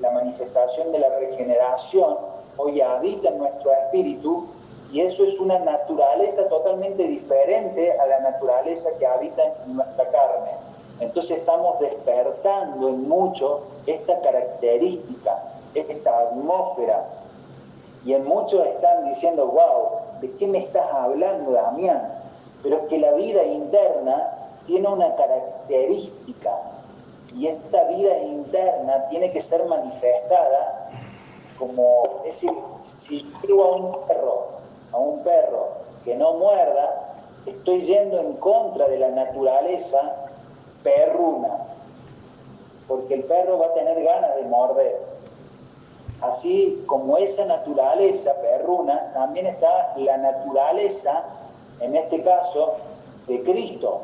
la 0.00 0.10
manifestación 0.10 0.92
de 0.92 0.98
la 0.98 1.08
regeneración, 1.18 2.16
hoy 2.56 2.80
habita 2.80 3.28
en 3.28 3.38
nuestro 3.38 3.72
espíritu 3.72 4.46
y 4.92 5.00
eso 5.00 5.24
es 5.24 5.38
una 5.40 5.58
naturaleza 5.58 6.48
totalmente 6.48 7.04
diferente 7.04 7.92
a 7.98 8.06
la 8.06 8.20
naturaleza 8.20 8.90
que 8.98 9.06
habita 9.06 9.42
en 9.64 9.76
nuestra 9.76 10.04
carne. 10.08 10.50
Entonces 11.00 11.38
estamos 11.38 11.78
despertando 11.80 12.88
en 12.88 13.08
mucho 13.08 13.62
esta 13.86 14.20
característica, 14.20 15.42
esta 15.78 16.18
atmósfera. 16.18 17.04
Y 18.04 18.14
en 18.14 18.24
muchos 18.24 18.64
están 18.66 19.04
diciendo, 19.06 19.46
wow, 19.46 20.20
¿de 20.20 20.30
qué 20.36 20.46
me 20.46 20.58
estás 20.58 20.86
hablando, 20.92 21.52
Damián? 21.52 22.02
Pero 22.62 22.76
es 22.76 22.88
que 22.88 22.98
la 22.98 23.12
vida 23.12 23.44
interna 23.44 24.30
tiene 24.66 24.88
una 24.88 25.14
característica 25.16 26.50
y 27.34 27.48
esta 27.48 27.84
vida 27.84 28.16
interna 28.18 29.08
tiene 29.10 29.30
que 29.30 29.42
ser 29.42 29.64
manifestada 29.66 30.88
como, 31.58 32.20
es 32.24 32.32
decir, 32.32 32.52
si 32.98 33.32
digo 33.42 33.64
a 33.64 33.76
un 33.76 34.06
perro, 34.06 34.46
a 34.92 34.98
un 34.98 35.22
perro 35.22 35.68
que 36.04 36.14
no 36.14 36.34
muerda, 36.34 37.14
estoy 37.46 37.80
yendo 37.80 38.20
en 38.20 38.34
contra 38.34 38.86
de 38.88 38.98
la 38.98 39.08
naturaleza 39.08 40.28
perruna, 40.82 41.48
porque 42.88 43.14
el 43.14 43.24
perro 43.24 43.58
va 43.58 43.66
a 43.66 43.74
tener 43.74 44.02
ganas 44.02 44.36
de 44.36 44.42
morder. 44.42 45.15
Así 46.20 46.82
como 46.86 47.18
esa 47.18 47.44
naturaleza 47.44 48.32
perruna, 48.40 49.12
también 49.12 49.46
está 49.46 49.92
la 49.96 50.16
naturaleza, 50.16 51.24
en 51.80 51.94
este 51.94 52.22
caso, 52.22 52.76
de 53.26 53.42
Cristo, 53.42 54.00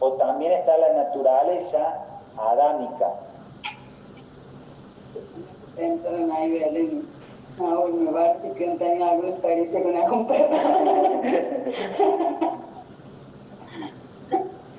o 0.00 0.12
también 0.14 0.52
está 0.52 0.76
la 0.76 0.92
naturaleza 0.94 2.04
adámica. 2.36 3.12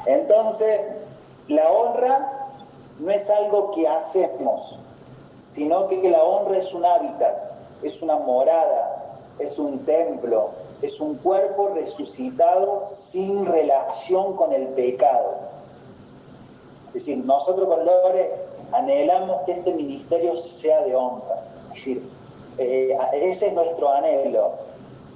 Entonces, 0.06 0.82
la 1.48 1.72
honra 1.72 2.50
no 3.00 3.12
es 3.12 3.30
algo 3.30 3.72
que 3.72 3.88
hacemos, 3.88 4.80
sino 5.52 5.88
que 5.88 6.10
la 6.10 6.24
honra 6.24 6.58
es 6.58 6.74
un 6.74 6.86
hábitat, 6.86 7.52
es 7.82 8.02
una 8.02 8.18
morada, 8.18 9.18
es 9.39 9.60
un 9.60 9.80
templo, 9.86 10.50
es 10.82 11.00
un 11.00 11.16
cuerpo 11.16 11.70
resucitado 11.74 12.84
sin 12.88 13.46
relación 13.46 14.36
con 14.36 14.54
el 14.54 14.68
pecado. 14.70 15.36
Es 16.88 16.94
decir, 16.94 17.26
nosotros 17.26 17.68
con 17.68 17.86
Lore 17.86 18.32
anhelamos 18.72 19.44
que 19.44 19.54
este 19.54 19.74
ministerio 19.74 20.38
sea 20.38 20.84
de 20.84 20.96
honra. 20.96 21.44
Es 21.68 21.74
decir, 21.74 22.10
eh, 22.58 22.98
ese 23.14 23.48
es 23.48 23.54
nuestro 23.54 23.89
anhelo, 23.89 24.52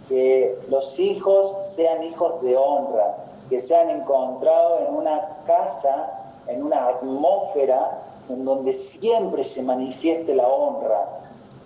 que 0.10 0.58
los 0.70 0.98
hijos 1.00 1.58
sean 1.76 2.04
hijos 2.04 2.42
de 2.42 2.58
honra, 2.58 3.18
que 3.50 3.60
sean 3.60 3.90
encontrados 3.90 4.82
en 4.88 4.96
una 4.96 5.38
casa 5.46 6.18
en 6.48 6.64
una 6.64 6.88
atmósfera 6.88 8.00
en 8.30 8.46
donde 8.46 8.74
siempre 8.74 9.44
se 9.44 9.62
manifieste 9.62 10.36
la 10.36 10.48
honra, 10.48 11.06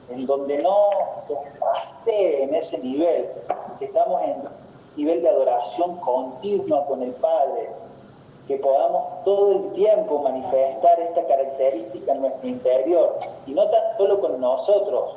en 0.09 0.26
donde 0.26 0.62
no 0.62 0.89
se 1.18 1.36
pase 1.59 2.43
en 2.43 2.53
ese 2.53 2.78
nivel, 2.80 3.30
que 3.80 3.86
estamos 3.86 4.22
en 4.24 4.36
nivel 4.97 5.22
de 5.22 5.30
adoración 5.30 5.97
continua 5.97 6.86
con 6.86 7.01
el 7.01 7.12
Padre, 7.14 7.70
que 8.47 8.57
podamos 8.57 9.24
todo 9.24 9.51
el 9.51 9.74
tiempo 9.74 10.20
manifestar 10.20 10.99
esta 10.99 11.26
característica 11.26 12.12
en 12.12 12.22
nuestro 12.22 12.47
interior, 12.47 13.20
y 13.47 13.51
no 13.51 13.70
tan 13.70 13.97
solo 13.97 14.20
con 14.20 14.39
nosotros, 14.41 15.16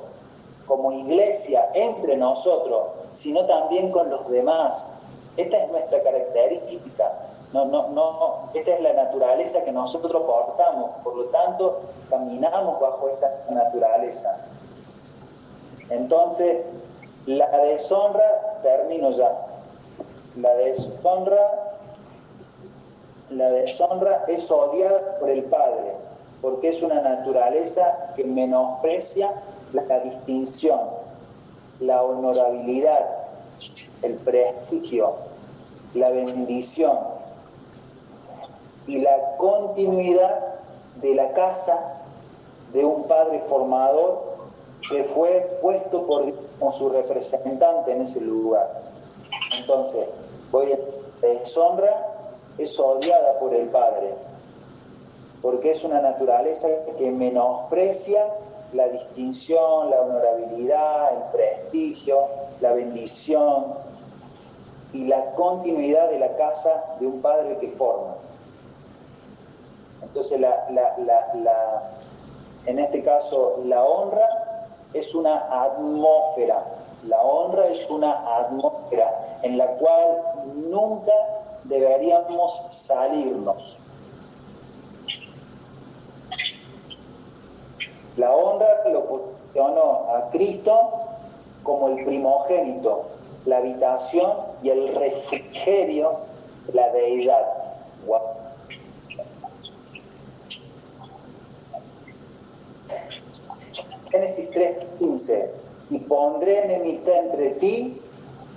como 0.67 0.93
iglesia, 0.93 1.69
entre 1.75 2.17
nosotros, 2.17 2.85
sino 3.13 3.45
también 3.47 3.91
con 3.91 4.09
los 4.11 4.29
demás. 4.31 4.89
Esta 5.37 5.59
es 5.59 5.71
nuestra 5.71 6.03
característica, 6.03 7.24
no, 7.55 7.67
no, 7.67 7.89
no, 7.91 8.51
esta 8.53 8.75
es 8.75 8.81
la 8.81 8.93
naturaleza 8.95 9.63
que 9.63 9.71
nosotros 9.71 10.25
portamos, 10.25 10.91
por 11.05 11.15
lo 11.15 11.25
tanto, 11.27 11.83
caminamos 12.11 12.81
bajo 12.81 13.09
esta 13.09 13.31
naturaleza. 13.49 14.45
Entonces, 15.89 16.67
la 17.27 17.47
deshonra, 17.59 18.59
termino 18.61 19.13
ya, 19.13 19.33
la 20.35 20.53
deshonra, 20.57 21.79
la 23.31 23.51
deshonra 23.53 24.25
es 24.27 24.51
odiada 24.51 25.21
por 25.21 25.31
el 25.31 25.45
Padre, 25.45 25.95
porque 26.43 26.71
es 26.71 26.83
una 26.83 27.03
naturaleza 27.03 28.15
que 28.17 28.25
menosprecia 28.25 29.33
la 29.73 30.01
distinción, 30.01 30.81
la 31.79 32.03
honorabilidad, 32.03 33.11
el 34.03 34.15
prestigio, 34.15 35.15
la 35.95 36.11
bendición, 36.11 37.14
y 38.87 39.01
la 39.01 39.37
continuidad 39.37 40.41
de 40.97 41.15
la 41.15 41.33
casa 41.33 42.03
de 42.73 42.85
un 42.85 43.07
padre 43.07 43.41
formador 43.41 44.35
que 44.89 45.05
fue 45.05 45.59
puesto 45.63 46.07
por 46.07 46.25
como 46.59 46.73
su 46.73 46.89
representante 46.91 47.93
en 47.93 48.03
ese 48.03 48.21
lugar. 48.21 48.83
Entonces, 49.59 50.07
voy 50.51 50.73
a 50.73 50.79
deshonra 51.27 52.15
es 52.59 52.79
odiada 52.79 53.39
por 53.39 53.55
el 53.55 53.69
Padre, 53.69 54.15
porque 55.43 55.73
es 55.73 55.85
una 55.85 56.01
naturaleza 56.01 56.69
que 56.97 57.11
menosprecia 57.11 58.27
la 58.73 58.89
distinción, 58.89 59.91
la 59.91 60.01
honorabilidad, 60.01 61.13
el 61.17 61.23
prestigio, 61.33 62.27
la 62.61 62.73
bendición 62.73 63.75
y 64.93 65.07
la 65.07 65.33
continuidad 65.33 66.11
de 66.11 66.19
la 66.19 66.37
casa 66.37 66.97
de 67.01 67.07
un 67.07 67.21
padre 67.21 67.57
que 67.59 67.69
forma. 67.69 68.15
Entonces, 70.15 70.41
en 72.67 72.79
este 72.79 73.03
caso, 73.03 73.61
la 73.65 73.83
honra 73.83 74.29
es 74.93 75.13
una 75.13 75.65
atmósfera. 75.65 76.65
La 77.09 77.21
honra 77.21 77.67
es 77.67 77.91
una 77.91 78.37
atmósfera 78.37 79.39
en 79.43 79.59
la 79.59 79.67
cual 79.67 80.23
nunca 80.55 81.13
deberíamos 81.65 82.63
salirnos. 82.71 83.79
La 88.17 88.33
honra 88.33 88.89
lo 88.89 89.05
posicionó 89.07 90.07
a 90.11 90.31
Cristo 90.31 90.93
como 91.65 91.89
el 91.89 92.05
primogénito, 92.05 93.07
la 93.47 93.57
habitación 93.57 94.33
y 94.63 94.71
el 94.71 94.95
refrigerio 94.95 96.15
la 96.73 96.89
deidad. 96.91 97.45
Génesis 104.15 104.49
3:15, 104.51 105.51
y 105.91 105.99
pondré 105.99 106.63
enemistad 106.67 107.17
entre 107.17 107.51
ti 107.59 108.01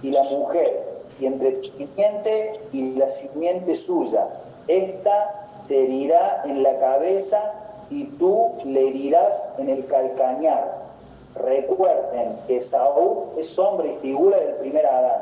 y 0.03 0.11
la 0.11 0.21
mujer, 0.21 0.85
y 1.19 1.25
entre 1.25 1.53
tu 1.53 1.69
simiente 1.69 2.59
y 2.71 2.93
la 2.93 3.09
simiente 3.09 3.75
suya. 3.75 4.27
Esta 4.67 5.49
te 5.67 5.85
herirá 5.85 6.43
en 6.45 6.61
la 6.61 6.77
cabeza 6.77 7.53
y 7.89 8.03
tú 8.19 8.51
le 8.65 8.89
herirás 8.89 9.49
en 9.57 9.69
el 9.69 9.87
calcañar. 9.87 10.77
Recuerden 11.33 12.37
que 12.45 12.61
Saúl 12.61 13.29
es 13.35 13.57
hombre 13.57 13.93
y 13.93 13.97
figura 13.97 14.37
del 14.37 14.53
primer 14.57 14.85
Adán. 14.85 15.21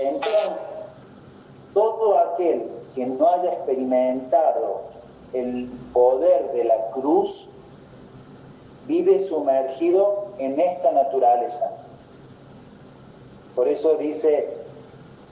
Entonces, 0.00 0.50
todo 1.74 2.18
aquel 2.18 2.64
que 2.96 3.06
no 3.06 3.28
haya 3.28 3.52
experimentado 3.52 4.80
el 5.32 5.70
poder 5.92 6.50
de 6.54 6.64
la 6.64 6.90
cruz 6.90 7.48
vive 8.88 9.20
sumergido 9.20 10.28
en 10.38 10.58
esta 10.58 10.90
naturaleza. 10.92 11.70
Por 13.54 13.68
eso 13.68 13.96
dice 13.96 14.48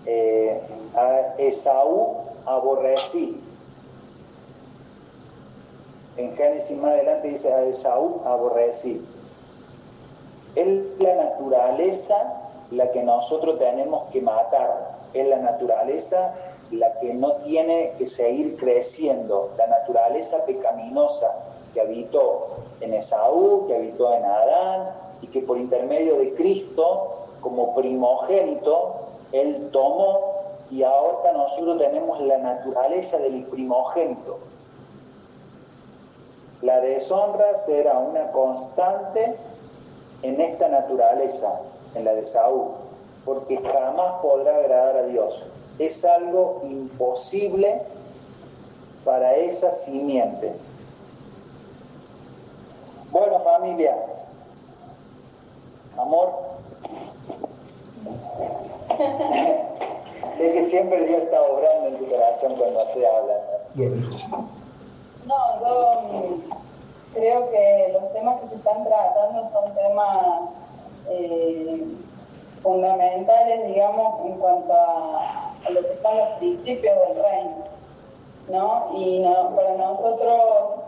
eh, 0.05 0.61
a 0.95 1.35
Esaú 1.39 2.19
aborrecí. 2.45 3.41
En 6.19 6.37
Génesis 6.37 6.77
más 6.79 6.93
adelante 6.93 7.29
dice 7.29 7.53
a 7.53 7.63
Esaú 7.63 8.21
aborrecí. 8.25 9.05
Es 10.55 11.01
la 11.01 11.15
naturaleza 11.15 12.43
la 12.71 12.91
que 12.91 13.03
nosotros 13.03 13.59
tenemos 13.59 14.11
que 14.13 14.21
matar. 14.21 14.99
Es 15.15 15.27
la 15.27 15.39
naturaleza 15.39 16.35
la 16.73 16.99
que 16.99 17.15
no 17.15 17.33
tiene 17.37 17.93
que 17.97 18.07
seguir 18.07 18.57
creciendo. 18.57 19.51
La 19.57 19.67
naturaleza 19.67 20.45
pecaminosa 20.45 21.33
que 21.73 21.81
habitó 21.81 22.66
en 22.81 22.95
Esaú, 22.95 23.67
que 23.67 23.77
habitó 23.77 24.13
en 24.15 24.25
Adán, 24.25 24.91
y 25.23 25.29
que 25.29 25.41
por 25.41 25.59
intermedio 25.59 26.19
de 26.19 26.35
Cristo, 26.35 27.27
como 27.41 27.75
primogénito, 27.75 28.97
Él 29.33 29.71
tomó 29.73 30.37
y 30.71 30.83
ahora 30.83 31.33
nosotros 31.33 31.79
tenemos 31.79 32.21
la 32.21 32.39
naturaleza 32.39 33.19
del 33.19 33.45
primogénito. 33.45 34.39
La 36.63 36.81
deshonra 36.81 37.57
será 37.57 37.99
una 37.99 38.33
constante 38.33 39.37
en 40.23 40.41
esta 40.41 40.69
naturaleza, 40.69 41.61
en 41.95 42.05
la 42.05 42.15
de 42.15 42.25
Saúl, 42.25 42.73
porque 43.25 43.59
jamás 43.59 44.21
podrá 44.23 44.57
agradar 44.57 44.97
a 44.97 45.03
Dios. 45.03 45.45
Es 45.79 46.05
algo 46.05 46.61
imposible 46.65 47.83
para 49.05 49.37
esa 49.37 49.71
simiente. 49.71 50.53
Familia, 53.47 53.95
amor. 55.97 56.33
sé 60.33 60.53
que 60.53 60.65
siempre 60.65 61.07
Dios 61.07 61.23
está 61.23 61.41
obrando 61.43 61.89
en 61.91 61.97
tu 61.97 62.11
corazón 62.11 62.55
cuando 62.57 62.81
estoy 62.81 63.05
hablando. 63.05 63.43
No, 65.27 65.61
yo 65.61 66.01
creo 67.15 67.49
que 67.51 67.91
los 67.93 68.13
temas 68.13 68.41
que 68.41 68.49
se 68.49 68.55
están 68.57 68.85
tratando 68.85 69.47
son 69.47 69.73
temas 69.77 70.51
eh, 71.09 71.85
fundamentales, 72.65 73.69
digamos, 73.69 74.27
en 74.27 74.39
cuanto 74.39 74.73
a, 74.73 75.53
lo 75.71 75.83
que 75.83 75.97
son 75.97 76.19
los 76.19 76.29
principios 76.41 76.97
del 76.97 77.23
reino. 77.23 77.65
¿no? 78.49 78.89
Y 78.97 79.25
para 79.55 79.77
nosotros 79.77 80.86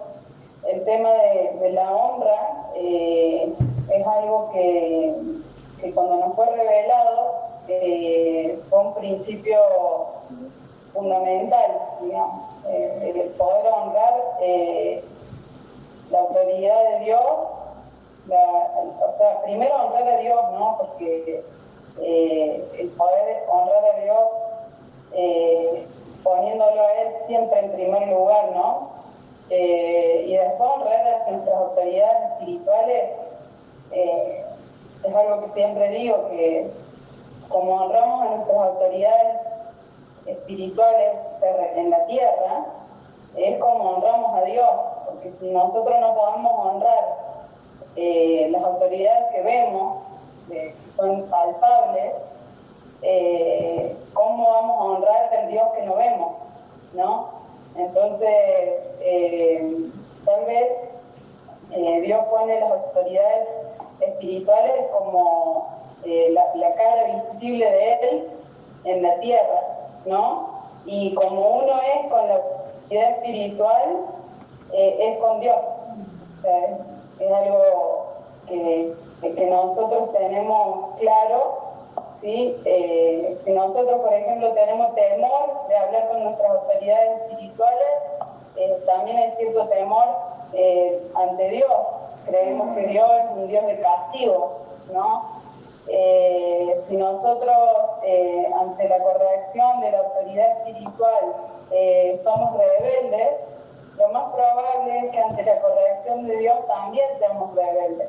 el 0.69 0.85
tema 0.85 1.11
de, 1.11 1.71
la 1.73 1.91
honra 1.91 2.71
eh, 2.75 3.53
es 3.91 4.07
algo 4.07 4.51
que, 4.53 5.15
cuando 5.95 6.17
nos 6.17 6.37
fue 6.37 6.47
revelado 6.47 7.35
eh, 7.69 8.61
fue 8.69 8.79
un 8.81 8.95
principio 8.95 9.61
fundamental, 10.93 11.81
digamos, 12.03 12.45
eh, 12.67 13.23
el 13.25 13.31
poder 13.31 13.67
honrar 13.73 14.15
la 16.11 16.19
autoridad 16.21 16.83
de 16.91 17.05
Dios, 17.05 17.23
o 18.27 19.13
sea, 19.17 19.43
primero 19.43 19.75
honrar 19.75 20.09
a 20.09 20.17
Dios, 20.19 20.41
¿no? 20.53 20.77
Porque 20.79 21.45
el 22.01 22.89
poder 22.91 23.45
honrar 23.49 23.85
a 23.85 24.01
Dios 24.03 24.33
poniéndolo 26.23 26.83
a 26.83 26.93
Él 26.93 27.15
siempre 27.27 27.59
en 27.61 27.73
primer 27.73 28.09
lugar, 28.09 28.51
¿no? 28.55 28.98
Eh, 29.51 30.25
y 30.27 30.37
después 30.37 30.71
honrar 30.77 31.07
a 31.07 31.31
nuestras 31.31 31.57
autoridades 31.57 32.33
espirituales 32.33 33.11
eh, 33.93 34.45
es 35.05 35.15
algo 35.15 35.43
que 35.43 35.49
siempre 35.51 35.89
digo, 35.89 36.29
que 36.29 36.71
como 37.49 37.77
honramos 37.77 38.27
a 38.27 38.35
nuestras 38.37 38.59
autoridades 38.59 39.41
espirituales 40.27 41.13
en 41.77 41.91
la 41.91 42.05
tierra, 42.07 42.67
es 43.37 43.59
como 43.59 43.91
honramos 43.91 44.35
a 44.35 44.45
Dios, 44.45 44.71
porque 45.07 45.31
si 45.31 45.51
nosotros 45.51 45.99
no 45.99 46.15
podemos 46.15 46.67
honrar 46.67 47.17
eh, 47.97 48.49
las 48.51 48.63
autoridades 48.63 49.31
que 49.33 49.43
vemos, 49.43 49.99
que 50.49 50.75
son 50.95 51.23
palpables, 51.31 52.15
¿cómo 54.13 54.51
vamos 54.51 54.79
a 54.79 54.85
honrar 54.85 55.35
al 55.35 55.49
Dios 55.49 55.69
que 55.75 55.83
no 55.85 55.95
vemos? 55.97 56.33
¿no? 56.95 57.38
Entonces, 57.79 58.29
eh, 59.01 59.89
tal 60.25 60.45
vez 60.47 60.67
eh, 61.71 62.01
Dios 62.01 62.25
pone 62.25 62.59
las 62.59 62.73
autoridades 62.73 63.49
espirituales 64.01 64.75
como 64.93 65.69
eh, 66.05 66.33
la, 66.33 66.75
cara 66.75 67.05
visible 67.15 67.71
de 67.71 67.95
Él 67.95 68.31
en 68.85 69.03
la 69.03 69.21
tierra, 69.21 69.63
¿no? 70.07 70.59
Y 70.87 71.15
como 71.15 71.59
uno 71.59 71.81
es 71.81 72.11
con 72.11 72.27
la 72.27 72.35
autoridad 72.35 73.11
espiritual, 73.11 74.07
es 74.73 75.19
con 75.19 75.41
Dios. 75.41 75.61
es 77.21 77.33
algo 77.33 77.61
que, 78.49 78.93
que 79.23 79.47
nosotros 79.47 80.13
tenemos 80.13 80.97
claro 80.99 81.69
¿sí? 82.21 82.57
Si 83.39 83.53
nosotros, 83.53 84.01
por 84.01 84.13
ejemplo, 84.13 84.53
tenemos 84.53 84.95
temor 84.95 85.69
de 85.69 85.77
hablar 85.77 86.09
con 86.09 86.25
nuestras 86.25 86.51
autoridades 86.51 87.23
espirituales, 87.23 87.68
eh, 88.57 88.83
también 88.87 89.17
hay 89.19 89.31
cierto 89.37 89.67
temor 89.69 90.07
eh, 90.53 91.11
ante 91.15 91.49
Dios. 91.51 91.77
Creemos 92.27 92.77
que 92.77 92.87
Dios 92.87 93.09
es 93.11 93.31
un 93.37 93.49
Dios 93.49 93.67
de 93.67 93.81
castigo, 93.81 94.59
¿no? 94.93 95.39
si 96.87 96.97
nosotros, 96.99 97.57
ante 98.61 98.89
la 98.89 98.99
corrección 98.99 99.81
de 99.81 99.91
la 99.91 100.01
autoridad 100.01 100.59
espiritual, 100.59 102.17
somos 102.23 102.59
rebeldes, 102.59 103.31
lo 103.97 104.09
más 104.09 104.31
probable 104.35 104.99
es 104.99 105.11
que 105.11 105.19
ante 105.19 105.43
la 105.45 105.59
corrección 105.63 106.27
de 106.27 106.37
Dios 106.37 106.59
también 106.67 107.07
seamos 107.19 107.55
rebeldes. 107.55 108.09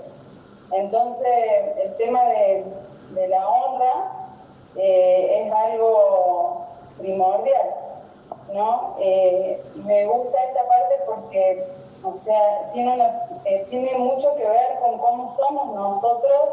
Entonces, 0.74 1.78
el 1.82 1.96
tema 1.96 2.22
de 2.26 2.66
de 3.12 3.28
la 3.28 3.48
honra 3.48 4.12
eh, 4.76 5.46
es 5.46 5.54
algo 5.54 6.66
primordial, 6.98 7.70
¿no? 8.54 8.96
Eh, 9.00 9.62
me 9.86 10.06
gusta 10.06 10.44
esta 10.44 10.68
parte 10.68 10.96
porque, 11.06 11.68
o 12.04 12.18
sea, 12.18 12.72
tiene, 12.74 12.98
eh, 13.46 13.66
tiene 13.70 13.98
mucho 13.98 14.36
que 14.36 14.48
ver 14.48 14.80
con 14.80 14.98
cómo 14.98 15.36
somos 15.36 15.76
nosotros, 15.76 16.50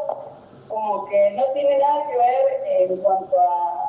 como 0.67 1.05
que 1.05 1.31
no 1.31 1.43
tiene 1.53 1.77
nada 1.77 2.07
que 2.07 2.17
ver 2.17 2.89
en 2.89 2.97
cuanto 2.97 3.39
a 3.39 3.87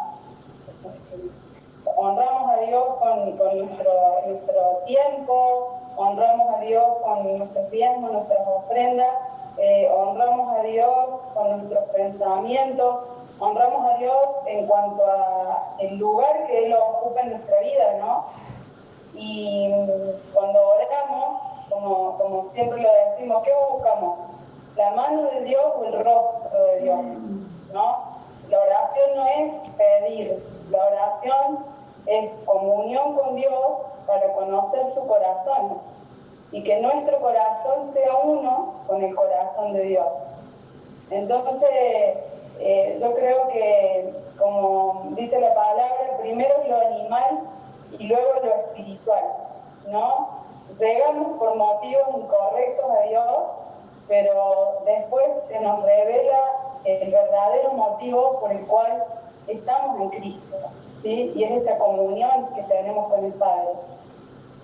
honramos 1.96 2.50
a 2.50 2.56
Dios 2.60 2.84
con, 2.98 3.18
nuestro, 3.24 3.92
nuestro 4.26 4.82
tiempo, 4.86 5.78
honramos 5.96 6.54
a 6.56 6.60
Dios 6.60 6.84
con 7.02 7.38
nuestros 7.38 7.70
diezmos, 7.70 8.12
nuestras 8.12 8.46
ofrendas, 8.46 9.10
eh, 9.58 9.90
honramos 9.92 10.56
a 10.56 10.62
Dios 10.62 11.20
con 11.34 11.58
nuestros 11.58 11.88
pensamientos, 11.90 13.04
honramos 13.40 13.94
a 13.94 13.98
Dios 13.98 14.26
en 14.46 14.66
cuanto 14.66 15.04
a 15.04 15.74
el 15.80 15.96
lugar 15.98 16.46
que 16.46 16.66
Él 16.66 16.74
ocupa 16.74 17.20
en 17.20 17.30
nuestra 17.30 17.60
vida, 17.60 17.94
¿no? 18.00 18.26
Y 19.14 19.70
cuando 20.32 20.60
oramos, 20.68 21.38
como, 21.68 22.18
como 22.18 22.48
siempre 22.50 22.80
lo 22.80 22.88
decimos, 23.10 23.42
¿qué 23.44 23.52
buscamos? 23.70 24.18
¿La 24.76 24.90
mano 24.92 25.22
de 25.22 25.40
Dios 25.42 25.64
o 25.76 25.84
el 25.84 26.04
rostro 26.04 26.64
de 26.64 26.80
Dios? 26.80 27.00
¿No? 27.72 28.18
La 28.48 28.60
oración 28.60 29.16
no 29.16 29.26
es 29.26 29.52
pedir, 29.76 30.42
la 30.70 30.84
oración 30.86 31.64
es 32.06 32.32
comunión 32.44 33.16
con 33.16 33.36
Dios 33.36 33.76
para 34.06 34.32
conocer 34.32 34.86
su 34.86 35.06
corazón 35.06 35.78
y 36.52 36.64
que 36.64 36.80
nuestro 36.80 37.20
corazón 37.20 37.82
sea 37.92 38.16
uno 38.22 38.74
con 38.86 39.02
el 39.02 39.14
corazón 39.14 39.74
de 39.74 39.82
Dios. 39.82 40.06
Entonces, 41.10 41.68
eh, 42.60 42.98
yo 43.00 43.14
creo 43.14 43.48
que, 43.48 44.12
como 44.38 45.10
dice 45.12 45.38
la 45.38 45.54
palabra, 45.54 46.18
primero 46.20 46.54
lo 46.68 46.76
animal 46.76 47.40
y 47.98 48.08
luego 48.08 48.30
lo 48.42 48.54
espiritual, 48.54 49.24
¿no? 49.88 50.28
Llegamos 50.78 51.38
por 51.38 51.54
motivos 51.56 52.02
incorrectos 52.16 52.90
a 52.90 53.08
Dios, 53.08 53.32
pero 54.08 54.82
después 54.84 55.26
se 55.48 55.60
nos 55.60 55.82
revela 55.84 56.40
el 56.84 57.10
verdadero 57.10 57.72
motivo 57.72 58.40
por 58.40 58.50
el 58.50 58.66
cual 58.66 59.04
estamos 59.46 60.00
en 60.00 60.08
Cristo, 60.20 60.56
¿sí? 61.02 61.32
Y 61.34 61.44
es 61.44 61.52
esta 61.52 61.78
comunión 61.78 62.48
que 62.54 62.62
tenemos 62.62 63.08
con 63.08 63.24
el 63.24 63.32
Padre. 63.34 63.70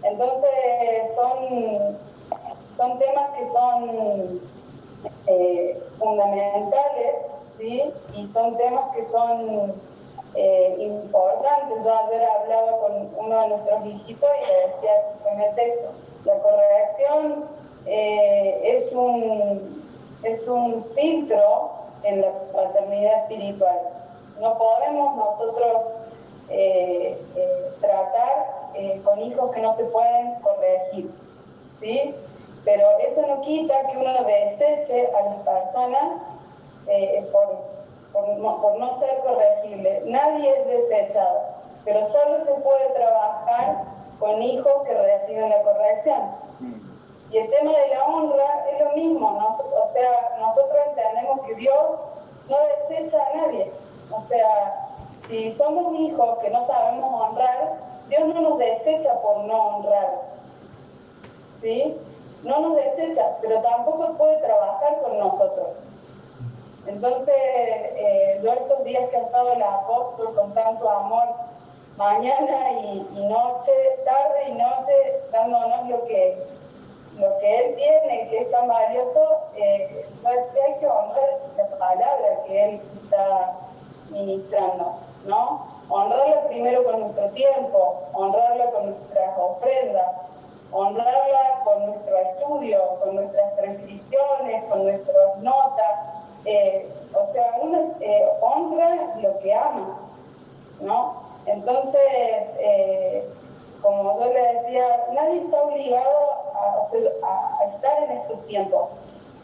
Entonces, 0.02 0.50
son, 1.14 1.96
son 2.76 2.98
temas 2.98 3.30
que 3.38 3.46
son 3.46 4.40
eh, 5.26 5.82
fundamentales, 5.98 7.14
¿sí? 7.58 7.82
Y 8.14 8.26
son 8.26 8.56
temas 8.56 8.94
que 8.94 9.02
son 9.04 9.74
eh, 10.34 10.76
importantes. 10.78 11.84
Yo 11.84 11.94
ayer 12.06 12.24
hablaba 12.24 12.78
con 12.78 13.08
uno 13.16 13.40
de 13.42 13.48
nuestros 13.48 13.86
hijitos 13.86 14.28
y 14.28 14.46
le 14.46 14.66
decía 14.66 15.46
en 15.46 15.54
texto, 15.54 15.92
la 16.24 16.38
corrección 16.38 17.44
eh, 17.86 18.76
es, 18.76 18.92
un, 18.92 19.82
es 20.22 20.48
un 20.48 20.84
filtro 20.94 21.70
en 22.02 22.20
la 22.20 22.32
paternidad 22.52 23.20
espiritual. 23.22 23.80
No 24.40 24.58
podemos 24.58 25.16
nosotros 25.16 25.82
tratar 27.80 28.64
eh, 28.74 29.00
con 29.04 29.20
hijos 29.20 29.52
que 29.52 29.60
no 29.60 29.72
se 29.72 29.84
pueden 29.84 30.34
corregir, 30.40 31.10
¿sí? 31.80 32.14
Pero 32.64 32.84
eso 33.06 33.22
no 33.26 33.40
quita 33.42 33.86
que 33.86 33.98
uno 33.98 34.12
deseche 34.24 35.08
a 35.14 35.24
las 35.26 35.36
personas 35.46 36.22
eh, 36.88 37.28
por, 37.32 37.58
por, 38.12 38.78
no, 38.78 38.92
ser 38.98 39.18
corregible. 39.20 40.02
Nadie 40.06 40.50
es 40.50 40.66
desechado, 40.66 41.40
pero 41.84 42.04
solo 42.04 42.44
se 42.44 42.52
puede 42.54 42.90
trabajar 42.90 43.84
con 44.18 44.40
hijos 44.42 44.72
que 44.84 44.94
reciben 44.94 45.50
la 45.50 45.62
corrección. 45.62 46.20
Y 47.30 47.38
el 47.38 47.50
tema 47.50 47.72
de 47.72 47.88
la 47.88 48.04
honra 48.04 48.66
es 48.72 48.84
lo 48.84 48.92
mismo, 48.92 49.26
o 49.28 49.86
sea, 49.86 50.36
nosotros 50.38 50.78
entendemos 50.86 51.40
que 51.46 51.54
Dios 51.56 52.00
no 52.48 52.56
desecha 52.88 53.18
a 53.20 53.36
nadie. 53.36 53.72
O 54.10 54.22
sea, 54.22 54.88
si 55.26 55.50
somos 55.50 55.94
hijos 55.98 56.38
que 56.38 56.50
no 56.50 56.66
sabemos 56.66 57.28
honrar, 57.28 57.78
Dios 58.08 58.26
no 58.26 58.40
nos 58.40 58.58
desecha 58.58 59.20
por 59.22 59.38
no 59.44 59.76
honrar. 59.76 60.20
¿Sí? 61.60 61.96
No 62.42 62.60
nos 62.60 62.76
desecha, 62.76 63.38
pero 63.40 63.60
tampoco 63.62 64.12
puede 64.18 64.36
trabajar 64.36 65.00
con 65.00 65.18
nosotros. 65.18 65.68
Entonces, 66.86 67.34
eh, 67.36 68.40
yo 68.42 68.52
estos 68.52 68.84
días 68.84 69.08
que 69.10 69.16
ha 69.16 69.22
estado 69.22 69.52
el 69.52 69.62
apóstol 69.62 70.34
con 70.34 70.52
tanto 70.52 70.88
amor, 70.90 71.28
mañana 71.96 72.72
y, 72.72 73.26
noche, 73.26 73.72
tarde 74.04 74.48
y 74.48 74.52
noche, 74.52 75.20
dándonos 75.32 75.88
lo 75.88 76.04
que, 76.04 76.36
lo 77.18 77.38
que 77.38 77.64
Él 77.64 77.76
tiene, 77.76 78.28
que 78.28 78.38
es 78.38 78.50
tan 78.50 78.68
valioso, 78.68 79.38
eh, 79.56 80.06
decía, 80.22 80.62
hay 80.66 80.80
que 80.80 80.86
honrar 80.86 81.30
la 81.56 81.78
palabra 81.78 82.42
que 82.46 82.64
Él 82.64 82.80
está 83.02 83.52
ministrando, 84.10 84.96
¿no? 85.26 85.66
Honrarla 85.88 86.42
primero 86.48 86.84
con 86.84 87.00
nuestro 87.00 87.28
tiempo, 87.30 88.02
honrarla 88.12 88.70
con 88.72 88.90
nuestras 88.90 89.38
ofrendas, 89.38 90.12
honrarla 90.70 91.60
con 91.64 91.86
nuestro 91.86 92.18
estudio, 92.18 92.80
con 93.02 93.14
nuestras 93.14 93.56
transcripciones, 93.56 94.64
con 94.64 94.84
nuestras 94.84 95.38
notas, 95.38 96.13
eh, 96.44 96.86
o 97.14 97.24
sea, 97.24 97.58
uno 97.62 97.94
eh, 98.00 98.28
honra 98.40 99.14
lo 99.22 99.38
que 99.38 99.54
ama, 99.54 99.98
¿no? 100.80 101.22
Entonces, 101.46 102.00
eh, 102.58 103.26
como 103.80 104.18
yo 104.18 104.32
le 104.32 104.54
decía, 104.54 105.06
nadie 105.12 105.40
está 105.40 105.62
obligado 105.62 106.44
a, 106.54 107.64
estar 107.74 108.02
en 108.04 108.12
estos 108.12 108.44
tiempos. 108.46 108.90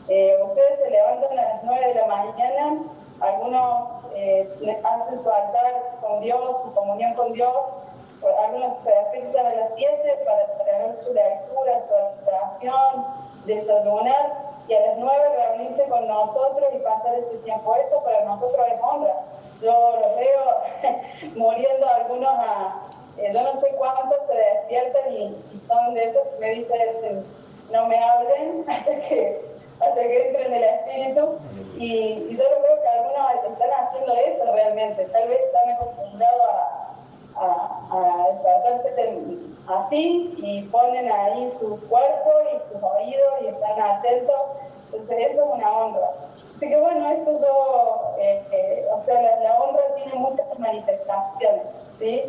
ustedes 0.08 0.78
se 0.78 0.90
levantan 0.90 1.38
a 1.38 1.42
las 1.42 1.62
9 1.62 1.88
de 1.88 1.94
la 1.94 2.06
mañana, 2.06 2.82
algunos 3.20 3.88
hacen 4.82 5.18
su 5.18 5.30
altar 5.30 5.98
con 6.00 6.20
Dios, 6.20 6.56
su 6.64 6.74
comunión 6.74 7.14
con 7.14 7.32
Dios, 7.32 7.54
algunos 8.44 8.80
se 8.82 8.90
despiertan 8.90 9.46
a 9.46 9.56
las 9.56 9.74
7 9.74 10.18
para 10.24 10.46
tener 10.64 10.96
su 11.04 11.12
lectura, 11.12 11.80
su 11.80 12.26
oración, 12.26 13.06
desayunar 13.46 14.49
y 14.70 14.74
a 14.74 14.86
las 14.86 14.98
nueve 14.98 15.24
reunirse 15.36 15.82
con 15.88 16.06
nosotros 16.06 16.68
y 16.72 16.78
pasar 16.78 17.14
este 17.16 17.38
tiempo. 17.38 17.74
Eso 17.74 18.00
para 18.04 18.24
nosotros 18.24 18.64
es 18.72 18.80
honra. 18.80 19.14
Yo 19.60 19.98
los 20.00 20.16
veo 20.16 21.34
muriendo 21.34 21.88
algunos 21.88 22.32
a, 22.32 22.86
eh, 23.18 23.30
yo 23.34 23.42
no 23.42 23.52
sé 23.54 23.68
cuántos 23.76 24.16
se 24.26 24.34
despiertan 24.34 25.12
y, 25.12 25.60
son 25.66 25.94
de 25.94 26.04
esos 26.04 26.22
que 26.22 26.38
me 26.38 26.50
dicen, 26.50 27.24
no 27.72 27.86
me 27.86 27.98
hablen 27.98 28.64
hasta 28.70 28.92
que, 29.00 29.40
hasta 29.80 30.00
que 30.00 30.28
entren 30.28 30.46
en 30.46 30.54
el 30.54 30.62
espíritu. 30.62 31.38
Y, 31.76 32.28
y 32.30 32.36
yo 32.36 32.44
creo 32.44 32.80
que 32.80 32.88
algunos 32.88 33.52
están 33.52 33.70
haciendo 33.72 34.14
eso 34.14 34.52
realmente. 34.52 35.04
Tal 35.06 35.28
vez 35.28 35.40
están 35.40 35.68
acostumbrados 35.70 36.42
a, 37.34 37.44
a, 37.44 37.88
a 37.90 38.32
despertarse 38.32 38.90
así 39.66 40.34
y 40.38 40.62
ponen 40.64 41.10
ahí 41.10 41.48
su 41.50 41.78
cuerpo 41.88 42.30
y 42.54 42.58
sus 42.58 42.82
oídos 42.82 43.28
y 43.42 43.46
están 43.46 43.80
atentos. 43.80 44.36
Entonces 44.86 45.16
eso 45.30 45.44
es 45.44 45.58
una 45.58 45.70
honra. 45.70 46.10
Así 46.56 46.68
que 46.68 46.78
bueno, 46.78 47.10
eso 47.10 47.40
yo, 47.40 48.14
eh, 48.18 48.42
eh, 48.52 48.86
o 48.92 49.00
sea, 49.00 49.20
la, 49.40 49.58
honra 49.60 49.82
tiene 49.96 50.14
muchas 50.14 50.46
manifestaciones, 50.58 51.62
¿sí? 51.98 52.22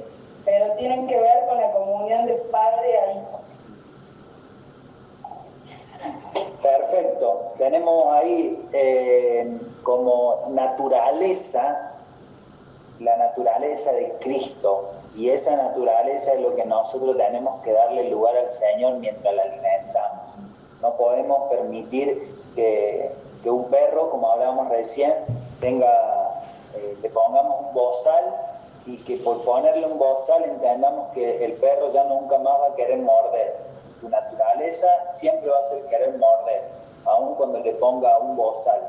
Pero 0.45 0.73
tienen 0.77 1.07
que 1.07 1.19
ver 1.19 1.47
con 1.47 1.57
la 1.57 1.71
comunión 1.71 2.25
de 2.25 2.36
padre 2.51 2.99
a 2.99 3.11
hijo. 3.11 3.39
Perfecto. 6.61 7.53
Tenemos 7.57 8.13
ahí 8.13 8.69
eh, 8.73 9.59
como 9.84 10.45
naturaleza, 10.49 11.91
la 12.99 13.17
naturaleza 13.17 13.91
de 13.93 14.13
Cristo, 14.21 14.91
y 15.16 15.30
esa 15.30 15.55
naturaleza 15.55 16.34
es 16.34 16.41
lo 16.41 16.55
que 16.55 16.66
nosotros 16.66 17.18
tenemos 17.18 17.62
que 17.64 17.74
darle 17.74 18.09
lugar 18.09 18.36
al 18.38 18.49
Señor 18.49 18.93
mientras 18.93 19.34
la 19.34 19.43
alimentamos. 19.43 20.36
No 20.82 20.95
podemos 20.95 21.49
permitir 21.49 22.34
que, 22.55 23.12
un 23.45 23.70
perro, 23.70 24.09
como 24.09 24.32
hablábamos 24.32 24.70
recién, 24.70 25.14
tenga, 25.59 25.89
eh, 26.76 26.97
le 27.01 27.09
pongamos 27.09 27.68
un 27.68 27.74
bozal 27.74 28.24
y 28.86 28.97
que 28.97 29.18
por 29.18 29.43
ponerle 29.43 29.86
un 29.86 29.99
bozal 29.99 30.43
entendamos 30.43 31.12
que 31.14 31.43
el 31.43 31.53
perro 31.53 31.91
ya 31.91 32.03
nunca 32.05 32.38
más 32.39 32.53
va 32.62 32.68
a 32.68 32.76
querer 32.76 32.99
morder. 32.99 33.57
Su 33.99 34.09
naturaleza 34.09 34.88
siempre 35.16 35.49
va 35.49 35.59
a 35.59 35.64
ser 35.64 35.86
querer 35.86 36.18
morder, 36.18 36.64
aun 37.05 37.36
cuando 37.36 37.59
le 37.59 37.74
ponga 37.74 38.18
un 38.20 38.36
bozal. 38.36 38.82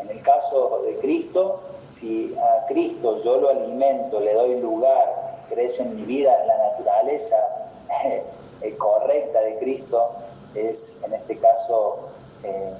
En 0.00 0.10
el 0.10 0.22
caso 0.22 0.82
de 0.84 0.98
Cristo, 0.98 1.60
si 1.92 2.36
a 2.38 2.66
Cristo 2.66 3.22
yo 3.22 3.38
lo 3.38 3.48
alimento, 3.48 4.20
le 4.20 4.34
doy 4.34 4.60
lugar, 4.60 5.27
crece 5.48 5.82
en 5.82 5.96
mi 5.96 6.02
vida, 6.02 6.32
la 6.46 6.70
naturaleza 6.70 7.36
eh, 8.04 8.76
correcta 8.76 9.40
de 9.40 9.58
Cristo 9.58 10.10
es 10.54 10.96
en 11.04 11.14
este 11.14 11.38
caso 11.38 12.08
eh, 12.42 12.72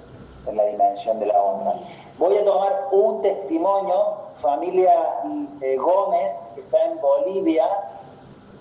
en 0.47 0.57
la 0.57 0.65
dimensión 0.65 1.19
de 1.19 1.27
la 1.27 1.43
honra. 1.43 1.75
Voy 2.19 2.37
a 2.37 2.45
tomar 2.45 2.89
un 2.91 3.23
testimonio, 3.23 4.17
familia 4.41 4.93
eh, 5.61 5.77
Gómez, 5.77 6.49
que 6.55 6.61
está 6.63 6.85
en 6.85 7.01
Bolivia, 7.01 7.67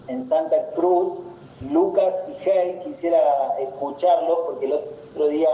en 0.08 0.22
Santa 0.22 0.70
Cruz, 0.76 1.20
Lucas 1.72 2.24
y 2.28 2.34
Hey, 2.40 2.82
quisiera 2.84 3.56
escucharlo 3.60 4.46
porque 4.46 4.66
el 4.66 4.74
otro 4.74 5.28
día 5.28 5.50